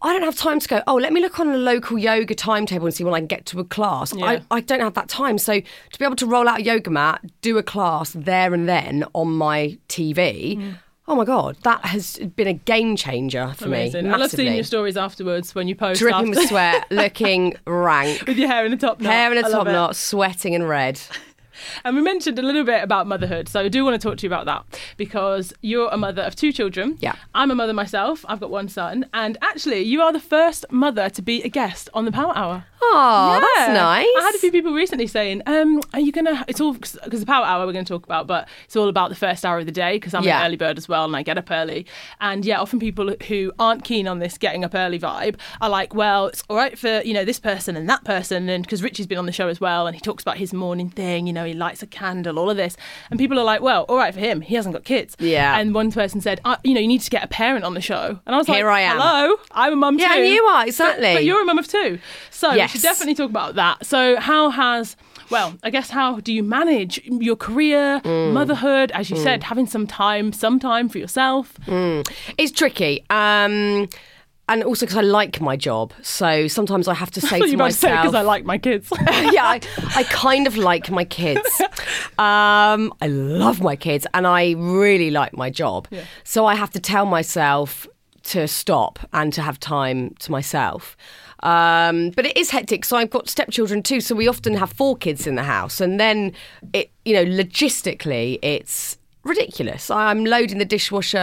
I 0.00 0.12
don't 0.12 0.22
have 0.22 0.36
time 0.36 0.60
to 0.60 0.68
go, 0.68 0.80
oh, 0.86 0.94
let 0.94 1.12
me 1.12 1.20
look 1.20 1.40
on 1.40 1.48
a 1.48 1.56
local 1.56 1.98
yoga 1.98 2.32
timetable 2.32 2.86
and 2.86 2.94
see 2.94 3.02
when 3.02 3.14
I 3.14 3.18
can 3.18 3.26
get 3.26 3.46
to 3.46 3.58
a 3.58 3.64
class. 3.64 4.14
Yeah. 4.14 4.26
I, 4.26 4.42
I 4.52 4.60
don't 4.60 4.78
have 4.78 4.94
that 4.94 5.08
time. 5.08 5.38
So 5.38 5.58
to 5.60 5.98
be 5.98 6.04
able 6.04 6.14
to 6.16 6.26
roll 6.26 6.48
out 6.48 6.60
a 6.60 6.62
yoga 6.62 6.88
mat, 6.88 7.24
do 7.40 7.58
a 7.58 7.64
class 7.64 8.12
there 8.12 8.54
and 8.54 8.68
then 8.68 9.04
on 9.12 9.32
my 9.32 9.76
TV, 9.88 10.56
mm. 10.56 10.78
Oh 11.08 11.16
my 11.16 11.24
God, 11.24 11.56
that 11.62 11.84
has 11.86 12.18
been 12.36 12.46
a 12.46 12.52
game 12.52 12.94
changer 12.94 13.52
for 13.56 13.64
Amazing. 13.64 14.04
me. 14.06 14.10
I 14.10 14.16
love 14.16 14.30
seeing 14.30 14.54
your 14.54 14.62
stories 14.64 14.96
afterwards 14.96 15.54
when 15.54 15.66
you 15.66 15.74
post 15.74 16.00
Dripping 16.00 16.28
after, 16.28 16.40
with 16.40 16.48
sweat, 16.48 16.86
looking 16.90 17.56
rank. 17.66 18.24
with 18.26 18.36
your 18.36 18.48
hair 18.48 18.64
in 18.66 18.70
the 18.70 18.76
top 18.76 19.00
knot. 19.00 19.12
Hair 19.12 19.32
in 19.32 19.38
a 19.44 19.48
I 19.48 19.50
top 19.50 19.66
knot, 19.66 19.96
sweating 19.96 20.54
and 20.54 20.68
red. 20.68 21.00
And 21.84 21.96
we 21.96 22.02
mentioned 22.02 22.38
a 22.38 22.42
little 22.42 22.62
bit 22.62 22.84
about 22.84 23.08
motherhood, 23.08 23.48
so 23.48 23.60
I 23.60 23.68
do 23.68 23.84
want 23.84 24.00
to 24.00 24.08
talk 24.08 24.18
to 24.18 24.22
you 24.26 24.28
about 24.32 24.46
that 24.46 24.80
because 24.96 25.52
you're 25.60 25.88
a 25.88 25.96
mother 25.96 26.22
of 26.22 26.36
two 26.36 26.52
children. 26.52 26.96
Yeah. 27.00 27.16
I'm 27.34 27.50
a 27.50 27.54
mother 27.56 27.72
myself. 27.72 28.24
I've 28.28 28.38
got 28.38 28.50
one 28.50 28.68
son, 28.68 29.06
and 29.12 29.36
actually, 29.42 29.80
you 29.82 30.00
are 30.00 30.12
the 30.12 30.20
first 30.20 30.64
mother 30.70 31.10
to 31.10 31.20
be 31.20 31.42
a 31.42 31.48
guest 31.48 31.90
on 31.94 32.04
the 32.04 32.12
Power 32.12 32.32
Hour. 32.36 32.64
Oh, 32.80 33.32
Yeah. 33.34 33.40
that's 33.40 33.72
nice. 33.78 34.06
I 34.16 34.22
had 34.22 34.34
a 34.34 34.38
few 34.38 34.52
people 34.52 34.72
recently 34.72 35.06
saying, 35.06 35.42
um, 35.46 35.80
"Are 35.92 36.00
you 36.00 36.12
gonna?" 36.12 36.44
It's 36.48 36.60
all 36.60 36.72
because 36.74 37.20
the 37.20 37.26
Power 37.26 37.44
Hour 37.44 37.66
we're 37.66 37.72
going 37.72 37.84
to 37.84 37.92
talk 37.92 38.04
about, 38.04 38.26
but 38.26 38.48
it's 38.64 38.76
all 38.76 38.88
about 38.88 39.08
the 39.10 39.16
first 39.16 39.44
hour 39.44 39.58
of 39.58 39.66
the 39.66 39.72
day 39.72 39.96
because 39.96 40.14
I'm 40.14 40.22
Yeah. 40.22 40.40
an 40.40 40.46
early 40.46 40.56
bird 40.56 40.78
as 40.78 40.88
well, 40.88 41.04
and 41.04 41.14
I 41.16 41.22
get 41.22 41.38
up 41.38 41.50
early. 41.50 41.86
And 42.20 42.44
yeah, 42.44 42.60
often 42.60 42.78
people 42.78 43.14
who 43.28 43.52
aren't 43.58 43.84
keen 43.84 44.06
on 44.06 44.20
this 44.20 44.38
getting 44.38 44.64
up 44.64 44.74
early 44.74 44.98
vibe 44.98 45.36
are 45.60 45.68
like, 45.68 45.94
"Well, 45.94 46.26
it's 46.28 46.44
all 46.48 46.56
right 46.56 46.78
for 46.78 47.00
you 47.04 47.12
know 47.14 47.24
this 47.24 47.40
person 47.40 47.76
and 47.76 47.88
that 47.88 48.04
person," 48.04 48.48
and 48.48 48.62
because 48.64 48.82
Richie's 48.82 49.06
been 49.06 49.18
on 49.18 49.26
the 49.26 49.32
show 49.32 49.48
as 49.48 49.60
well, 49.60 49.86
and 49.86 49.94
he 49.96 50.00
talks 50.00 50.22
about 50.22 50.36
his 50.38 50.52
morning 50.52 50.88
thing. 50.88 51.26
You 51.26 51.32
know, 51.32 51.44
he 51.44 51.54
lights 51.54 51.82
a 51.82 51.86
candle, 51.86 52.38
all 52.38 52.48
of 52.50 52.56
this, 52.56 52.76
and 53.10 53.18
people 53.18 53.38
are 53.38 53.44
like, 53.44 53.60
"Well, 53.60 53.82
all 53.88 53.96
right 53.96 54.14
for 54.14 54.20
him. 54.20 54.40
He 54.40 54.54
hasn't 54.54 54.72
got 54.74 54.84
kids." 54.84 55.16
Yeah. 55.18 55.58
And 55.58 55.74
one 55.74 55.90
person 55.90 56.20
said, 56.20 56.40
I, 56.44 56.56
"You 56.62 56.74
know, 56.74 56.80
you 56.80 56.88
need 56.88 57.00
to 57.02 57.10
get 57.10 57.24
a 57.24 57.28
parent 57.28 57.64
on 57.64 57.74
the 57.74 57.80
show," 57.80 58.18
and 58.24 58.34
I 58.34 58.38
was 58.38 58.48
like, 58.48 58.58
Here 58.58 58.70
I 58.70 58.80
am. 58.82 58.98
"Hello, 58.98 59.34
I'm 59.52 59.72
a 59.72 59.76
mum 59.76 59.98
Yeah, 59.98 60.08
too." 60.14 60.20
and 60.20 60.28
you 60.28 60.42
are, 60.44 60.60
But- 60.62 60.68
exactly. 60.68 61.14
but 61.14 61.24
you're 61.24 61.42
a 61.42 61.44
mum 61.44 61.58
of 61.58 61.66
two. 61.68 61.98
So 62.30 62.52
Yes. 62.52 62.67
We 62.68 62.78
should 62.78 62.82
definitely 62.82 63.14
talk 63.14 63.30
about 63.30 63.54
that. 63.56 63.84
So 63.86 64.16
how 64.20 64.50
has 64.50 64.96
well, 65.30 65.54
I 65.62 65.70
guess 65.70 65.90
how 65.90 66.20
do 66.20 66.32
you 66.32 66.42
manage 66.42 67.00
your 67.04 67.36
career, 67.36 68.00
Mm. 68.04 68.32
motherhood, 68.32 68.90
as 68.92 69.10
you 69.10 69.16
said, 69.16 69.42
having 69.42 69.66
some 69.66 69.86
time, 69.86 70.32
some 70.32 70.58
time 70.58 70.88
for 70.88 70.96
yourself? 70.98 71.54
It's 72.38 72.52
tricky. 72.52 73.04
Um, 73.10 73.88
and 74.50 74.64
also 74.64 74.86
because 74.86 74.96
I 74.96 75.02
like 75.02 75.42
my 75.42 75.54
job. 75.56 75.92
So 76.00 76.48
sometimes 76.48 76.88
I 76.88 76.94
have 76.94 77.10
to 77.10 77.20
say 77.30 77.38
to 77.40 77.44
you 77.46 77.58
were 77.58 77.64
about 77.64 77.66
to 77.72 77.76
say 77.76 77.88
myself. 77.90 78.02
because 78.06 78.14
I 78.14 78.22
like 78.22 78.44
my 78.46 78.56
kids. 78.56 78.90
yeah, 79.32 79.44
I, 79.44 79.60
I 79.94 80.04
kind 80.04 80.46
of 80.46 80.56
like 80.56 80.90
my 80.90 81.04
kids. 81.04 81.46
Um, 82.18 82.92
I 83.00 83.06
love 83.06 83.60
my 83.60 83.76
kids 83.76 84.04
and 84.12 84.26
I 84.26 84.52
really 84.56 85.10
like 85.10 85.36
my 85.36 85.50
job. 85.50 85.86
So 86.24 86.46
I 86.46 86.54
have 86.56 86.70
to 86.70 86.80
tell 86.80 87.06
myself 87.06 87.86
to 88.24 88.48
stop 88.48 88.98
and 89.12 89.32
to 89.34 89.42
have 89.42 89.60
time 89.60 90.14
to 90.18 90.32
myself. 90.32 90.96
Um, 91.42 92.10
but 92.10 92.26
it 92.26 92.36
is 92.36 92.50
hectic. 92.50 92.84
So 92.84 92.96
I've 92.96 93.10
got 93.10 93.28
stepchildren 93.28 93.82
too. 93.82 94.00
So 94.00 94.14
we 94.14 94.28
often 94.28 94.54
have 94.54 94.72
four 94.72 94.96
kids 94.96 95.26
in 95.26 95.34
the 95.36 95.42
house. 95.44 95.80
And 95.80 96.00
then, 96.00 96.32
it, 96.72 96.90
you 97.04 97.14
know, 97.14 97.24
logistically, 97.24 98.38
it's 98.42 98.98
ridiculous. 99.24 99.90
I'm 99.90 100.24
loading 100.24 100.58
the 100.58 100.64
dishwasher. 100.64 101.18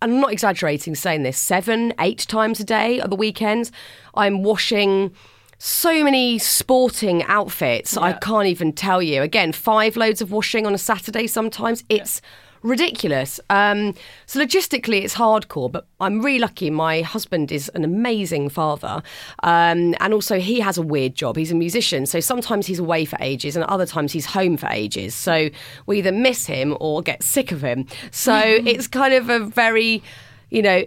And 0.00 0.12
I'm 0.12 0.20
not 0.20 0.32
exaggerating 0.32 0.94
saying 0.94 1.24
this, 1.24 1.38
seven, 1.38 1.92
eight 1.98 2.20
times 2.28 2.60
a 2.60 2.64
day 2.64 3.00
at 3.00 3.10
the 3.10 3.16
weekends. 3.16 3.72
I'm 4.14 4.42
washing 4.42 5.12
so 5.58 6.04
many 6.04 6.38
sporting 6.38 7.24
outfits. 7.24 7.96
I 7.96 8.12
can't 8.12 8.46
even 8.46 8.72
tell 8.72 9.02
you. 9.02 9.22
Again, 9.22 9.52
five 9.52 9.96
loads 9.96 10.22
of 10.22 10.30
washing 10.30 10.66
on 10.66 10.74
a 10.74 10.78
Saturday 10.78 11.26
sometimes. 11.26 11.82
It's 11.88 12.20
ridiculous. 12.62 13.40
Um, 13.50 13.94
so 14.26 14.40
logistically, 14.40 15.02
it's 15.02 15.14
hardcore, 15.14 15.70
but 15.70 15.86
I'm 16.00 16.20
really 16.22 16.38
lucky. 16.38 16.70
My 16.70 17.02
husband 17.02 17.52
is 17.52 17.68
an 17.70 17.84
amazing 17.84 18.48
father. 18.48 19.02
Um, 19.42 19.94
and 20.00 20.12
also, 20.12 20.38
he 20.38 20.60
has 20.60 20.78
a 20.78 20.82
weird 20.82 21.14
job. 21.14 21.36
He's 21.36 21.52
a 21.52 21.56
musician. 21.56 22.06
So 22.06 22.20
sometimes 22.20 22.66
he's 22.66 22.78
away 22.78 23.04
for 23.04 23.16
ages, 23.20 23.56
and 23.56 23.64
other 23.66 23.86
times 23.86 24.12
he's 24.12 24.26
home 24.26 24.56
for 24.56 24.68
ages. 24.68 25.14
So 25.14 25.48
we 25.86 25.98
either 25.98 26.12
miss 26.12 26.46
him 26.46 26.76
or 26.80 27.02
get 27.02 27.22
sick 27.22 27.52
of 27.52 27.62
him. 27.62 27.86
So 28.10 28.34
it's 28.42 28.86
kind 28.86 29.14
of 29.14 29.28
a 29.30 29.40
very 29.40 30.02
you 30.50 30.62
know, 30.62 30.82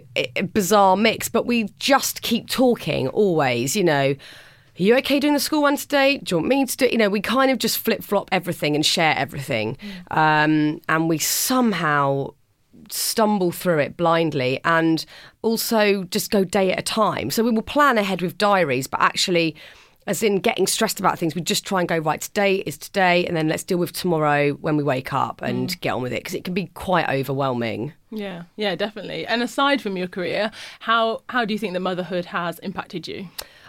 bizarre 0.52 0.96
mix, 0.96 1.28
but 1.28 1.46
we 1.46 1.68
just 1.78 2.22
keep 2.22 2.48
talking 2.48 3.06
always, 3.08 3.76
you 3.76 3.84
know. 3.84 4.14
Are 4.78 4.82
you 4.82 4.96
okay 4.98 5.20
doing 5.20 5.34
the 5.34 5.40
school 5.40 5.62
one 5.62 5.76
today? 5.76 6.18
Do 6.18 6.34
you 6.34 6.38
want 6.38 6.48
me 6.48 6.64
to 6.64 6.76
do? 6.76 6.86
It? 6.86 6.92
You 6.92 6.98
know, 6.98 7.10
we 7.10 7.20
kind 7.20 7.50
of 7.50 7.58
just 7.58 7.78
flip 7.78 8.02
flop 8.02 8.30
everything 8.32 8.74
and 8.74 8.84
share 8.84 9.14
everything, 9.16 9.76
um, 10.10 10.80
and 10.88 11.08
we 11.08 11.18
somehow 11.18 12.32
stumble 12.88 13.52
through 13.52 13.78
it 13.78 13.96
blindly 13.96 14.60
and 14.64 15.04
also 15.42 16.04
just 16.04 16.30
go 16.30 16.42
day 16.44 16.72
at 16.72 16.78
a 16.78 16.82
time. 16.82 17.30
So 17.30 17.44
we 17.44 17.50
will 17.50 17.62
plan 17.62 17.98
ahead 17.98 18.22
with 18.22 18.38
diaries, 18.38 18.86
but 18.86 19.00
actually, 19.00 19.54
as 20.06 20.22
in 20.22 20.36
getting 20.36 20.66
stressed 20.66 20.98
about 20.98 21.18
things, 21.18 21.34
we 21.34 21.42
just 21.42 21.66
try 21.66 21.80
and 21.80 21.88
go, 21.88 21.98
right, 21.98 22.20
today 22.20 22.56
is 22.66 22.78
today, 22.78 23.26
and 23.26 23.36
then 23.36 23.48
let's 23.48 23.62
deal 23.64 23.78
with 23.78 23.92
tomorrow 23.92 24.52
when 24.54 24.76
we 24.78 24.82
wake 24.82 25.12
up 25.12 25.42
and 25.42 25.68
Mm. 25.68 25.80
get 25.80 25.90
on 25.90 26.02
with 26.02 26.12
it 26.14 26.20
because 26.20 26.34
it 26.34 26.44
can 26.44 26.54
be 26.54 26.66
quite 26.74 27.08
overwhelming. 27.10 27.92
Yeah, 28.10 28.44
yeah, 28.56 28.74
definitely. 28.74 29.26
And 29.26 29.42
aside 29.42 29.82
from 29.82 29.98
your 29.98 30.08
career, 30.08 30.50
how 30.80 31.22
how 31.28 31.44
do 31.44 31.52
you 31.52 31.58
think 31.58 31.74
that 31.74 31.80
motherhood 31.80 32.24
has 32.26 32.58
impacted 32.60 33.06
you? 33.06 33.28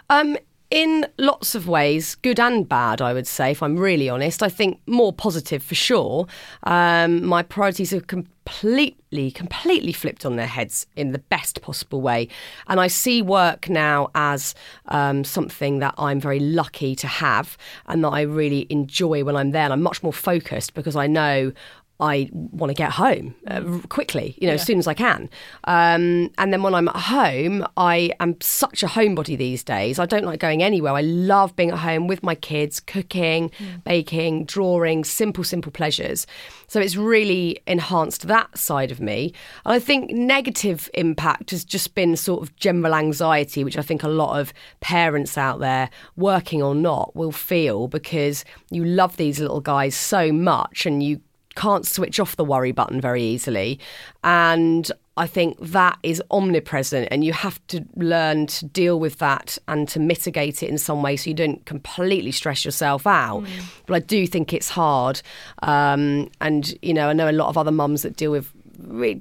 Um, 0.09 0.37
in 0.73 1.05
lots 1.19 1.53
of 1.53 1.67
ways, 1.67 2.15
good 2.15 2.39
and 2.39 2.67
bad, 2.67 2.99
I 2.99 3.13
would 3.13 3.27
say, 3.27 3.51
if 3.51 3.61
I'm 3.61 3.77
really 3.77 4.09
honest. 4.09 4.41
I 4.41 4.49
think 4.49 4.81
more 4.87 5.13
positive 5.13 5.61
for 5.61 5.75
sure. 5.75 6.25
Um, 6.63 7.23
my 7.23 7.43
priorities 7.43 7.91
have 7.91 8.07
completely, 8.07 9.29
completely 9.29 9.93
flipped 9.93 10.25
on 10.25 10.35
their 10.35 10.47
heads 10.47 10.87
in 10.95 11.11
the 11.11 11.19
best 11.19 11.61
possible 11.61 12.01
way. 12.01 12.27
And 12.65 12.79
I 12.79 12.87
see 12.87 13.21
work 13.21 13.69
now 13.69 14.09
as 14.15 14.55
um, 14.87 15.23
something 15.23 15.77
that 15.77 15.93
I'm 15.99 16.19
very 16.19 16.39
lucky 16.39 16.95
to 16.95 17.07
have 17.07 17.55
and 17.85 18.03
that 18.03 18.09
I 18.09 18.21
really 18.21 18.65
enjoy 18.71 19.23
when 19.23 19.35
I'm 19.35 19.51
there. 19.51 19.65
And 19.65 19.73
I'm 19.73 19.83
much 19.83 20.01
more 20.01 20.11
focused 20.11 20.73
because 20.73 20.95
I 20.95 21.05
know 21.05 21.53
I 21.99 22.29
want 22.33 22.69
to 22.69 22.73
get 22.73 22.91
home 22.91 23.35
uh, 23.47 23.61
quickly, 23.87 24.35
you 24.41 24.47
know, 24.47 24.53
as 24.53 24.65
soon 24.65 24.79
as 24.79 24.87
I 24.87 24.93
can. 24.93 25.29
Um, 25.65 26.31
and 26.37 26.51
then 26.51 26.63
when 26.63 26.73
I'm 26.73 26.87
at 26.87 26.95
home, 26.95 27.65
I 27.77 28.11
am 28.19 28.35
such 28.41 28.83
a 28.83 28.87
homebody 28.87 29.37
these 29.37 29.63
days. 29.63 29.99
I 29.99 30.05
don't 30.05 30.25
like 30.25 30.39
going 30.39 30.63
anywhere. 30.63 30.93
I 30.93 31.01
love 31.01 31.55
being 31.55 31.69
at 31.71 31.77
home 31.79 32.07
with 32.07 32.23
my 32.23 32.35
kids, 32.35 32.79
cooking, 32.79 33.51
baking, 33.85 34.45
drawing, 34.45 35.03
simple, 35.03 35.43
simple 35.43 35.71
pleasures. 35.71 36.25
So 36.67 36.79
it's 36.79 36.95
really 36.95 37.61
enhanced 37.67 38.27
that 38.27 38.57
side 38.57 38.91
of 38.91 38.99
me. 38.99 39.33
And 39.63 39.73
I 39.73 39.79
think 39.79 40.11
negative 40.11 40.89
impact 40.95 41.51
has 41.51 41.63
just 41.63 41.93
been 41.95 42.15
sort 42.15 42.41
of 42.41 42.55
general 42.55 42.95
anxiety, 42.95 43.63
which 43.63 43.77
I 43.77 43.81
think 43.81 44.03
a 44.03 44.09
lot 44.09 44.39
of 44.39 44.51
parents 44.81 45.37
out 45.37 45.59
there, 45.59 45.89
working 46.15 46.61
or 46.61 46.73
not, 46.73 47.15
will 47.15 47.31
feel 47.31 47.87
because 47.87 48.43
you 48.71 48.83
love 48.83 49.17
these 49.17 49.39
little 49.39 49.61
guys 49.61 49.95
so 49.95 50.31
much 50.31 50.85
and 50.85 51.03
you 51.03 51.21
can't 51.55 51.85
switch 51.85 52.19
off 52.19 52.35
the 52.35 52.45
worry 52.45 52.71
button 52.71 52.99
very 53.01 53.23
easily. 53.23 53.79
And 54.23 54.91
I 55.15 55.27
think 55.27 55.59
that 55.59 55.99
is 56.01 56.23
omnipresent, 56.31 57.07
and 57.11 57.23
you 57.23 57.33
have 57.33 57.59
to 57.67 57.85
learn 57.95 58.47
to 58.47 58.65
deal 58.65 58.99
with 58.99 59.19
that 59.19 59.59
and 59.67 59.87
to 59.89 59.99
mitigate 59.99 60.63
it 60.63 60.69
in 60.69 60.79
some 60.79 61.03
way 61.03 61.15
so 61.17 61.29
you 61.29 61.35
don't 61.35 61.63
completely 61.65 62.31
stress 62.31 62.65
yourself 62.65 63.05
out. 63.05 63.45
But 63.85 63.95
I 63.95 63.99
do 63.99 64.25
think 64.25 64.53
it's 64.53 64.69
hard. 64.69 65.21
Um, 65.61 66.31
and, 66.41 66.73
you 66.81 66.95
know, 66.95 67.09
I 67.09 67.13
know 67.13 67.29
a 67.29 67.31
lot 67.31 67.49
of 67.49 67.57
other 67.59 67.71
mums 67.71 68.01
that 68.01 68.15
deal 68.15 68.31
with 68.31 68.51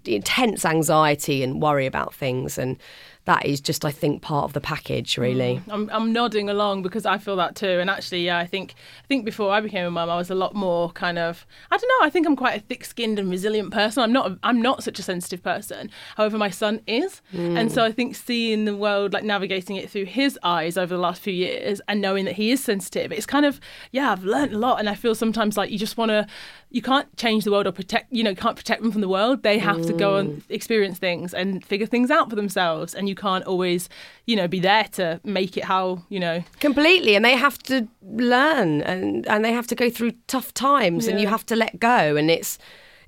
intense 0.07 0.65
anxiety 0.65 1.43
and 1.43 1.61
worry 1.61 1.85
about 1.85 2.15
things. 2.15 2.57
And 2.57 2.79
that 3.25 3.47
is 3.47 3.61
just, 3.61 3.85
I 3.85 3.93
think, 3.93 4.21
part 4.21 4.45
of 4.45 4.53
the 4.53 4.61
package, 4.61 5.17
really. 5.17 5.63
Mm. 5.67 5.73
I'm, 5.73 5.91
I'm 5.93 6.13
nodding 6.13 6.51
along 6.51 6.83
because 6.83 7.07
I 7.07 7.19
feel 7.19 7.37
that 7.37 7.55
too. 7.55 7.79
And 7.79 7.89
actually, 7.89 8.27
yeah, 8.27 8.39
I 8.39 8.47
think 8.47 8.75
I 9.03 9.07
think 9.07 9.25
before 9.25 9.53
I 9.53 9.61
became 9.61 9.87
a 9.87 9.91
mum, 9.91 10.11
I 10.11 10.17
was 10.17 10.31
a 10.31 10.35
lot 10.35 10.55
more 10.55 10.91
kind 10.93 11.19
of 11.19 11.47
I 11.71 11.77
don't 11.77 11.89
know. 11.89 12.07
I 12.07 12.11
think 12.11 12.27
I'm 12.27 12.35
quite 12.35 12.57
a 12.57 12.61
thick-skinned 12.61 13.19
and 13.19 13.31
resilient 13.31 13.73
person. 13.73 14.03
I'm 14.03 14.13
not 14.13 14.39
I'm 14.43 14.61
not 14.61 14.83
such 14.83 14.99
a 14.99 15.03
sensitive 15.03 15.43
person. 15.43 15.91
However, 16.17 16.37
my 16.37 16.51
son 16.51 16.81
is, 16.87 17.23
mm. 17.33 17.57
and 17.57 17.71
so 17.71 17.85
I 17.85 17.93
think 17.93 18.17
seeing 18.17 18.65
the 18.65 18.77
world 18.77 19.13
like 19.13 19.25
navigating 19.25 19.77
it 19.77 19.89
through 19.89 20.07
his 20.07 20.39
eyes 20.43 20.77
over 20.77 20.95
the 20.95 21.01
last 21.01 21.23
few 21.23 21.33
years 21.33 21.81
and 21.87 22.01
knowing 22.01 22.25
that 22.25 22.35
he 22.35 22.51
is 22.51 22.63
sensitive, 22.63 23.13
it's 23.13 23.27
kind 23.27 23.47
of 23.47 23.61
yeah, 23.93 24.11
I've 24.11 24.25
learned 24.25 24.53
a 24.53 24.59
lot. 24.59 24.81
And 24.81 24.89
I 24.89 24.97
feel 24.97 25.15
sometimes 25.15 25.57
like 25.57 25.71
you 25.71 25.79
just 25.79 25.97
want 25.97 26.11
to 26.11 26.27
you 26.71 26.83
can't 26.83 27.15
change 27.17 27.45
the 27.45 27.53
world 27.53 27.67
or 27.67 27.73
protect 27.73 28.13
you 28.13 28.25
know 28.25 28.35
can't 28.35 28.57
protect 28.57 28.83
them 28.83 28.91
from 28.91 29.01
the 29.01 29.09
world. 29.09 29.45
They 29.45 29.59
have 29.59 29.87
to 29.87 29.93
go 29.93 30.17
and 30.17 30.43
mm. 30.43 30.51
experience 30.51 30.99
things 30.99 31.33
and 31.33 31.65
figure 31.65 31.87
things 31.87 32.11
out 32.11 32.29
for 32.29 32.37
themselves, 32.37 32.95
and 32.95 33.09
you 33.09 33.12
can't 33.15 33.45
always 33.45 33.89
you 34.27 34.37
know 34.37 34.49
be 34.49 34.61
there 34.61 34.85
to 34.93 35.21
make 35.25 35.57
it 35.57 35.65
how 35.65 36.03
you 36.09 36.21
know 36.21 36.43
Completely, 36.61 37.15
and 37.17 37.25
they 37.25 37.37
have 37.37 37.59
to 37.65 37.87
learn 38.03 38.83
and 38.83 39.27
and 39.27 39.45
they 39.45 39.53
have 39.53 39.67
to 39.69 39.75
go 39.75 39.91
through 39.91 40.13
tough 40.27 40.53
times, 40.55 41.07
and 41.09 41.21
you 41.21 41.27
have 41.29 41.45
to 41.47 41.57
let 41.57 41.79
go, 41.79 42.17
and 42.17 42.31
it's 42.31 42.59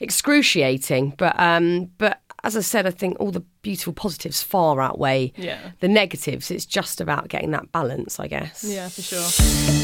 excruciating. 0.00 1.14
But 1.16 1.38
um, 1.38 1.90
but 1.98 2.20
as 2.42 2.56
I 2.56 2.60
said, 2.60 2.86
I 2.86 2.90
think 2.90 3.18
all 3.20 3.30
the 3.30 3.42
beautiful 3.62 3.92
positives 3.94 4.42
far 4.42 4.80
outweigh 4.80 5.32
Yeah. 5.36 5.58
the 5.80 5.88
negatives. 5.88 6.50
It's 6.50 6.66
just 6.66 7.00
about 7.00 7.28
getting 7.28 7.52
that 7.52 7.72
balance, 7.72 8.20
I 8.20 8.26
guess. 8.28 8.64
Yeah, 8.64 8.88
for 8.88 9.02
sure. 9.02 9.83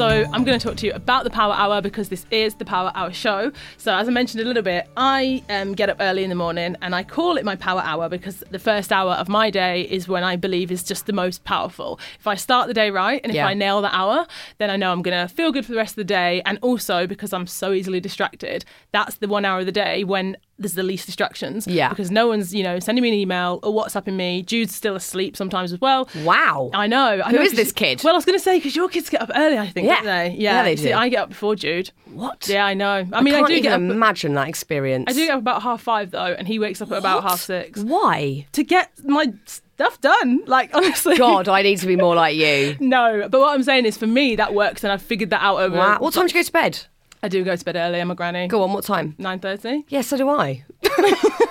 So 0.00 0.24
I'm 0.32 0.44
going 0.44 0.58
to 0.58 0.66
talk 0.66 0.78
to 0.78 0.86
you 0.86 0.94
about 0.94 1.24
the 1.24 1.30
Power 1.30 1.52
Hour 1.52 1.82
because 1.82 2.08
this 2.08 2.24
is 2.30 2.54
the 2.54 2.64
Power 2.64 2.90
Hour 2.94 3.12
show. 3.12 3.52
So 3.76 3.94
as 3.94 4.08
I 4.08 4.10
mentioned 4.10 4.40
a 4.40 4.46
little 4.46 4.62
bit, 4.62 4.88
I 4.96 5.44
um, 5.50 5.74
get 5.74 5.90
up 5.90 5.98
early 6.00 6.24
in 6.24 6.30
the 6.30 6.36
morning 6.36 6.74
and 6.80 6.94
I 6.94 7.02
call 7.02 7.36
it 7.36 7.44
my 7.44 7.54
Power 7.54 7.82
Hour 7.84 8.08
because 8.08 8.42
the 8.50 8.58
first 8.58 8.92
hour 8.92 9.12
of 9.12 9.28
my 9.28 9.50
day 9.50 9.82
is 9.82 10.08
when 10.08 10.24
I 10.24 10.36
believe 10.36 10.70
is 10.72 10.82
just 10.84 11.04
the 11.04 11.12
most 11.12 11.44
powerful. 11.44 12.00
If 12.18 12.26
I 12.26 12.34
start 12.36 12.66
the 12.66 12.72
day 12.72 12.90
right 12.90 13.20
and 13.22 13.30
if 13.30 13.36
Yeah. 13.36 13.46
I 13.48 13.52
nail 13.52 13.82
the 13.82 13.94
hour, 13.94 14.26
then 14.56 14.70
I 14.70 14.76
know 14.76 14.90
I'm 14.90 15.02
going 15.02 15.28
to 15.28 15.32
feel 15.34 15.52
good 15.52 15.66
for 15.66 15.72
the 15.72 15.76
rest 15.78 15.92
of 15.92 15.96
the 15.96 16.04
day. 16.04 16.40
And 16.46 16.58
also 16.62 17.06
because 17.06 17.34
I'm 17.34 17.46
so 17.46 17.74
easily 17.74 18.00
distracted, 18.00 18.64
that's 18.92 19.16
the 19.16 19.28
one 19.28 19.44
hour 19.44 19.60
of 19.60 19.66
the 19.66 19.70
day 19.72 20.04
when 20.04 20.38
there's 20.60 20.74
the 20.74 20.82
least 20.82 21.06
distractions. 21.06 21.66
Yeah. 21.66 21.88
Because 21.88 22.10
no 22.10 22.28
one's, 22.28 22.54
you 22.54 22.62
know, 22.62 22.78
sending 22.78 23.02
me 23.02 23.08
an 23.08 23.14
email 23.14 23.58
or 23.62 23.72
WhatsApping 23.72 24.14
me. 24.14 24.42
Jude's 24.42 24.74
still 24.74 24.94
asleep 24.94 25.36
sometimes 25.36 25.72
as 25.72 25.80
well. 25.80 26.08
Wow. 26.22 26.70
I 26.74 26.86
know. 26.86 27.20
I 27.24 27.30
Who 27.30 27.36
know, 27.38 27.42
is 27.42 27.54
this 27.54 27.72
kid? 27.72 28.02
Well, 28.04 28.12
I 28.12 28.16
was 28.16 28.24
going 28.24 28.38
to 28.38 28.42
say 28.44 28.58
because 28.58 28.76
your 28.76 28.88
kids 28.88 29.08
get 29.08 29.22
up 29.22 29.30
early. 29.34 29.58
I 29.58 29.66
think, 29.68 29.86
Yeah. 29.88 29.96
don't 29.96 30.04
they? 30.04 30.30
Yeah, 30.38 30.62
they 30.62 30.76
See, 30.76 30.88
do. 30.88 30.94
I 30.94 31.08
get 31.08 31.22
up 31.22 31.28
before 31.30 31.56
Jude. 31.56 31.90
What? 32.12 32.46
Yeah, 32.48 32.64
I 32.66 32.74
know. 32.74 33.06
I 33.12 33.18
I 33.18 33.20
mean, 33.22 33.34
I, 33.34 33.38
can't 33.38 33.46
do 33.48 33.52
even 33.54 33.62
get 33.62 33.72
up. 33.72 33.80
imagine 33.80 34.34
that 34.34 34.48
experience. 34.48 35.04
I 35.08 35.12
do 35.12 35.26
get 35.26 35.32
up 35.34 35.40
about 35.40 35.62
half 35.62 35.80
five 35.82 36.10
though, 36.10 36.34
and 36.38 36.46
he 36.46 36.58
wakes 36.58 36.80
up 36.82 36.90
at 36.92 36.98
about 36.98 37.22
half 37.22 37.40
six 37.40 37.80
Why? 37.80 38.46
to 38.52 38.64
get 38.64 38.90
my 39.04 39.32
stuff 39.46 40.00
done. 40.00 40.42
Like 40.46 40.70
honestly, 40.74 41.16
God, 41.16 41.48
I 41.48 41.62
need 41.62 41.78
to 41.78 41.86
be 41.86 41.96
more 41.96 42.14
like 42.14 42.36
you. 42.36 42.76
No, 42.80 43.28
but 43.28 43.40
what 43.40 43.54
I'm 43.54 43.62
saying 43.62 43.86
is, 43.86 43.96
for 43.96 44.06
me, 44.08 44.36
that 44.36 44.52
works, 44.54 44.82
and 44.84 44.92
I've 44.92 45.02
figured 45.02 45.30
that 45.30 45.40
out 45.42 45.58
over. 45.60 45.76
Wow. 45.76 45.98
What 46.00 46.12
time 46.12 46.26
do 46.26 46.36
you 46.36 46.42
go 46.42 46.46
to 46.46 46.52
bed? 46.52 46.80
I 47.22 47.28
do 47.28 47.44
go 47.44 47.54
to 47.54 47.64
bed 47.64 47.76
early. 47.76 48.00
I'm 48.00 48.10
a 48.10 48.14
granny. 48.14 48.48
Go 48.48 48.62
on, 48.62 48.72
what 48.72 48.84
time? 48.84 49.14
Nine 49.18 49.38
thirty. 49.40 49.84
Yeah, 49.88 50.00
so 50.00 50.16
do 50.16 50.28
I. 50.28 50.64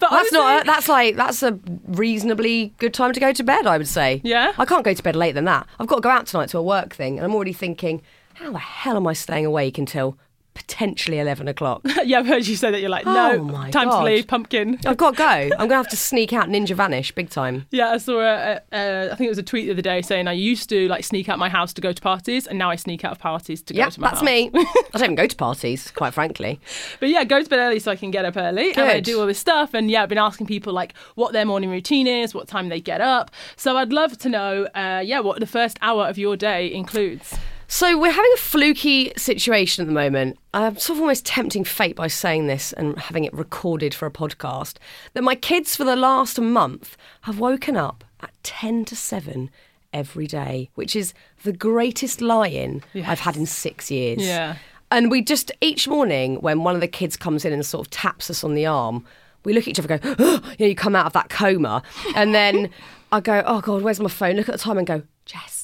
But 0.00 0.10
That's 0.10 0.32
not. 0.32 0.62
A, 0.62 0.66
that's 0.66 0.88
like 0.88 1.16
that's 1.16 1.42
a 1.42 1.58
reasonably 1.86 2.74
good 2.78 2.94
time 2.94 3.12
to 3.12 3.20
go 3.20 3.32
to 3.32 3.42
bed. 3.42 3.66
I 3.66 3.78
would 3.78 3.88
say. 3.88 4.20
Yeah? 4.24 4.52
I 4.58 4.64
can't 4.64 4.84
go 4.84 4.92
to 4.94 5.02
bed 5.02 5.16
later 5.16 5.34
than 5.34 5.44
that. 5.46 5.66
I've 5.78 5.86
got 5.86 5.96
to 5.96 6.00
go 6.00 6.10
out 6.10 6.26
tonight 6.26 6.48
to 6.50 6.58
a 6.58 6.62
work 6.62 6.94
thing, 6.94 7.18
and 7.18 7.24
I'm 7.24 7.34
already 7.34 7.52
thinking, 7.52 8.02
how 8.34 8.52
the 8.52 8.58
hell 8.58 8.96
am 8.96 9.06
I 9.06 9.12
staying 9.12 9.46
awake 9.46 9.78
until 9.78 10.18
potentially 10.54 11.18
eleven 11.18 11.48
o'clock? 11.48 11.82
yeah, 12.04 12.18
I've 12.18 12.26
heard 12.26 12.46
you 12.46 12.56
say 12.56 12.70
that. 12.70 12.80
You're 12.80 12.90
like, 12.90 13.04
no, 13.04 13.32
Oh 13.50 13.70
time 13.70 13.88
God. 13.88 13.98
to 14.00 14.04
leave, 14.04 14.26
pumpkin. 14.26 14.78
I've 14.86 14.96
got 14.96 15.12
to 15.12 15.16
go. 15.18 15.24
I'm 15.24 15.50
going 15.50 15.68
to 15.70 15.76
have 15.76 15.88
to 15.88 15.96
sneak 15.96 16.32
out, 16.32 16.48
ninja 16.48 16.74
vanish, 16.74 17.12
big 17.12 17.28
time. 17.30 17.66
Yeah, 17.70 17.90
I 17.90 17.98
saw 17.98 18.20
a, 18.20 18.24
a, 18.24 18.60
a, 18.72 19.12
I 19.12 19.14
think 19.16 19.26
it 19.26 19.30
was 19.30 19.38
a 19.38 19.42
tweet 19.42 19.66
the 19.66 19.72
other 19.72 19.82
day 19.82 20.00
saying 20.02 20.28
I 20.28 20.32
used 20.32 20.68
to 20.70 20.88
like 20.88 21.04
sneak 21.04 21.28
out 21.28 21.38
my 21.38 21.48
house 21.48 21.72
to 21.74 21.80
go 21.80 21.92
to 21.92 22.00
parties, 22.00 22.46
and 22.46 22.58
now 22.58 22.70
I 22.70 22.76
sneak 22.76 23.04
out 23.04 23.12
of 23.12 23.18
parties 23.18 23.62
to 23.62 23.74
Yeah, 23.74 23.84
go 23.86 23.90
to 23.90 24.00
my 24.00 24.08
that's 24.08 24.20
house. 24.20 24.26
me. 24.26 24.50
I 24.54 24.74
don't 24.92 25.02
even 25.04 25.14
go 25.16 25.26
to 25.26 25.36
parties, 25.36 25.90
quite 25.90 26.14
frankly. 26.14 26.60
But 27.00 27.08
yeah, 27.08 27.24
go 27.24 27.42
to 27.42 27.48
bed 27.48 27.58
early 27.58 27.78
so 27.78 27.90
I 27.90 27.96
can 27.96 28.10
get 28.10 28.24
up 28.24 28.36
early 28.36 28.70
and 28.72 28.80
I 28.80 29.00
do 29.00 29.20
all 29.20 29.26
this 29.26 29.38
stuff. 29.38 29.74
And 29.74 29.90
yeah, 29.90 30.02
I've 30.02 30.08
been 30.08 30.18
asking 30.18 30.46
people 30.46 30.72
like 30.72 30.94
what 31.16 31.32
their 31.32 31.44
morning 31.44 31.70
routine 31.70 32.06
is, 32.06 32.34
what 32.34 32.48
time 32.48 32.68
they 32.68 32.80
get 32.80 33.00
up. 33.00 33.30
So 33.56 33.76
I'd 33.76 33.92
love 33.92 34.16
to 34.18 34.28
know, 34.28 34.64
uh, 34.74 35.02
yeah, 35.04 35.20
what 35.20 35.40
the 35.40 35.46
first 35.46 35.78
hour 35.82 36.06
of 36.06 36.16
your 36.18 36.36
day 36.36 36.72
includes. 36.72 37.36
So 37.66 37.98
we're 37.98 38.12
having 38.12 38.30
a 38.34 38.38
fluky 38.38 39.12
situation 39.16 39.82
at 39.82 39.86
the 39.86 39.92
moment. 39.94 40.38
I'm 40.52 40.76
sort 40.76 40.98
of 40.98 41.02
almost 41.02 41.26
tempting 41.26 41.64
fate 41.64 41.96
by 41.96 42.08
saying 42.08 42.46
this 42.46 42.72
and 42.74 42.98
having 42.98 43.24
it 43.24 43.32
recorded 43.32 43.94
for 43.94 44.06
a 44.06 44.10
podcast. 44.10 44.76
That 45.14 45.24
my 45.24 45.34
kids 45.34 45.74
for 45.74 45.84
the 45.84 45.96
last 45.96 46.40
month 46.40 46.96
have 47.22 47.38
woken 47.38 47.76
up 47.76 48.04
at 48.20 48.30
ten 48.42 48.84
to 48.86 48.96
seven 48.96 49.50
every 49.92 50.26
day, 50.26 50.70
which 50.74 50.94
is 50.94 51.14
the 51.42 51.52
greatest 51.52 52.20
lie-in 52.20 52.82
I've 52.94 53.20
had 53.20 53.36
in 53.36 53.46
six 53.46 53.90
years. 53.90 54.26
Yeah. 54.26 54.56
And 54.90 55.10
we 55.10 55.22
just 55.22 55.50
each 55.60 55.88
morning 55.88 56.36
when 56.36 56.62
one 56.62 56.74
of 56.74 56.80
the 56.80 56.88
kids 56.88 57.16
comes 57.16 57.44
in 57.44 57.52
and 57.52 57.64
sort 57.64 57.86
of 57.86 57.90
taps 57.90 58.30
us 58.30 58.44
on 58.44 58.54
the 58.54 58.66
arm, 58.66 59.04
we 59.44 59.52
look 59.52 59.62
at 59.64 59.68
each 59.68 59.78
other 59.78 59.94
and 59.94 60.16
go, 60.16 60.24
you 60.24 60.40
know, 60.60 60.66
you 60.66 60.74
come 60.74 60.94
out 60.94 61.06
of 61.06 61.12
that 61.14 61.30
coma. 61.30 61.82
And 62.14 62.34
then 62.34 62.70
I 63.10 63.20
go, 63.20 63.42
oh 63.46 63.60
God, 63.60 63.82
where's 63.82 64.00
my 64.00 64.08
phone? 64.08 64.36
Look 64.36 64.48
at 64.48 64.52
the 64.52 64.58
time 64.58 64.78
and 64.78 64.86
go, 64.86 65.02
Jess, 65.24 65.63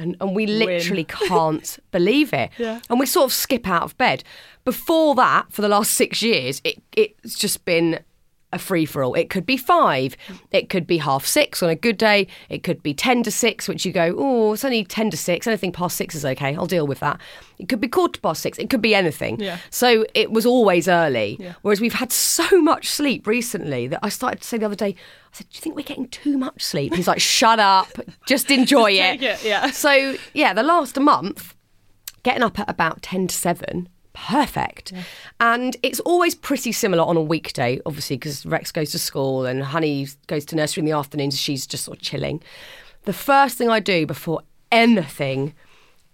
And, 0.00 0.16
and 0.20 0.34
we 0.34 0.46
literally 0.46 1.04
can't 1.04 1.78
believe 1.90 2.32
it. 2.32 2.50
Yeah. 2.58 2.80
And 2.88 2.98
we 2.98 3.06
sort 3.06 3.26
of 3.26 3.32
skip 3.32 3.68
out 3.68 3.82
of 3.82 3.96
bed. 3.98 4.24
Before 4.64 5.14
that, 5.14 5.52
for 5.52 5.62
the 5.62 5.68
last 5.68 5.92
six 5.92 6.22
years, 6.22 6.60
it, 6.64 6.82
it's 6.92 7.38
just 7.38 7.64
been 7.64 8.00
a 8.52 8.58
free 8.58 8.84
for 8.84 9.02
all. 9.02 9.14
It 9.14 9.30
could 9.30 9.46
be 9.46 9.56
five, 9.56 10.16
it 10.50 10.68
could 10.68 10.86
be 10.86 10.98
half 10.98 11.24
six 11.24 11.62
on 11.62 11.70
a 11.70 11.74
good 11.74 11.96
day, 11.96 12.26
it 12.48 12.62
could 12.62 12.82
be 12.82 12.92
10 12.94 13.22
to 13.24 13.30
six, 13.30 13.68
which 13.68 13.84
you 13.84 13.92
go, 13.92 14.14
oh, 14.18 14.52
it's 14.52 14.64
only 14.64 14.84
10 14.84 15.10
to 15.10 15.16
six. 15.16 15.46
Anything 15.46 15.72
past 15.72 15.96
six 15.96 16.14
is 16.14 16.24
okay. 16.24 16.54
I'll 16.56 16.66
deal 16.66 16.86
with 16.86 17.00
that. 17.00 17.20
It 17.58 17.68
could 17.68 17.80
be 17.80 17.88
quarter 17.88 18.20
past 18.20 18.42
six, 18.42 18.58
it 18.58 18.70
could 18.70 18.82
be 18.82 18.94
anything. 18.94 19.38
Yeah. 19.40 19.58
So 19.70 20.04
it 20.14 20.32
was 20.32 20.46
always 20.46 20.88
early. 20.88 21.36
Yeah. 21.38 21.54
Whereas 21.62 21.80
we've 21.80 21.94
had 21.94 22.12
so 22.12 22.60
much 22.60 22.88
sleep 22.88 23.26
recently 23.26 23.86
that 23.86 24.00
I 24.02 24.08
started 24.08 24.40
to 24.40 24.48
say 24.48 24.58
the 24.58 24.66
other 24.66 24.74
day, 24.74 24.96
I 25.32 25.36
said, 25.36 25.48
Do 25.50 25.56
you 25.56 25.60
think 25.60 25.76
we're 25.76 25.82
getting 25.82 26.08
too 26.08 26.36
much 26.36 26.62
sleep? 26.62 26.94
He's 26.94 27.08
like, 27.08 27.20
Shut 27.20 27.60
up, 27.60 27.88
just 28.26 28.50
enjoy 28.50 28.90
take 28.96 29.22
it, 29.22 29.44
yeah. 29.44 29.70
So, 29.70 30.16
yeah, 30.34 30.52
the 30.52 30.62
last 30.62 30.98
month, 30.98 31.54
getting 32.22 32.42
up 32.42 32.58
at 32.58 32.68
about 32.68 33.02
10 33.02 33.28
to 33.28 33.34
7 33.34 33.88
perfect. 34.12 34.92
And 35.38 35.76
it's 35.82 36.00
always 36.00 36.34
pretty 36.34 36.72
similar 36.72 37.04
on 37.04 37.16
a 37.16 37.22
weekday 37.22 37.80
obviously 37.86 38.16
because 38.16 38.44
Rex 38.46 38.72
goes 38.72 38.90
to 38.92 38.98
school 38.98 39.46
and 39.46 39.62
honey 39.62 40.08
goes 40.26 40.44
to 40.46 40.56
nursery 40.56 40.82
in 40.82 40.86
the 40.86 40.92
afternoons 40.92 41.38
she's 41.38 41.66
just 41.66 41.84
sort 41.84 41.98
of 41.98 42.02
chilling. 42.02 42.42
The 43.04 43.12
first 43.12 43.56
thing 43.56 43.68
i 43.68 43.80
do 43.80 44.06
before 44.06 44.42
anything 44.70 45.54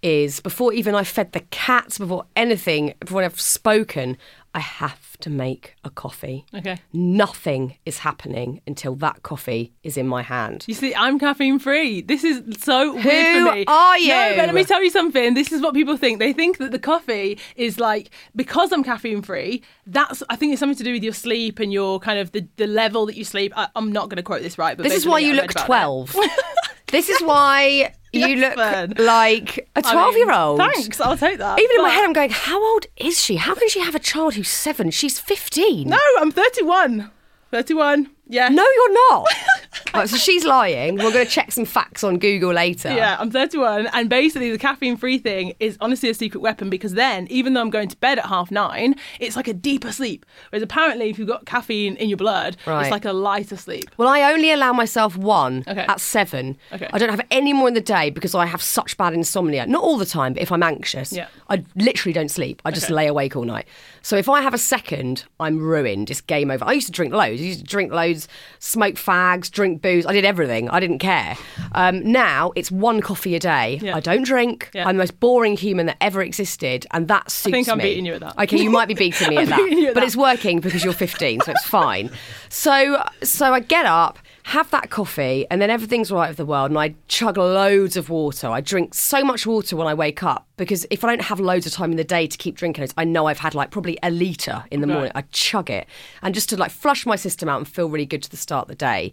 is 0.02 0.40
before 0.40 0.72
even 0.72 0.94
i 0.94 1.02
fed 1.02 1.32
the 1.32 1.40
cats 1.50 1.98
before 1.98 2.24
anything 2.36 2.94
before 3.00 3.22
i've 3.22 3.40
spoken 3.40 4.16
i 4.56 4.60
have 4.60 5.04
to 5.24 5.30
make 5.30 5.64
a 5.84 5.90
coffee 5.90 6.44
Okay. 6.58 6.76
nothing 6.92 7.76
is 7.86 7.98
happening 8.08 8.60
until 8.66 8.94
that 8.96 9.22
coffee 9.22 9.72
is 9.82 9.96
in 9.96 10.06
my 10.16 10.22
hand 10.22 10.64
You 10.68 10.74
see, 10.74 10.94
I'm 10.94 11.18
caffeine 11.18 11.58
free. 11.58 12.02
This 12.12 12.22
is 12.30 12.36
so 12.62 12.94
weird 12.94 13.36
Who 13.36 13.46
for 13.48 13.54
me. 13.54 13.64
are 13.66 13.98
No, 13.98 14.32
but 14.36 14.46
let 14.46 14.54
me 14.54 14.64
tell 14.64 14.82
you 14.82 14.90
something. 14.90 15.34
This 15.34 15.52
is 15.52 15.60
what 15.62 15.72
people 15.74 15.96
think. 15.96 16.18
They 16.18 16.32
think 16.32 16.58
that 16.58 16.70
the 16.76 16.78
coffee 16.92 17.38
is 17.66 17.78
like 17.88 18.10
because 18.34 18.72
I'm 18.72 18.84
caffeine 18.84 19.22
free. 19.22 19.62
That's 19.86 20.22
I 20.28 20.36
think 20.36 20.52
it's 20.52 20.60
something 20.60 20.76
to 20.82 20.84
do 20.84 20.92
with 20.96 21.04
your 21.08 21.12
sleep 21.26 21.58
and 21.60 21.72
your 21.72 21.98
kind 22.00 22.18
of 22.18 22.32
the, 22.32 22.42
the 22.56 22.66
level 22.66 23.06
that 23.06 23.16
you 23.16 23.24
sleep. 23.24 23.52
I, 23.56 23.68
I'm 23.76 23.90
not 23.92 24.04
going 24.10 24.16
to 24.16 24.22
quote 24.30 24.42
this 24.42 24.58
right, 24.58 24.76
but 24.76 24.82
This 24.84 24.94
is 24.94 25.06
why 25.06 25.18
you 25.20 25.32
I 25.32 25.36
look 25.36 25.52
12. 25.54 26.14
this 26.88 27.08
is 27.08 27.20
why 27.22 27.92
you 28.12 28.26
Yes, 28.26 28.38
look 28.38 28.54
Fearne. 28.66 28.94
like 29.04 29.68
a 29.76 29.78
I 29.84 29.92
12 29.92 30.14
mean, 30.14 30.26
year 30.28 30.36
old. 30.36 30.58
Thanks, 30.58 31.00
I'll 31.00 31.16
take 31.16 31.38
that. 31.38 31.58
Even 31.60 31.76
in 31.76 31.82
my 31.82 31.88
But- 31.88 31.94
head, 31.94 32.04
I'm 32.04 32.12
going, 32.12 32.30
how 32.30 32.62
old 32.72 32.86
is 32.96 33.20
she? 33.22 33.36
How 33.36 33.54
can 33.54 33.68
she 33.68 33.80
have 33.80 33.94
a 33.94 33.98
child 33.98 34.34
who's 34.34 34.48
seven? 34.48 34.90
She's 34.90 35.18
15. 35.18 35.88
No, 35.88 35.98
I'm 36.18 36.30
31. 36.32 37.10
31. 37.52 38.10
Yeah. 38.28 38.48
No, 38.48 38.62
you're 38.64 38.92
not. 39.10 39.26
right, 39.94 40.08
so 40.08 40.16
she's 40.16 40.44
lying. 40.44 40.96
We're 40.96 41.12
going 41.12 41.24
to 41.26 41.30
check 41.30 41.52
some 41.52 41.64
facts 41.64 42.02
on 42.02 42.18
Google 42.18 42.52
later. 42.52 42.92
Yeah, 42.92 43.16
I'm 43.20 43.30
31, 43.30 43.86
and 43.92 44.08
basically 44.10 44.50
the 44.50 44.58
caffeine-free 44.58 45.18
thing 45.18 45.54
is 45.60 45.76
honestly 45.80 46.08
a 46.10 46.14
secret 46.14 46.40
weapon 46.40 46.68
because 46.68 46.94
then, 46.94 47.26
even 47.28 47.54
though 47.54 47.60
I'm 47.60 47.70
going 47.70 47.88
to 47.88 47.96
bed 47.98 48.18
at 48.18 48.26
half 48.26 48.50
nine, 48.50 48.96
it's 49.20 49.36
like 49.36 49.48
a 49.48 49.54
deeper 49.54 49.92
sleep. 49.92 50.26
Whereas 50.50 50.62
apparently, 50.62 51.08
if 51.10 51.18
you've 51.18 51.28
got 51.28 51.46
caffeine 51.46 51.96
in 51.96 52.08
your 52.08 52.16
blood, 52.16 52.56
Right. 52.66 52.82
it's 52.82 52.90
like 52.90 53.04
a 53.04 53.12
lighter 53.12 53.56
sleep. 53.56 53.84
Well, 53.96 54.08
I 54.08 54.32
only 54.32 54.50
allow 54.52 54.72
myself 54.72 55.16
one 55.16 55.64
Okay. 55.68 55.86
at 55.88 56.00
seven. 56.00 56.56
Okay. 56.72 56.88
I 56.92 56.98
don't 56.98 57.10
have 57.10 57.24
any 57.30 57.52
more 57.52 57.68
in 57.68 57.74
the 57.74 57.80
day 57.80 58.10
because 58.10 58.34
I 58.34 58.46
have 58.46 58.60
such 58.62 58.96
bad 58.96 59.14
insomnia. 59.14 59.66
Not 59.66 59.82
all 59.82 59.98
the 59.98 60.06
time, 60.06 60.32
but 60.34 60.42
if 60.42 60.50
I'm 60.50 60.62
anxious, 60.62 61.12
Yeah. 61.12 61.28
I 61.48 61.62
literally 61.76 62.12
don't 62.12 62.30
sleep. 62.30 62.60
I 62.64 62.70
just 62.72 62.90
lay 62.90 63.06
awake 63.06 63.36
all 63.36 63.44
night. 63.44 63.66
So 64.06 64.16
if 64.16 64.28
I 64.28 64.40
have 64.40 64.54
a 64.54 64.58
second, 64.58 65.24
I'm 65.40 65.58
ruined. 65.58 66.12
It's 66.12 66.20
game 66.20 66.52
over. 66.52 66.64
I 66.64 66.74
used 66.74 66.86
to 66.86 66.92
drink 66.92 67.12
loads. 67.12 67.40
I 67.40 67.44
used 67.44 67.58
to 67.58 67.64
drink 67.66 67.90
loads, 67.90 68.28
smoke 68.60 68.94
fags, 68.94 69.50
drink 69.50 69.82
booze. 69.82 70.06
I 70.06 70.12
did 70.12 70.24
everything. 70.24 70.70
I 70.70 70.78
didn't 70.78 71.00
care. 71.00 71.36
Um, 71.72 72.12
now 72.12 72.52
it's 72.54 72.70
one 72.70 73.00
coffee 73.00 73.34
a 73.34 73.40
day. 73.40 73.80
Yeah. 73.82 73.96
I 73.96 73.98
don't 73.98 74.22
drink. 74.22 74.70
Yeah. 74.72 74.86
I'm 74.86 74.94
the 74.94 75.02
most 75.02 75.18
boring 75.18 75.56
human 75.56 75.86
that 75.86 75.96
ever 76.00 76.22
existed, 76.22 76.86
and 76.92 77.08
that 77.08 77.32
suits 77.32 77.46
me. 77.46 77.52
think 77.64 77.68
I'm 77.68 77.78
me. 77.78 77.84
beating 77.84 78.06
you 78.06 78.14
at 78.14 78.20
that. 78.20 78.38
Okay, 78.38 78.62
you 78.62 78.70
might 78.70 78.86
be 78.86 78.94
beating 78.94 79.28
me 79.28 79.36
at 79.38 79.48
that, 79.48 79.58
at 79.58 79.94
but 79.94 79.94
that. 79.94 80.04
it's 80.04 80.14
working 80.14 80.60
because 80.60 80.84
you're 80.84 80.92
15, 80.92 81.40
so 81.40 81.50
it's 81.50 81.66
fine. 81.66 82.08
So, 82.48 83.02
so 83.24 83.52
I 83.52 83.58
get 83.58 83.86
up, 83.86 84.20
have 84.50 84.70
that 84.70 84.90
coffee, 84.90 85.44
and 85.50 85.60
then 85.60 85.70
everything's 85.70 86.12
right 86.12 86.28
with 86.28 86.36
the 86.36 86.46
world. 86.46 86.70
And 86.70 86.78
I 86.78 86.94
chug 87.08 87.36
loads 87.36 87.96
of 87.96 88.10
water. 88.10 88.46
I 88.48 88.60
drink 88.60 88.94
so 88.94 89.24
much 89.24 89.44
water 89.44 89.74
when 89.76 89.88
I 89.88 89.94
wake 89.94 90.22
up 90.22 90.46
because 90.56 90.86
if 90.88 91.02
I 91.02 91.08
don't 91.08 91.22
have 91.22 91.40
loads 91.40 91.66
of 91.66 91.72
time 91.72 91.90
in 91.90 91.96
the 91.96 92.04
day 92.04 92.28
to 92.28 92.38
keep 92.38 92.54
drinking 92.56 92.84
it, 92.84 92.94
I 92.96 93.02
know 93.02 93.26
I've 93.26 93.40
had 93.40 93.56
like 93.56 93.72
probably 93.72 93.98
a 94.04 94.10
litre 94.10 94.62
in 94.70 94.82
the 94.82 94.86
Right. 94.86 94.92
morning. 94.94 95.12
I 95.16 95.22
chug 95.32 95.68
it, 95.68 95.88
and 96.22 96.32
just 96.32 96.48
to 96.50 96.56
like 96.56 96.70
flush 96.70 97.04
my 97.04 97.16
system 97.16 97.48
out 97.48 97.56
and 97.58 97.66
feel 97.66 97.88
really 97.88 98.06
good 98.06 98.22
to 98.22 98.30
the 98.30 98.36
start 98.36 98.66
of 98.66 98.68
the 98.68 98.76
day. 98.76 99.10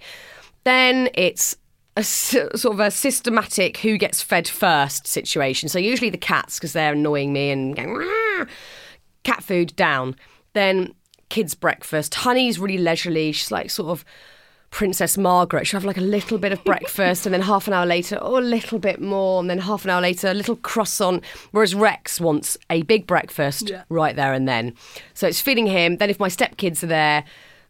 Then 0.65 1.09
it's 1.15 1.55
a 1.97 2.03
sort 2.03 2.65
of 2.65 2.79
a 2.79 2.91
systematic 2.91 3.77
who 3.77 3.97
gets 3.97 4.21
fed 4.21 4.47
first 4.47 5.07
situation. 5.07 5.67
So 5.67 5.79
usually 5.79 6.11
the 6.11 6.17
cats 6.17 6.59
because 6.59 6.73
they're 6.73 6.93
annoying 6.93 7.33
me 7.33 7.49
and 7.49 7.75
going, 7.75 8.47
cat 9.23 9.43
food 9.43 9.75
down. 9.75 10.15
Then 10.53 10.93
kids 11.29 11.55
breakfast. 11.55 12.13
Honey's 12.13 12.59
really 12.59 12.77
leisurely. 12.77 13.31
She's 13.31 13.49
like 13.51 13.71
sort 13.71 13.89
of 13.89 14.05
Princess 14.73 15.19
Margaret. 15.19 15.67
She'll 15.67 15.79
have 15.79 15.85
like 15.85 15.97
a 15.97 16.01
little 16.01 16.39
bit 16.39 16.51
of 16.51 16.63
breakfast 16.65 17.27
and 17.27 17.33
then 17.33 17.41
half 17.41 17.67
an 17.67 17.73
hour 17.73 17.85
later, 17.85 18.17
oh, 18.19 18.39
a 18.39 18.41
little 18.41 18.79
bit 18.79 18.99
more. 18.99 19.39
And 19.39 19.47
then 19.47 19.59
half 19.59 19.83
an 19.83 19.91
hour 19.91 20.01
later, 20.01 20.29
a 20.29 20.33
little 20.33 20.55
croissant. 20.55 21.23
Whereas 21.51 21.75
Rex 21.75 22.19
wants 22.19 22.57
a 22.71 22.81
big 22.81 23.05
breakfast 23.05 23.69
Yeah. 23.69 23.83
right 23.89 24.15
there 24.15 24.33
and 24.33 24.47
then. 24.47 24.73
So 25.13 25.27
it's 25.27 25.39
feeding 25.39 25.67
him. 25.67 25.97
Then 25.97 26.09
if 26.09 26.19
my 26.19 26.27
stepkids 26.27 26.83
are 26.83 26.87
there, 26.87 27.23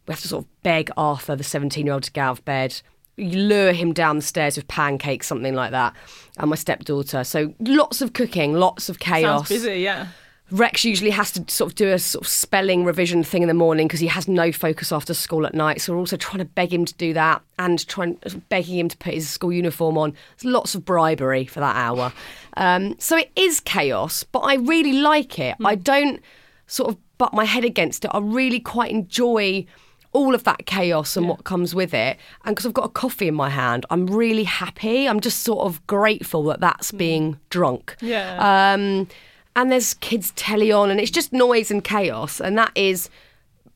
we 0.08 0.12
have 0.12 0.20
to 0.22 0.28
sort 0.28 0.44
of 0.44 0.62
beg 0.62 0.90
Arthur, 0.96 1.36
the 1.36 1.44
17 1.44 1.84
year 1.84 1.92
old, 1.94 2.04
to 2.04 2.10
get 2.12 2.22
out 2.22 2.38
of 2.38 2.44
bed. 2.46 2.80
You 3.16 3.38
lure 3.38 3.72
him 3.74 3.92
down 3.92 4.16
the 4.16 4.22
stairs 4.22 4.56
with 4.56 4.66
pancakes, 4.66 5.26
something 5.26 5.54
like 5.54 5.72
that. 5.72 5.92
And 6.38 6.48
my 6.48 6.56
stepdaughter. 6.56 7.22
So 7.22 7.54
lots 7.60 8.00
of 8.00 8.14
cooking, 8.14 8.54
lots 8.54 8.88
of 8.88 8.98
chaos. 8.98 9.48
Sounds 9.48 9.62
busy, 9.62 9.80
yeah. 9.82 10.08
Rex 10.50 10.84
usually 10.84 11.10
has 11.10 11.32
to 11.32 11.44
sort 11.48 11.72
of 11.72 11.74
do 11.74 11.90
a 11.90 11.98
sort 11.98 12.24
of 12.24 12.28
spelling 12.28 12.84
revision 12.84 13.24
thing 13.24 13.42
in 13.42 13.48
the 13.48 13.54
morning 13.54 13.88
because 13.88 14.00
he 14.00 14.06
has 14.08 14.28
no 14.28 14.52
focus 14.52 14.92
after 14.92 15.14
school 15.14 15.46
at 15.46 15.54
night. 15.54 15.80
So 15.80 15.92
we're 15.92 15.98
also 15.98 16.18
trying 16.18 16.38
to 16.38 16.44
beg 16.44 16.72
him 16.72 16.84
to 16.84 16.94
do 16.94 17.14
that 17.14 17.42
and 17.58 17.86
trying 17.88 18.18
begging 18.50 18.78
him 18.78 18.88
to 18.88 18.96
put 18.98 19.14
his 19.14 19.28
school 19.28 19.52
uniform 19.52 19.96
on. 19.96 20.14
There's 20.36 20.52
lots 20.52 20.74
of 20.74 20.84
bribery 20.84 21.46
for 21.46 21.60
that 21.60 21.76
hour. 21.76 22.12
Um, 22.58 22.94
so 22.98 23.16
it 23.16 23.30
is 23.36 23.60
chaos, 23.60 24.22
but 24.22 24.40
I 24.40 24.56
really 24.56 24.92
like 24.92 25.38
it. 25.38 25.56
I 25.64 25.76
don't 25.76 26.20
sort 26.66 26.90
of 26.90 26.98
butt 27.16 27.32
my 27.32 27.44
head 27.44 27.64
against 27.64 28.04
it. 28.04 28.10
I 28.12 28.18
really 28.18 28.60
quite 28.60 28.90
enjoy 28.90 29.66
all 30.12 30.34
of 30.34 30.44
that 30.44 30.66
chaos 30.66 31.16
and 31.16 31.28
what 31.28 31.44
comes 31.44 31.74
with 31.74 31.92
it. 31.94 32.18
And 32.44 32.54
because 32.54 32.66
I've 32.66 32.74
got 32.74 32.84
a 32.84 32.90
coffee 32.90 33.28
in 33.28 33.34
my 33.34 33.50
hand, 33.50 33.86
I'm 33.90 34.06
really 34.06 34.44
happy. 34.44 35.08
I'm 35.08 35.20
just 35.20 35.42
sort 35.42 35.66
of 35.66 35.84
grateful 35.86 36.44
that 36.44 36.60
that's 36.60 36.92
being 36.92 37.38
drunk. 37.50 37.96
Yeah. 38.00 38.74
Um, 38.74 39.08
and 39.56 39.70
there's 39.70 39.94
kids 39.94 40.32
telly 40.36 40.70
on, 40.72 40.90
and 40.90 41.00
it's 41.00 41.10
just 41.10 41.32
noise 41.32 41.70
and 41.70 41.82
chaos, 41.82 42.40
and 42.40 42.56
that 42.58 42.72
is 42.74 43.08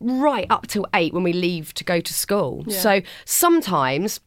right 0.00 0.46
up 0.50 0.66
till 0.66 0.86
eight 0.94 1.12
when 1.12 1.22
we 1.22 1.32
leave 1.32 1.74
to 1.74 1.84
go 1.84 2.00
to 2.00 2.14
school. 2.14 2.64
So 2.70 3.02
sometimes. 3.24 4.20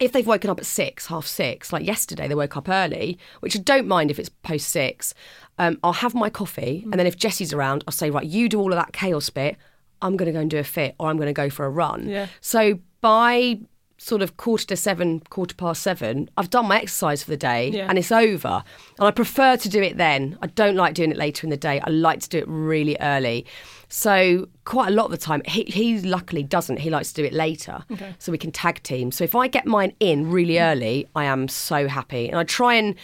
If 0.00 0.12
they've 0.12 0.24
woken 0.24 0.48
up 0.48 0.60
at 0.60 0.64
six, 0.64 1.06
half 1.08 1.26
six, 1.26 1.72
like 1.72 1.84
yesterday, 1.84 2.28
they 2.28 2.36
woke 2.36 2.56
up 2.56 2.68
early, 2.68 3.18
which 3.40 3.56
I 3.56 3.58
don't 3.58 3.88
mind 3.88 4.12
if 4.12 4.20
it's 4.20 4.28
post 4.28 4.68
six. 4.68 5.12
Um, 5.58 5.76
I'll 5.82 5.92
have 5.94 6.14
my 6.14 6.30
coffee, 6.30 6.84
and 6.84 7.00
then 7.00 7.08
if 7.08 7.16
Jesse's 7.16 7.52
around, 7.52 7.82
I'll 7.84 7.90
say, 7.90 8.08
right, 8.08 8.24
you 8.24 8.48
do 8.48 8.60
all 8.60 8.72
of 8.72 8.78
that 8.78 8.92
chaos 8.92 9.28
bit. 9.28 9.56
I'm 10.00 10.16
going 10.16 10.26
to 10.26 10.32
go 10.32 10.38
and 10.38 10.48
do 10.48 10.58
a 10.58 10.62
Fiit, 10.62 10.94
or 11.00 11.08
I'm 11.08 11.16
going 11.16 11.26
to 11.26 11.32
go 11.32 11.50
for 11.50 11.66
a 11.66 11.68
run. 11.68 12.08
Yeah. 12.08 12.28
So 12.40 12.78
by 13.00 13.58
sort 13.98 14.22
of 14.22 14.36
quarter 14.36 14.64
to 14.64 14.76
seven, 14.76 15.20
quarter 15.28 15.54
past 15.54 15.82
seven, 15.82 16.30
I've 16.36 16.50
done 16.50 16.68
my 16.68 16.80
exercise 16.80 17.22
for 17.22 17.30
the 17.30 17.36
day 17.36 17.70
Yeah. 17.70 17.86
and 17.88 17.98
it's 17.98 18.12
over. 18.12 18.62
And 18.98 19.08
I 19.08 19.10
prefer 19.10 19.56
to 19.56 19.68
do 19.68 19.82
it 19.82 19.96
then. 19.96 20.38
I 20.40 20.46
don't 20.46 20.76
like 20.76 20.94
doing 20.94 21.10
it 21.10 21.16
later 21.16 21.44
in 21.44 21.50
the 21.50 21.56
day. 21.56 21.80
I 21.80 21.90
like 21.90 22.20
to 22.20 22.28
do 22.28 22.38
it 22.38 22.44
really 22.46 22.96
early. 23.00 23.44
So 23.88 24.48
quite 24.64 24.88
a 24.88 24.92
lot 24.92 25.06
of 25.06 25.10
the 25.10 25.16
time, 25.18 25.42
he, 25.46 25.64
he 25.64 26.00
luckily 26.00 26.44
doesn't. 26.44 26.78
He 26.78 26.90
likes 26.90 27.12
to 27.12 27.22
do 27.22 27.26
it 27.26 27.32
later, 27.32 27.84
so 28.18 28.30
we 28.30 28.38
can 28.38 28.52
tag 28.52 28.82
team. 28.82 29.10
So 29.10 29.24
if 29.24 29.34
I 29.34 29.48
get 29.48 29.66
mine 29.66 29.94
in 29.98 30.30
really 30.30 30.54
mm. 30.54 30.70
early, 30.70 31.08
I 31.16 31.24
am 31.24 31.48
so 31.48 31.88
happy, 31.88 32.28
and 32.28 32.38
I 32.38 32.44
try 32.44 32.74
and 32.74 32.94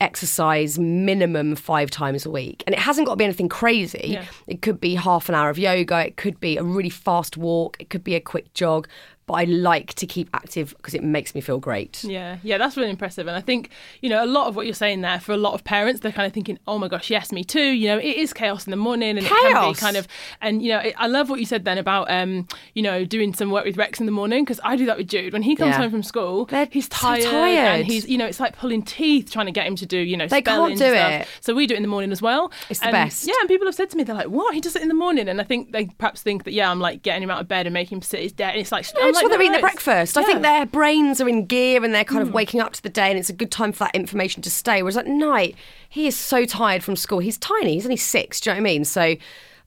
exercise 0.00 0.78
minimum 0.78 1.54
five 1.56 1.90
times 1.90 2.24
a 2.24 2.30
week. 2.30 2.62
And 2.66 2.74
it 2.74 2.78
hasn't 2.78 3.06
got 3.06 3.14
to 3.14 3.16
be 3.16 3.24
anything 3.24 3.48
crazy. 3.48 4.10
Yeah. 4.12 4.24
It 4.46 4.62
could 4.62 4.80
be 4.80 4.94
half 4.94 5.28
an 5.28 5.34
hour 5.34 5.50
of 5.50 5.58
yoga, 5.58 6.06
it 6.06 6.16
could 6.16 6.40
be 6.40 6.56
a 6.56 6.62
really 6.62 6.90
fast 6.90 7.36
walk, 7.36 7.76
it 7.78 7.90
could 7.90 8.04
be 8.04 8.14
a 8.14 8.20
quick 8.20 8.54
jog. 8.54 8.88
But 9.30 9.36
I 9.36 9.44
like 9.44 9.94
to 9.94 10.06
keep 10.08 10.28
active 10.34 10.74
because 10.76 10.92
it 10.92 11.04
makes 11.04 11.36
me 11.36 11.40
feel 11.40 11.60
great. 11.60 12.02
Yeah, 12.02 12.38
yeah, 12.42 12.58
that's 12.58 12.76
really 12.76 12.90
impressive. 12.90 13.28
And 13.28 13.36
I 13.36 13.40
think, 13.40 13.70
you 14.00 14.10
know, 14.10 14.24
a 14.24 14.26
lot 14.26 14.48
of 14.48 14.56
what 14.56 14.66
you're 14.66 14.74
saying 14.74 15.02
there 15.02 15.20
for 15.20 15.30
a 15.30 15.36
lot 15.36 15.54
of 15.54 15.62
parents, 15.62 16.00
they're 16.00 16.10
kind 16.10 16.26
of 16.26 16.32
thinking, 16.32 16.58
oh 16.66 16.78
my 16.78 16.88
gosh, 16.88 17.10
yes, 17.10 17.30
me 17.30 17.44
too. 17.44 17.60
You 17.62 17.86
know, 17.90 17.98
it 17.98 18.16
is 18.16 18.32
chaos 18.32 18.66
in 18.66 18.72
the 18.72 18.76
morning 18.76 19.10
and 19.10 19.18
it 19.20 19.26
can 19.30 19.70
be 19.70 19.74
kind 19.78 19.96
of, 19.96 20.08
and, 20.40 20.62
you 20.62 20.70
know, 20.72 20.80
it, 20.80 20.94
I 20.98 21.06
love 21.06 21.30
what 21.30 21.38
you 21.38 21.46
said 21.46 21.64
then 21.64 21.78
about, 21.78 22.10
um, 22.10 22.48
you 22.74 22.82
know, 22.82 23.04
doing 23.04 23.32
some 23.32 23.52
work 23.52 23.64
with 23.64 23.76
Rex 23.76 24.00
in 24.00 24.06
the 24.06 24.10
morning 24.12 24.42
because 24.44 24.58
I 24.64 24.74
do 24.74 24.84
that 24.86 24.96
with 24.98 25.06
Jude. 25.06 25.32
When 25.32 25.42
he 25.42 25.54
comes 25.54 25.70
Yeah. 25.74 25.78
home 25.78 25.92
from 25.92 26.02
school, 26.02 26.46
They're 26.46 26.66
he's 26.68 26.86
so 26.86 26.96
tired, 26.96 27.22
tired. 27.22 27.58
and 27.78 27.86
he's, 27.86 28.08
you 28.08 28.18
know, 28.18 28.26
it's 28.26 28.40
like 28.40 28.56
pulling 28.58 28.82
teeth 28.82 29.30
trying 29.30 29.46
to 29.46 29.52
get 29.52 29.64
him 29.64 29.76
to 29.76 29.86
do, 29.86 29.98
you 29.98 30.16
know, 30.16 30.26
They 30.26 30.42
can't 30.42 30.72
do 30.76 30.76
stuff. 30.90 31.12
it. 31.22 31.28
So 31.40 31.54
we 31.54 31.68
do 31.68 31.74
it 31.74 31.76
in 31.76 31.82
the 31.84 31.88
morning 31.88 32.10
as 32.10 32.20
well. 32.20 32.50
It's 32.68 32.80
the 32.80 32.90
best. 32.90 33.28
Yeah, 33.28 33.34
and 33.38 33.48
people 33.48 33.68
have 33.68 33.76
said 33.76 33.90
to 33.90 33.96
me, 33.96 34.02
they're 34.02 34.16
like, 34.16 34.26
what? 34.26 34.54
He 34.54 34.60
does 34.60 34.74
it 34.74 34.82
in 34.82 34.88
the 34.88 34.94
morning. 34.94 35.28
And 35.28 35.40
I 35.40 35.44
think 35.44 35.70
they 35.70 35.84
perhaps 35.86 36.20
think 36.20 36.42
that, 36.44 36.52
yeah, 36.52 36.68
I'm 36.68 36.80
like 36.80 37.02
getting 37.02 37.22
him 37.22 37.30
out 37.30 37.40
of 37.40 37.46
bed 37.46 37.68
and 37.68 37.72
making 37.74 37.98
him 37.98 38.02
sit 38.02 38.20
his 38.20 38.32
desk. 38.32 38.54
And 38.54 38.60
it's 38.60 38.72
like, 38.72 38.86
I'm 39.00 39.12
just 39.12 39.19
That's 39.20 39.24
like 39.24 39.30
what 39.30 39.38
they're 39.38 39.42
eating 39.42 39.52
their 39.52 39.60
breakfast. 39.60 40.16
I 40.18 40.24
think 40.24 40.38
Mm. 40.38 40.42
their 40.42 40.66
brains 40.66 41.20
are 41.20 41.28
in 41.28 41.46
gear 41.46 41.84
and 41.84 41.94
they're 41.94 42.04
kind 42.04 42.22
of 42.22 42.32
waking 42.32 42.60
up 42.60 42.72
to 42.74 42.82
the 42.82 42.88
day, 42.88 43.08
and 43.10 43.18
it's 43.18 43.30
a 43.30 43.34
good 43.34 43.50
time 43.50 43.72
for 43.72 43.84
that 43.84 43.94
information 43.94 44.42
to 44.42 44.50
stay. 44.50 44.82
Whereas 44.82 44.96
at 44.96 45.06
night, 45.06 45.54
he 45.88 46.06
is 46.06 46.16
so 46.16 46.44
tired 46.44 46.82
from 46.82 46.96
school. 46.96 47.18
He's 47.20 47.38
tiny. 47.38 47.74
He's 47.74 47.84
only 47.86 47.96
six. 47.96 48.40
Do 48.40 48.50
you 48.50 48.54
know 48.54 48.58
what 48.62 48.68
I 48.70 48.72
mean? 48.72 48.84
So 48.84 49.16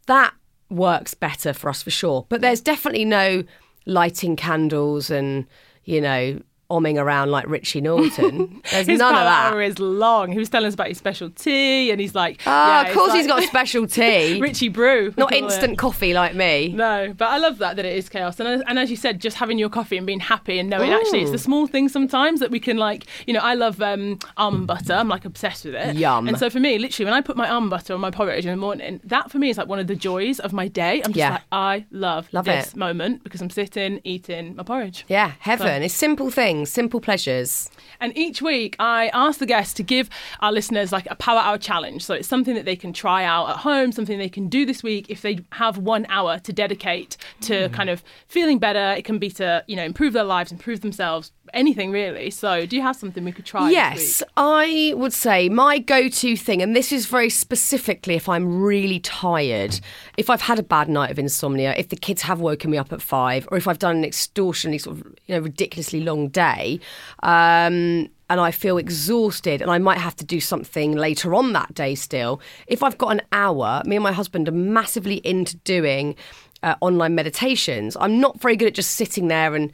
that 0.08 0.34
works 0.70 1.14
better 1.14 1.54
for 1.54 1.70
us 1.70 1.82
for 1.84 1.91
sure. 1.91 2.26
But 2.30 2.41
there's 2.41 2.62
definitely 2.62 3.06
no 3.06 3.43
lighting 3.86 4.36
candles 4.36 5.10
and 5.10 5.45
you 5.86 5.99
know 6.01 6.39
omming 6.74 6.97
around 6.99 7.30
like 7.32 7.47
Richie 7.47 7.82
Norton. 7.82 8.61
There's 8.71 8.88
His 8.88 8.99
none 8.99 9.13
of 9.13 9.19
power 9.19 9.24
that. 9.26 9.53
hour 9.53 9.61
is 9.61 9.78
long. 9.80 10.32
He 10.32 10.39
was 10.39 10.49
telling 10.49 10.67
us 10.67 10.74
about 10.74 10.88
his 10.88 10.97
special 10.97 11.30
tea, 11.30 11.91
and 11.91 11.99
he's 12.01 12.15
like, 12.15 12.41
Ah, 12.45 12.84
yeah, 12.84 12.88
of 12.89 12.93
course 12.95 13.09
like 13.09 13.17
he's 13.19 13.28
got 13.28 13.43
a 13.43 13.47
special 13.47 13.86
tea. 13.99 14.39
Richie 14.41 14.69
Brew, 14.69 15.13
Not 15.17 15.30
call 15.30 15.38
it. 15.38 15.43
instant 15.43 15.78
coffee 15.78 16.13
like 16.13 16.36
me. 16.36 16.74
No, 16.74 17.13
but 17.17 17.26
I 17.30 17.38
love 17.38 17.59
that 17.59 17.76
that 17.76 17.86
it 17.86 17.95
is 17.95 18.09
chaos, 18.09 18.39
and 18.39 18.47
as- 18.49 18.63
and 18.67 18.80
as 18.80 18.89
you 18.89 18.97
said, 18.97 19.21
just 19.21 19.38
having 19.38 19.57
your 19.59 19.69
coffee 19.69 19.97
and 19.97 20.07
being 20.07 20.19
happy 20.19 20.59
and 20.59 20.69
knowing 20.69 20.91
actually 20.91 21.21
it's 21.21 21.32
the 21.32 21.38
small 21.38 21.67
things 21.67 21.91
sometimes 21.91 22.39
that 22.39 22.49
we 22.51 22.59
can 22.59 22.78
like. 22.78 23.05
You 23.28 23.34
know, 23.34 23.41
I 23.41 23.53
love 23.55 23.82
um, 23.82 24.19
almond 24.38 24.67
butter. 24.67 24.93
I'm 24.93 25.07
like 25.09 25.26
obsessed 25.26 25.65
with 25.65 25.76
it. 25.76 25.95
Yum. 25.95 26.28
And 26.28 26.38
so 26.39 26.49
for 26.49 26.59
me, 26.59 26.78
literally, 26.80 27.05
when 27.05 27.13
I 27.13 27.21
put 27.21 27.38
my 27.38 27.49
almond 27.49 27.69
butter 27.69 27.93
on 27.93 27.99
my 28.01 28.11
porridge 28.11 28.45
in 28.45 28.51
the 28.51 28.57
morning, 28.57 28.99
that 29.03 29.30
for 29.32 29.38
me 29.38 29.49
is 29.49 29.57
like 29.57 29.67
one 29.67 29.80
of 29.80 29.88
the 29.88 29.95
joys 29.95 30.39
of 30.39 30.53
my 30.53 30.67
day. 30.67 30.97
I'm 31.03 31.11
just 31.11 31.15
Yeah. 31.17 31.32
like, 31.32 31.41
I 31.51 31.86
love, 31.91 32.28
Love 32.32 32.45
this 32.45 32.69
it. 32.69 32.76
moment 32.76 33.24
because 33.24 33.41
I'm 33.41 33.49
sitting 33.49 33.99
eating 34.03 34.55
my 34.55 34.63
porridge. 34.63 35.05
Yeah, 35.07 35.34
heaven. 35.39 35.84
It's 35.84 35.93
simple 35.93 36.32
things, 36.32 36.62
simple 36.66 36.99
pleasures. 36.99 37.70
And 37.99 38.16
each 38.18 38.41
week, 38.41 38.76
I 38.80 39.09
ask 39.14 39.39
the 39.39 39.45
guests 39.45 39.74
to 39.76 39.84
give 39.84 40.09
our 40.39 40.51
listeners 40.51 40.91
like 40.91 41.07
a 41.09 41.16
power 41.16 41.39
hour 41.39 41.57
challenge. 41.57 42.03
So 42.03 42.14
it's 42.14 42.28
something 42.28 42.55
that 42.55 42.66
they 42.66 42.76
can 42.76 42.93
try 42.93 43.24
out 43.24 43.49
at 43.49 43.57
home, 43.57 43.91
something 43.91 44.18
they 44.18 44.30
can 44.30 44.49
do 44.49 44.66
this 44.66 44.84
week 44.84 45.09
if 45.09 45.22
they 45.22 45.39
have 45.53 45.78
one 45.78 46.05
hour 46.09 46.39
to 46.39 46.53
dedicate 46.53 47.18
to 47.41 47.70
mm. 47.70 47.74
kind 47.74 47.89
of 47.89 48.03
feeling 48.28 48.59
better. 48.59 48.93
It 48.97 49.05
can 49.05 49.20
be 49.20 49.30
to, 49.32 49.64
you 49.68 49.76
know, 49.76 49.84
improve 49.84 50.14
their 50.14 50.24
lives, 50.24 50.51
improve 50.51 50.82
themselves, 50.82 51.32
anything 51.54 51.91
really. 51.91 52.30
So 52.30 52.66
do 52.66 52.76
you 52.76 52.82
have 52.82 52.95
something 52.95 53.24
we 53.24 53.32
could 53.32 53.45
try? 53.45 53.70
Yes? 53.70 54.24
I 54.36 54.93
would 54.95 55.14
say 55.14 55.49
my 55.49 55.80
go 55.80 56.10
to 56.10 56.36
thing, 56.36 56.62
and 56.62 56.76
this 56.76 56.91
is 56.91 57.06
very 57.06 57.30
specifically 57.30 58.16
if 58.16 58.28
I'm 58.28 58.62
really 58.62 58.99
tired, 58.99 59.80
if 60.18 60.30
I've 60.30 60.41
had 60.41 60.60
a 60.60 60.64
bad 60.64 60.89
night 60.89 61.12
of 61.12 61.20
insomnia, 61.20 61.74
if 61.78 61.89
the 61.89 61.95
kids 61.95 62.22
have 62.24 62.39
woken 62.39 62.72
me 62.72 62.78
up 62.78 62.91
at 62.91 63.01
five, 63.01 63.47
or 63.51 63.58
if 63.58 63.68
I've 63.68 63.80
done 63.80 63.97
an 63.97 64.06
extortionately 64.06 64.78
sort 64.80 64.97
of 64.97 65.08
you 65.28 65.36
know 65.36 65.39
ridiculously 65.41 66.01
long 66.01 66.30
day, 66.30 66.80
um, 67.22 68.10
and 68.30 68.39
I 68.39 68.51
feel 68.51 68.78
exhausted, 68.78 69.62
and 69.62 69.70
I 69.70 69.78
might 69.78 69.99
have 69.99 70.16
to 70.18 70.26
do 70.26 70.39
something 70.39 70.93
later 70.93 71.36
on 71.36 71.54
that 71.54 71.74
day 71.74 71.95
still. 71.95 72.41
If 72.68 72.84
I've 72.84 72.97
got 72.97 73.10
an 73.10 73.22
hour, 73.32 73.82
me 73.86 73.95
and 73.95 74.04
my 74.04 74.12
husband 74.12 74.47
are 74.47 74.54
massively 74.54 75.18
into 75.18 75.58
doing 75.58 76.16
uh, 76.64 76.76
online 76.82 77.14
meditations. 77.14 77.95
I'm 77.99 78.20
not 78.20 78.41
very 78.41 78.56
good 78.56 78.70
at 78.70 78.74
just 78.74 78.91
sitting 78.91 79.28
there 79.28 79.54
and 79.54 79.72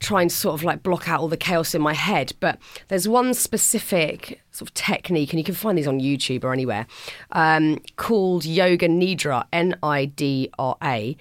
try 0.00 0.22
and 0.22 0.32
sort 0.32 0.54
of 0.54 0.64
like 0.64 0.82
block 0.82 1.08
out 1.08 1.20
all 1.20 1.28
the 1.28 1.36
chaos 1.36 1.74
in 1.74 1.82
my 1.82 1.92
head. 1.92 2.32
But 2.40 2.58
there's 2.88 3.06
one 3.06 3.34
specific 3.34 4.40
sort 4.50 4.70
of 4.70 4.74
technique, 4.74 5.32
and 5.32 5.38
you 5.38 5.44
can 5.44 5.54
find 5.54 5.78
these 5.78 5.86
on 5.86 6.00
YouTube 6.00 6.42
or 6.42 6.52
anywhere, 6.52 6.86
um, 7.32 7.80
called 7.96 8.44
Yoga 8.44 8.88
Nidra, 8.88 9.44
N 9.52 9.76
I 9.82 10.06
D 10.06 10.50
R 10.58 10.76
A. 10.82 11.16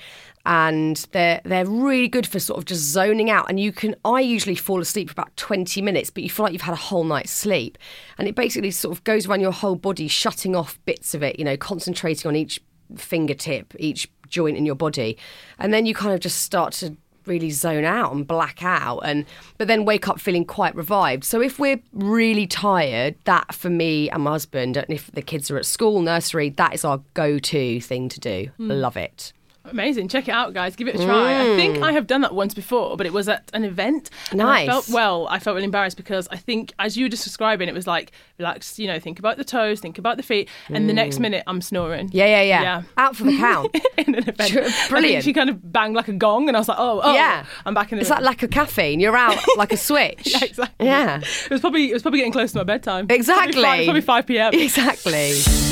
And 0.46 1.06
they're 1.12 1.42
they're 1.44 1.66
really 1.66 2.08
good 2.08 2.26
for 2.26 2.40
sort 2.40 2.58
of 2.58 2.66
just 2.66 2.82
zoning 2.82 3.30
out. 3.30 3.50
And 3.50 3.60
you 3.60 3.72
can 3.72 3.96
I 4.06 4.22
usually 4.22 4.56
fall 4.56 4.82
asleep 4.82 5.10
for 5.10 5.14
about 5.14 5.36
20 5.36 5.82
minutes, 5.82 6.10
but 6.10 6.24
you 6.24 6.30
feel 6.30 6.46
like 6.46 6.54
you've 6.54 6.62
had 6.62 6.74
a 6.74 6.78
whole 6.78 7.04
night's 7.04 7.32
sleep. 7.32 7.78
And 8.18 8.28
it 8.28 8.36
basically 8.36 8.72
sort 8.72 8.98
of 8.98 9.04
goes 9.04 9.28
around 9.28 9.42
your 9.42 9.52
whole 9.52 9.76
body, 9.76 10.08
shutting 10.08 10.56
off 10.56 10.80
bits 10.86 11.14
of 11.14 11.22
it, 11.22 11.38
you 11.38 11.46
know, 11.46 11.58
concentrating 11.58 12.28
on 12.30 12.36
each 12.36 12.62
fingertip, 12.96 13.76
each 13.78 14.10
joint 14.30 14.58
in 14.58 14.66
your 14.66 14.76
body. 14.76 15.18
And 15.60 15.74
then 15.74 15.86
you 15.86 15.94
kind 15.94 16.14
of 16.14 16.22
just 16.22 16.40
start 16.40 16.74
to 16.76 16.96
really 17.30 17.52
zone 17.52 17.86
out 17.86 18.12
and 18.12 18.28
black 18.28 18.64
out 18.64 19.00
and 19.00 19.26
but 19.58 19.68
then 19.68 19.86
wake 19.86 20.08
up 20.08 20.20
feeling 20.20 20.46
quite 20.46 20.76
revived. 20.76 21.24
So 21.24 21.42
if 21.42 21.60
we're 21.60 21.80
really 21.94 22.48
tired 22.48 23.16
that 23.26 23.54
for 23.54 23.70
me 23.70 24.10
and 24.10 24.24
my 24.24 24.32
husband 24.32 24.76
and 24.76 24.90
if 24.90 25.12
the 25.12 25.22
kids 25.22 25.50
are 25.50 25.58
at 25.58 25.66
school 25.66 26.02
nursery 26.02 26.50
that 26.50 26.74
is 26.74 26.84
our 26.84 27.02
go-to 27.14 27.80
thing 27.80 28.10
to 28.10 28.20
do. 28.20 28.50
Hmm. 28.58 28.72
Love 28.72 28.98
it 28.98 29.34
Amazing. 29.66 30.08
Check 30.08 30.28
it 30.28 30.32
out, 30.32 30.54
guys. 30.54 30.76
Give 30.76 30.88
it 30.88 30.96
a 30.96 31.06
try. 31.06 31.42
I 31.42 31.46
mm. 31.46 31.56
think 31.56 31.84
I 31.84 31.92
have 31.92 32.08
done 32.08 32.22
that 32.22 32.34
once 32.34 32.54
before, 32.54 32.98
but 32.98 33.06
it 33.06 33.14
was 33.14 33.28
at 33.30 33.50
an 33.54 33.64
event. 33.64 34.10
and 34.32 34.42
I 34.42 34.66
Nice. 34.66 34.68
felt, 34.68 34.90
well, 34.90 35.28
I 35.30 35.40
felt 35.40 35.56
really 35.56 35.66
embarrassed 35.66 35.98
because 35.98 36.28
I 36.32 36.38
think, 36.38 36.74
as 36.80 36.98
you 36.98 37.06
were 37.06 37.10
just 37.10 37.24
describing, 37.24 37.68
it 37.70 37.76
was 37.76 37.86
like, 37.86 38.12
relax, 38.38 38.80
you 38.80 38.88
know, 38.88 39.00
think 39.00 39.20
about 39.20 39.38
the 39.38 39.44
toes, 39.44 39.80
think 39.80 39.98
about 39.98 40.18
the 40.18 40.24
feet. 40.24 40.50
And 40.70 40.90
the 40.90 40.94
next 40.94 41.18
mm. 41.18 41.22
minute, 41.22 41.44
I'm 41.46 41.62
snoring. 41.62 42.10
yeah 42.14 42.26
yeah 42.26 42.42
yeah, 42.42 42.62
Yeah. 42.62 42.82
out 42.98 43.16
for 43.16 43.26
the 43.26 43.38
count 43.38 43.76
in 43.98 44.16
an 44.16 44.28
event. 44.30 44.50
Sure, 44.52 44.64
I 44.64 44.70
think 44.70 44.90
brilliant. 44.90 45.24
she 45.26 45.34
kind 45.34 45.50
of 45.50 45.72
banged 45.72 45.96
like 45.96 46.08
a 46.08 46.14
gong, 46.14 46.48
and 46.48 46.56
I 46.58 46.60
was 46.60 46.68
like, 46.68 46.80
oh, 46.80 47.02
oh, 47.04 47.14
yeah 47.14 47.46
I'm 47.66 47.74
back 47.74 47.92
in 47.92 47.98
the 47.98 48.02
it's 48.02 48.10
room. 48.10 48.18
that 48.20 48.24
lack 48.24 48.44
of 48.44 48.50
caffeine 48.52 49.00
you're 49.00 49.16
out 49.18 49.38
like 49.58 49.72
a 49.74 49.78
switch 49.90 50.32
yeah, 50.34 50.44
exactly. 50.44 50.86
yeah 50.86 51.20
It 51.20 51.50
was 51.52 51.62
probably 51.62 51.90
it 51.90 51.94
was 51.94 52.02
probably 52.02 52.20
getting 52.20 52.32
close 52.34 52.52
to 52.54 52.60
my 52.60 52.64
bedtime. 52.64 53.08
Exactly. 53.10 53.62
Probably 53.62 53.62
five, 53.64 53.86
probably 53.86 54.02
5 54.02 54.28
p.m. 54.28 54.54
exactly 54.54 55.69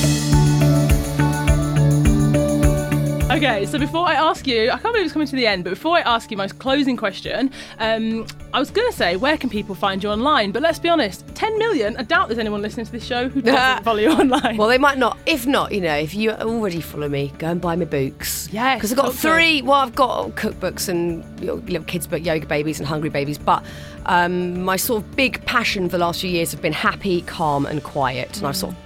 Okay, 3.37 3.67
so 3.67 3.77
before 3.77 4.07
I 4.07 4.15
ask 4.15 4.47
you, 4.47 4.71
I 4.71 4.79
can't 4.79 4.95
believe 4.95 5.05
it's 5.05 5.13
coming 5.13 5.27
to 5.27 5.35
the 5.35 5.45
end, 5.45 5.63
but 5.63 5.69
before 5.69 5.95
I 5.95 5.99
ask 5.99 6.31
you 6.31 6.37
my 6.37 6.47
closing 6.47 6.97
question, 6.97 7.51
um, 7.77 8.25
I 8.51 8.57
was 8.57 8.71
going 8.71 8.89
to 8.89 8.97
say, 8.97 9.15
where 9.15 9.37
can 9.37 9.47
people 9.47 9.75
find 9.75 10.01
you 10.01 10.09
online? 10.09 10.51
But 10.51 10.63
let's 10.63 10.79
be 10.79 10.89
honest, 10.89 11.23
10 11.35 11.59
million, 11.59 11.95
I 11.97 12.01
doubt 12.01 12.29
there's 12.29 12.39
anyone 12.39 12.63
listening 12.63 12.87
to 12.87 12.91
this 12.91 13.05
show 13.05 13.29
who 13.29 13.43
doesn't 13.43 13.83
follow 13.85 13.99
you 13.99 14.09
online. 14.09 14.57
Well, 14.57 14.67
they 14.67 14.79
might 14.79 14.97
not. 14.97 15.19
If 15.27 15.45
not, 15.45 15.71
you 15.71 15.81
know, 15.81 15.95
if 15.95 16.15
you 16.15 16.31
already 16.31 16.81
follow 16.81 17.07
me, 17.07 17.31
go 17.37 17.49
and 17.49 17.61
buy 17.61 17.75
my 17.75 17.85
books. 17.85 18.49
Yes, 18.51 18.77
because 18.77 18.91
I've 18.91 18.97
got 18.97 19.13
three. 19.13 19.61
Well, 19.61 19.81
I've 19.81 19.93
got 19.93 20.31
cookbooks 20.31 20.89
and 20.89 21.23
you 21.39 21.45
know, 21.45 21.55
little 21.55 21.83
kids' 21.83 22.07
book, 22.07 22.25
yoga 22.25 22.47
babies 22.47 22.79
and 22.79 22.87
hungry 22.87 23.09
babies. 23.09 23.37
But 23.37 23.63
um, 24.07 24.63
my 24.63 24.77
sort 24.77 25.03
of 25.03 25.15
big 25.15 25.45
passion 25.45 25.89
for 25.89 25.97
the 25.99 26.03
last 26.03 26.21
few 26.21 26.31
years 26.31 26.51
have 26.53 26.63
been 26.63 26.73
happy, 26.73 27.21
calm, 27.21 27.67
and 27.67 27.83
quiet, 27.83 28.35
and 28.37 28.47
I've 28.47 28.57
sort 28.57 28.73
of 28.73 28.79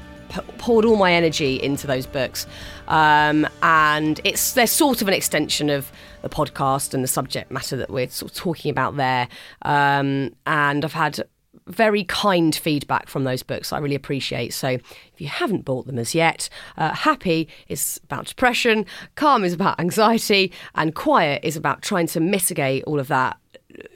poured 0.57 0.85
all 0.85 0.95
my 0.95 1.13
energy 1.13 1.61
into 1.61 1.87
those 1.87 2.05
books. 2.05 2.47
Um, 2.91 3.47
and 3.63 4.19
it's 4.25 4.51
they're 4.51 4.67
sort 4.67 5.01
of 5.01 5.07
an 5.07 5.13
extension 5.13 5.69
of 5.69 5.91
the 6.21 6.29
podcast 6.29 6.93
and 6.93 7.03
the 7.03 7.07
subject 7.07 7.49
matter 7.49 7.77
that 7.77 7.89
we're 7.89 8.09
sort 8.09 8.31
of 8.31 8.37
talking 8.37 8.69
about 8.69 8.97
there. 8.97 9.27
Um, 9.61 10.35
and 10.45 10.83
I've 10.83 10.93
had 10.93 11.23
very 11.67 12.03
kind 12.03 12.53
feedback 12.53 13.07
from 13.07 13.23
those 13.23 13.43
books 13.43 13.71
I 13.71 13.79
really 13.79 13.95
appreciate. 13.95 14.53
So 14.53 14.67
if 14.67 15.13
you 15.19 15.27
haven't 15.27 15.63
bought 15.63 15.87
them 15.87 15.97
as 15.97 16.13
yet, 16.13 16.49
uh, 16.77 16.93
Happy 16.93 17.47
is 17.69 17.99
about 18.03 18.25
depression, 18.25 18.85
Calm 19.15 19.43
is 19.43 19.53
about 19.53 19.79
anxiety, 19.79 20.51
and 20.75 20.93
Quiet 20.93 21.43
is 21.43 21.55
about 21.55 21.81
trying 21.81 22.07
to 22.07 22.19
mitigate 22.19 22.83
all 22.83 22.99
of 22.99 23.07
that 23.07 23.37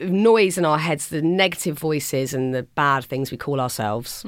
noise 0.00 0.56
in 0.56 0.64
our 0.64 0.78
heads, 0.78 1.08
the 1.08 1.20
negative 1.20 1.78
voices 1.78 2.32
and 2.32 2.54
the 2.54 2.62
bad 2.62 3.04
things 3.04 3.30
we 3.30 3.36
call 3.36 3.60
ourselves. 3.60 4.22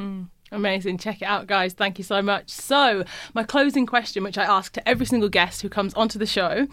Amazing. 0.50 0.98
Check 0.98 1.22
it 1.22 1.26
out, 1.26 1.46
guys. 1.46 1.72
Thank 1.72 1.98
you 1.98 2.04
so 2.04 2.22
much. 2.22 2.50
So, 2.50 3.04
my 3.34 3.42
closing 3.42 3.86
question, 3.86 4.22
which 4.24 4.38
I 4.38 4.44
ask 4.44 4.72
to 4.74 4.88
every 4.88 5.06
single 5.06 5.28
guest 5.28 5.62
who 5.62 5.68
comes 5.68 5.94
onto 5.94 6.18
the 6.18 6.26
show 6.26 6.66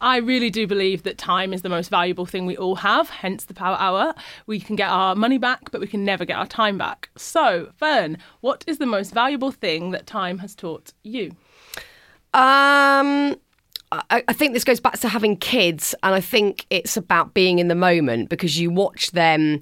I 0.00 0.18
really 0.18 0.50
do 0.50 0.66
believe 0.66 1.02
that 1.04 1.18
time 1.18 1.52
is 1.52 1.62
the 1.62 1.68
most 1.68 1.88
valuable 1.88 2.26
thing 2.26 2.46
we 2.46 2.56
all 2.56 2.76
have, 2.76 3.08
hence 3.08 3.44
the 3.44 3.54
power 3.54 3.76
hour. 3.78 4.14
We 4.46 4.60
can 4.60 4.76
get 4.76 4.88
our 4.88 5.14
money 5.14 5.38
back, 5.38 5.70
but 5.70 5.80
we 5.80 5.86
can 5.86 6.04
never 6.04 6.24
get 6.24 6.36
our 6.36 6.46
time 6.46 6.78
back. 6.78 7.10
So, 7.16 7.70
Fearne, 7.80 8.18
what 8.40 8.64
is 8.66 8.78
the 8.78 8.86
most 8.86 9.12
valuable 9.14 9.50
thing 9.50 9.90
that 9.92 10.06
time 10.06 10.38
has 10.38 10.54
taught 10.54 10.92
you? 11.02 11.36
Um, 12.34 13.36
I, 14.10 14.32
think 14.32 14.54
this 14.54 14.64
goes 14.64 14.80
back 14.80 14.98
to 15.00 15.08
having 15.08 15.36
kids, 15.36 15.94
and 16.02 16.14
I 16.14 16.20
think 16.20 16.66
it's 16.70 16.96
about 16.96 17.34
being 17.34 17.58
in 17.58 17.68
the 17.68 17.74
moment 17.74 18.30
because 18.30 18.58
you 18.58 18.70
watch 18.70 19.10
them 19.10 19.60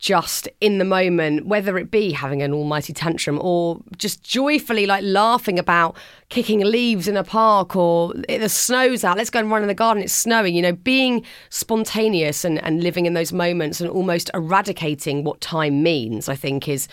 just 0.00 0.48
in 0.62 0.78
the 0.78 0.84
moment, 0.84 1.44
whether 1.44 1.76
it 1.76 1.90
be 1.90 2.10
having 2.10 2.40
an 2.40 2.54
almighty 2.54 2.90
tantrum 2.90 3.38
or 3.42 3.78
just 3.98 4.22
joyfully 4.24 4.86
like 4.86 5.04
laughing 5.04 5.58
about 5.58 5.94
kicking 6.30 6.60
leaves 6.60 7.06
in 7.06 7.18
a 7.18 7.22
park 7.22 7.76
or 7.76 8.14
the 8.14 8.48
snow's 8.48 9.04
out, 9.04 9.18
let's 9.18 9.28
go 9.28 9.38
and 9.38 9.50
run 9.50 9.60
in 9.60 9.68
the 9.68 9.74
garden, 9.74 10.02
it's 10.02 10.14
snowing, 10.14 10.54
you 10.54 10.62
know, 10.62 10.72
being 10.72 11.22
spontaneous 11.50 12.46
and, 12.46 12.64
and 12.64 12.82
living 12.82 13.04
in 13.04 13.12
those 13.12 13.30
moments 13.30 13.78
and 13.78 13.90
almost 13.90 14.30
eradicating 14.32 15.22
what 15.22 15.38
time 15.42 15.82
means, 15.82 16.30
I 16.30 16.34
think 16.34 16.66
is 16.66 16.88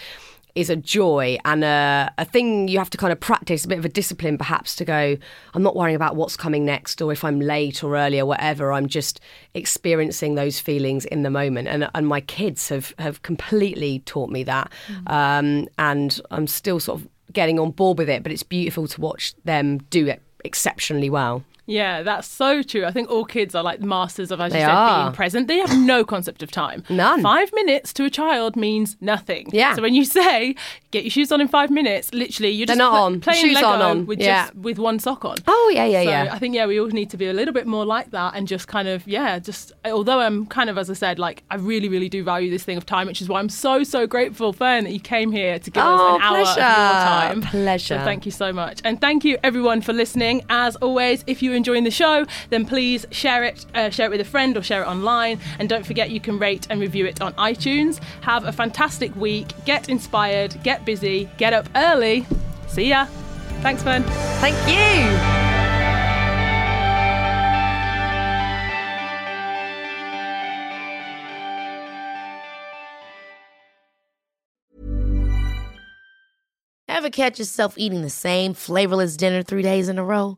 is 0.58 0.72
a 0.72 0.76
joy 0.76 1.38
and 1.45 1.64
a, 1.64 2.12
a 2.18 2.26
thing 2.26 2.68
you 2.68 2.80
have 2.80 2.89
to 2.89 2.97
kind 2.97 3.14
of 3.14 3.20
practice, 3.20 3.64
a 3.64 3.68
bit 3.68 3.78
of 3.78 3.86
a 3.86 3.89
discipline 3.89 4.39
perhaps 4.39 4.76
to 4.76 4.84
go, 4.84 5.16
I'm 5.53 5.62
not 5.62 5.76
worrying 5.76 5.95
about 5.95 6.16
what's 6.16 6.36
coming 6.36 6.66
next 6.66 6.99
or 6.99 7.12
if 7.12 7.24
I'm 7.24 7.39
late 7.39 7.84
or 7.84 7.95
early 7.95 8.20
or 8.20 8.26
whatever. 8.26 8.74
I'm 8.74 8.88
just 8.88 9.20
experiencing 9.53 10.34
those 10.34 10.60
feelings 10.60 11.05
in 11.05 11.22
the 11.22 11.30
moment. 11.30 11.68
And, 11.68 11.88
and 11.93 12.08
my 12.08 12.22
kids 12.22 12.70
have, 12.70 12.95
have 12.97 13.22
completely 13.22 13.99
taught 13.99 14.32
me 14.32 14.43
that. 14.45 14.72
Um, 15.05 15.68
and 15.78 16.20
I'm 16.32 16.47
still 16.47 16.80
sort 16.80 17.01
of 17.01 17.08
getting 17.34 17.60
on 17.60 17.70
board 17.70 17.99
with 17.99 18.10
it, 18.10 18.24
but 18.24 18.32
it's 18.32 18.41
beautiful 18.41 18.88
to 18.88 18.99
watch 18.99 19.36
them 19.43 19.78
do 19.91 20.08
it 20.08 20.24
exceptionally 20.43 21.12
well. 21.12 21.43
Yeah, 21.68 22.01
that's 22.01 22.28
so 22.28 22.63
true. 22.63 22.86
I 22.86 22.91
think 22.91 23.09
all 23.11 23.26
kids 23.26 23.53
are 23.53 23.61
like 23.61 23.82
masters 23.82 24.32
of, 24.32 24.39
as 24.39 24.53
They 24.53 24.59
you 24.61 24.65
said, 24.65 24.72
are. 24.74 25.03
being 25.05 25.15
present. 25.15 25.47
They 25.47 25.57
have 25.59 25.78
no 25.78 26.03
concept 26.05 26.41
of 26.41 26.49
time. 26.49 26.84
None. 26.89 27.22
Five 27.22 27.51
minutes 27.53 27.91
to 27.93 28.05
a 28.05 28.09
child 28.09 28.55
means 28.55 28.95
nothing. 29.01 29.49
Yeah. 29.51 29.76
So 29.76 29.82
when 29.82 29.93
you 29.93 30.05
say 30.05 30.55
get 30.91 31.03
your 31.03 31.11
shoes 31.11 31.32
on 31.32 31.41
in 31.41 31.47
five 31.49 31.70
minutes, 31.70 32.13
literally 32.13 32.51
you're 32.51 32.65
They're 32.65 32.78
just 32.78 32.80
not 32.80 32.91
pl- 32.93 33.03
on. 33.03 33.20
playing 33.20 33.41
Shoes 33.45 33.55
Lego 33.55 33.68
aren't 33.68 33.84
on. 33.84 34.05
with 34.05 34.20
Yeah. 34.22 34.45
just 34.45 34.55
with 34.55 34.80
one 34.80 34.97
sock 34.99 35.26
on. 35.26 35.36
Oh, 35.45 35.72
yeah, 35.76 35.84
yeah, 35.86 36.03
so 36.03 36.09
yeah. 36.09 36.30
I 36.34 36.39
think 36.39 36.55
yeah, 36.55 36.65
we 36.65 36.80
all 36.80 36.88
need 36.88 37.09
to 37.09 37.18
be 37.18 37.28
a 37.28 37.34
little 37.34 37.53
bit 37.53 37.68
more 37.68 37.86
like 37.86 38.11
that 38.11 38.34
and 38.36 38.47
just 38.47 38.68
kind 38.70 38.88
of 38.88 39.05
yeah, 39.05 39.38
just 39.38 39.74
although 39.84 40.20
I'm 40.22 40.45
kind 40.45 40.70
of 40.70 40.78
as 40.78 40.89
I 40.89 40.93
said, 40.93 41.20
like 41.20 41.43
I 41.51 41.55
really, 41.57 41.89
really 41.89 42.07
do 42.07 42.24
value 42.24 42.49
this 42.49 42.63
thing 42.63 42.78
of 42.78 42.86
time, 42.86 43.07
which 43.07 43.22
is 43.22 43.28
why 43.28 43.39
I'm 43.39 43.49
so 43.49 43.84
so 43.84 44.07
grateful, 44.07 44.53
Fearne, 44.53 44.86
that 44.86 44.93
you 44.93 45.01
came 45.01 45.34
here 45.34 45.59
to 45.59 45.70
give 45.70 45.84
Oh, 45.86 46.15
us 46.15 46.15
an 46.15 46.22
hour 46.22 46.38
of 46.39 46.47
your 46.47 46.55
time. 46.55 47.41
Pleasure. 47.41 47.97
So 47.99 48.05
thank 48.05 48.26
you 48.26 48.32
so 48.32 48.53
much, 48.53 48.80
and 48.86 49.01
thank 49.01 49.26
you 49.26 49.38
everyone 49.43 49.82
for 49.82 49.91
listening. 49.91 50.43
As 50.49 50.78
always, 50.78 51.26
if 51.28 51.43
you're 51.43 51.57
enjoying 51.58 51.84
the 51.84 51.91
show, 51.91 52.26
then 52.49 52.66
please 52.66 53.05
share 53.12 53.43
it, 53.43 53.66
uh, 53.76 53.89
share 53.89 54.05
it 54.05 54.12
with 54.12 54.22
a 54.22 54.26
friend 54.26 54.55
or 54.55 54.64
share 54.64 54.84
it 54.84 54.88
online, 54.88 55.39
and 55.60 55.68
don't 55.68 55.86
forget 55.86 56.10
you 56.12 56.22
can 56.22 56.39
rate 56.39 56.68
and 56.70 56.80
review 56.80 57.05
it 57.05 57.22
on 57.22 57.34
iTunes. 57.34 58.01
Have 58.22 58.45
a 58.45 58.51
fantastic 58.51 59.16
week. 59.16 59.47
Get 59.66 59.89
inspired. 59.89 60.55
Get 60.64 60.86
busy. 60.86 61.30
Get 61.38 61.53
up 61.53 61.68
early. 61.76 62.26
See 62.68 62.89
ya. 62.89 63.05
Thanks, 63.62 63.84
Fearne. 63.84 64.03
Thank 64.39 64.55
you. 64.68 65.47
Ever 76.89 77.10
catch 77.12 77.38
yourself 77.38 77.78
eating 77.78 78.01
the 78.01 78.10
same 78.10 78.55
flavorless 78.55 79.18
dinner 79.18 79.43
three 79.43 79.62
days 79.62 79.88
in 79.88 79.99
a 79.99 80.03
row? 80.03 80.38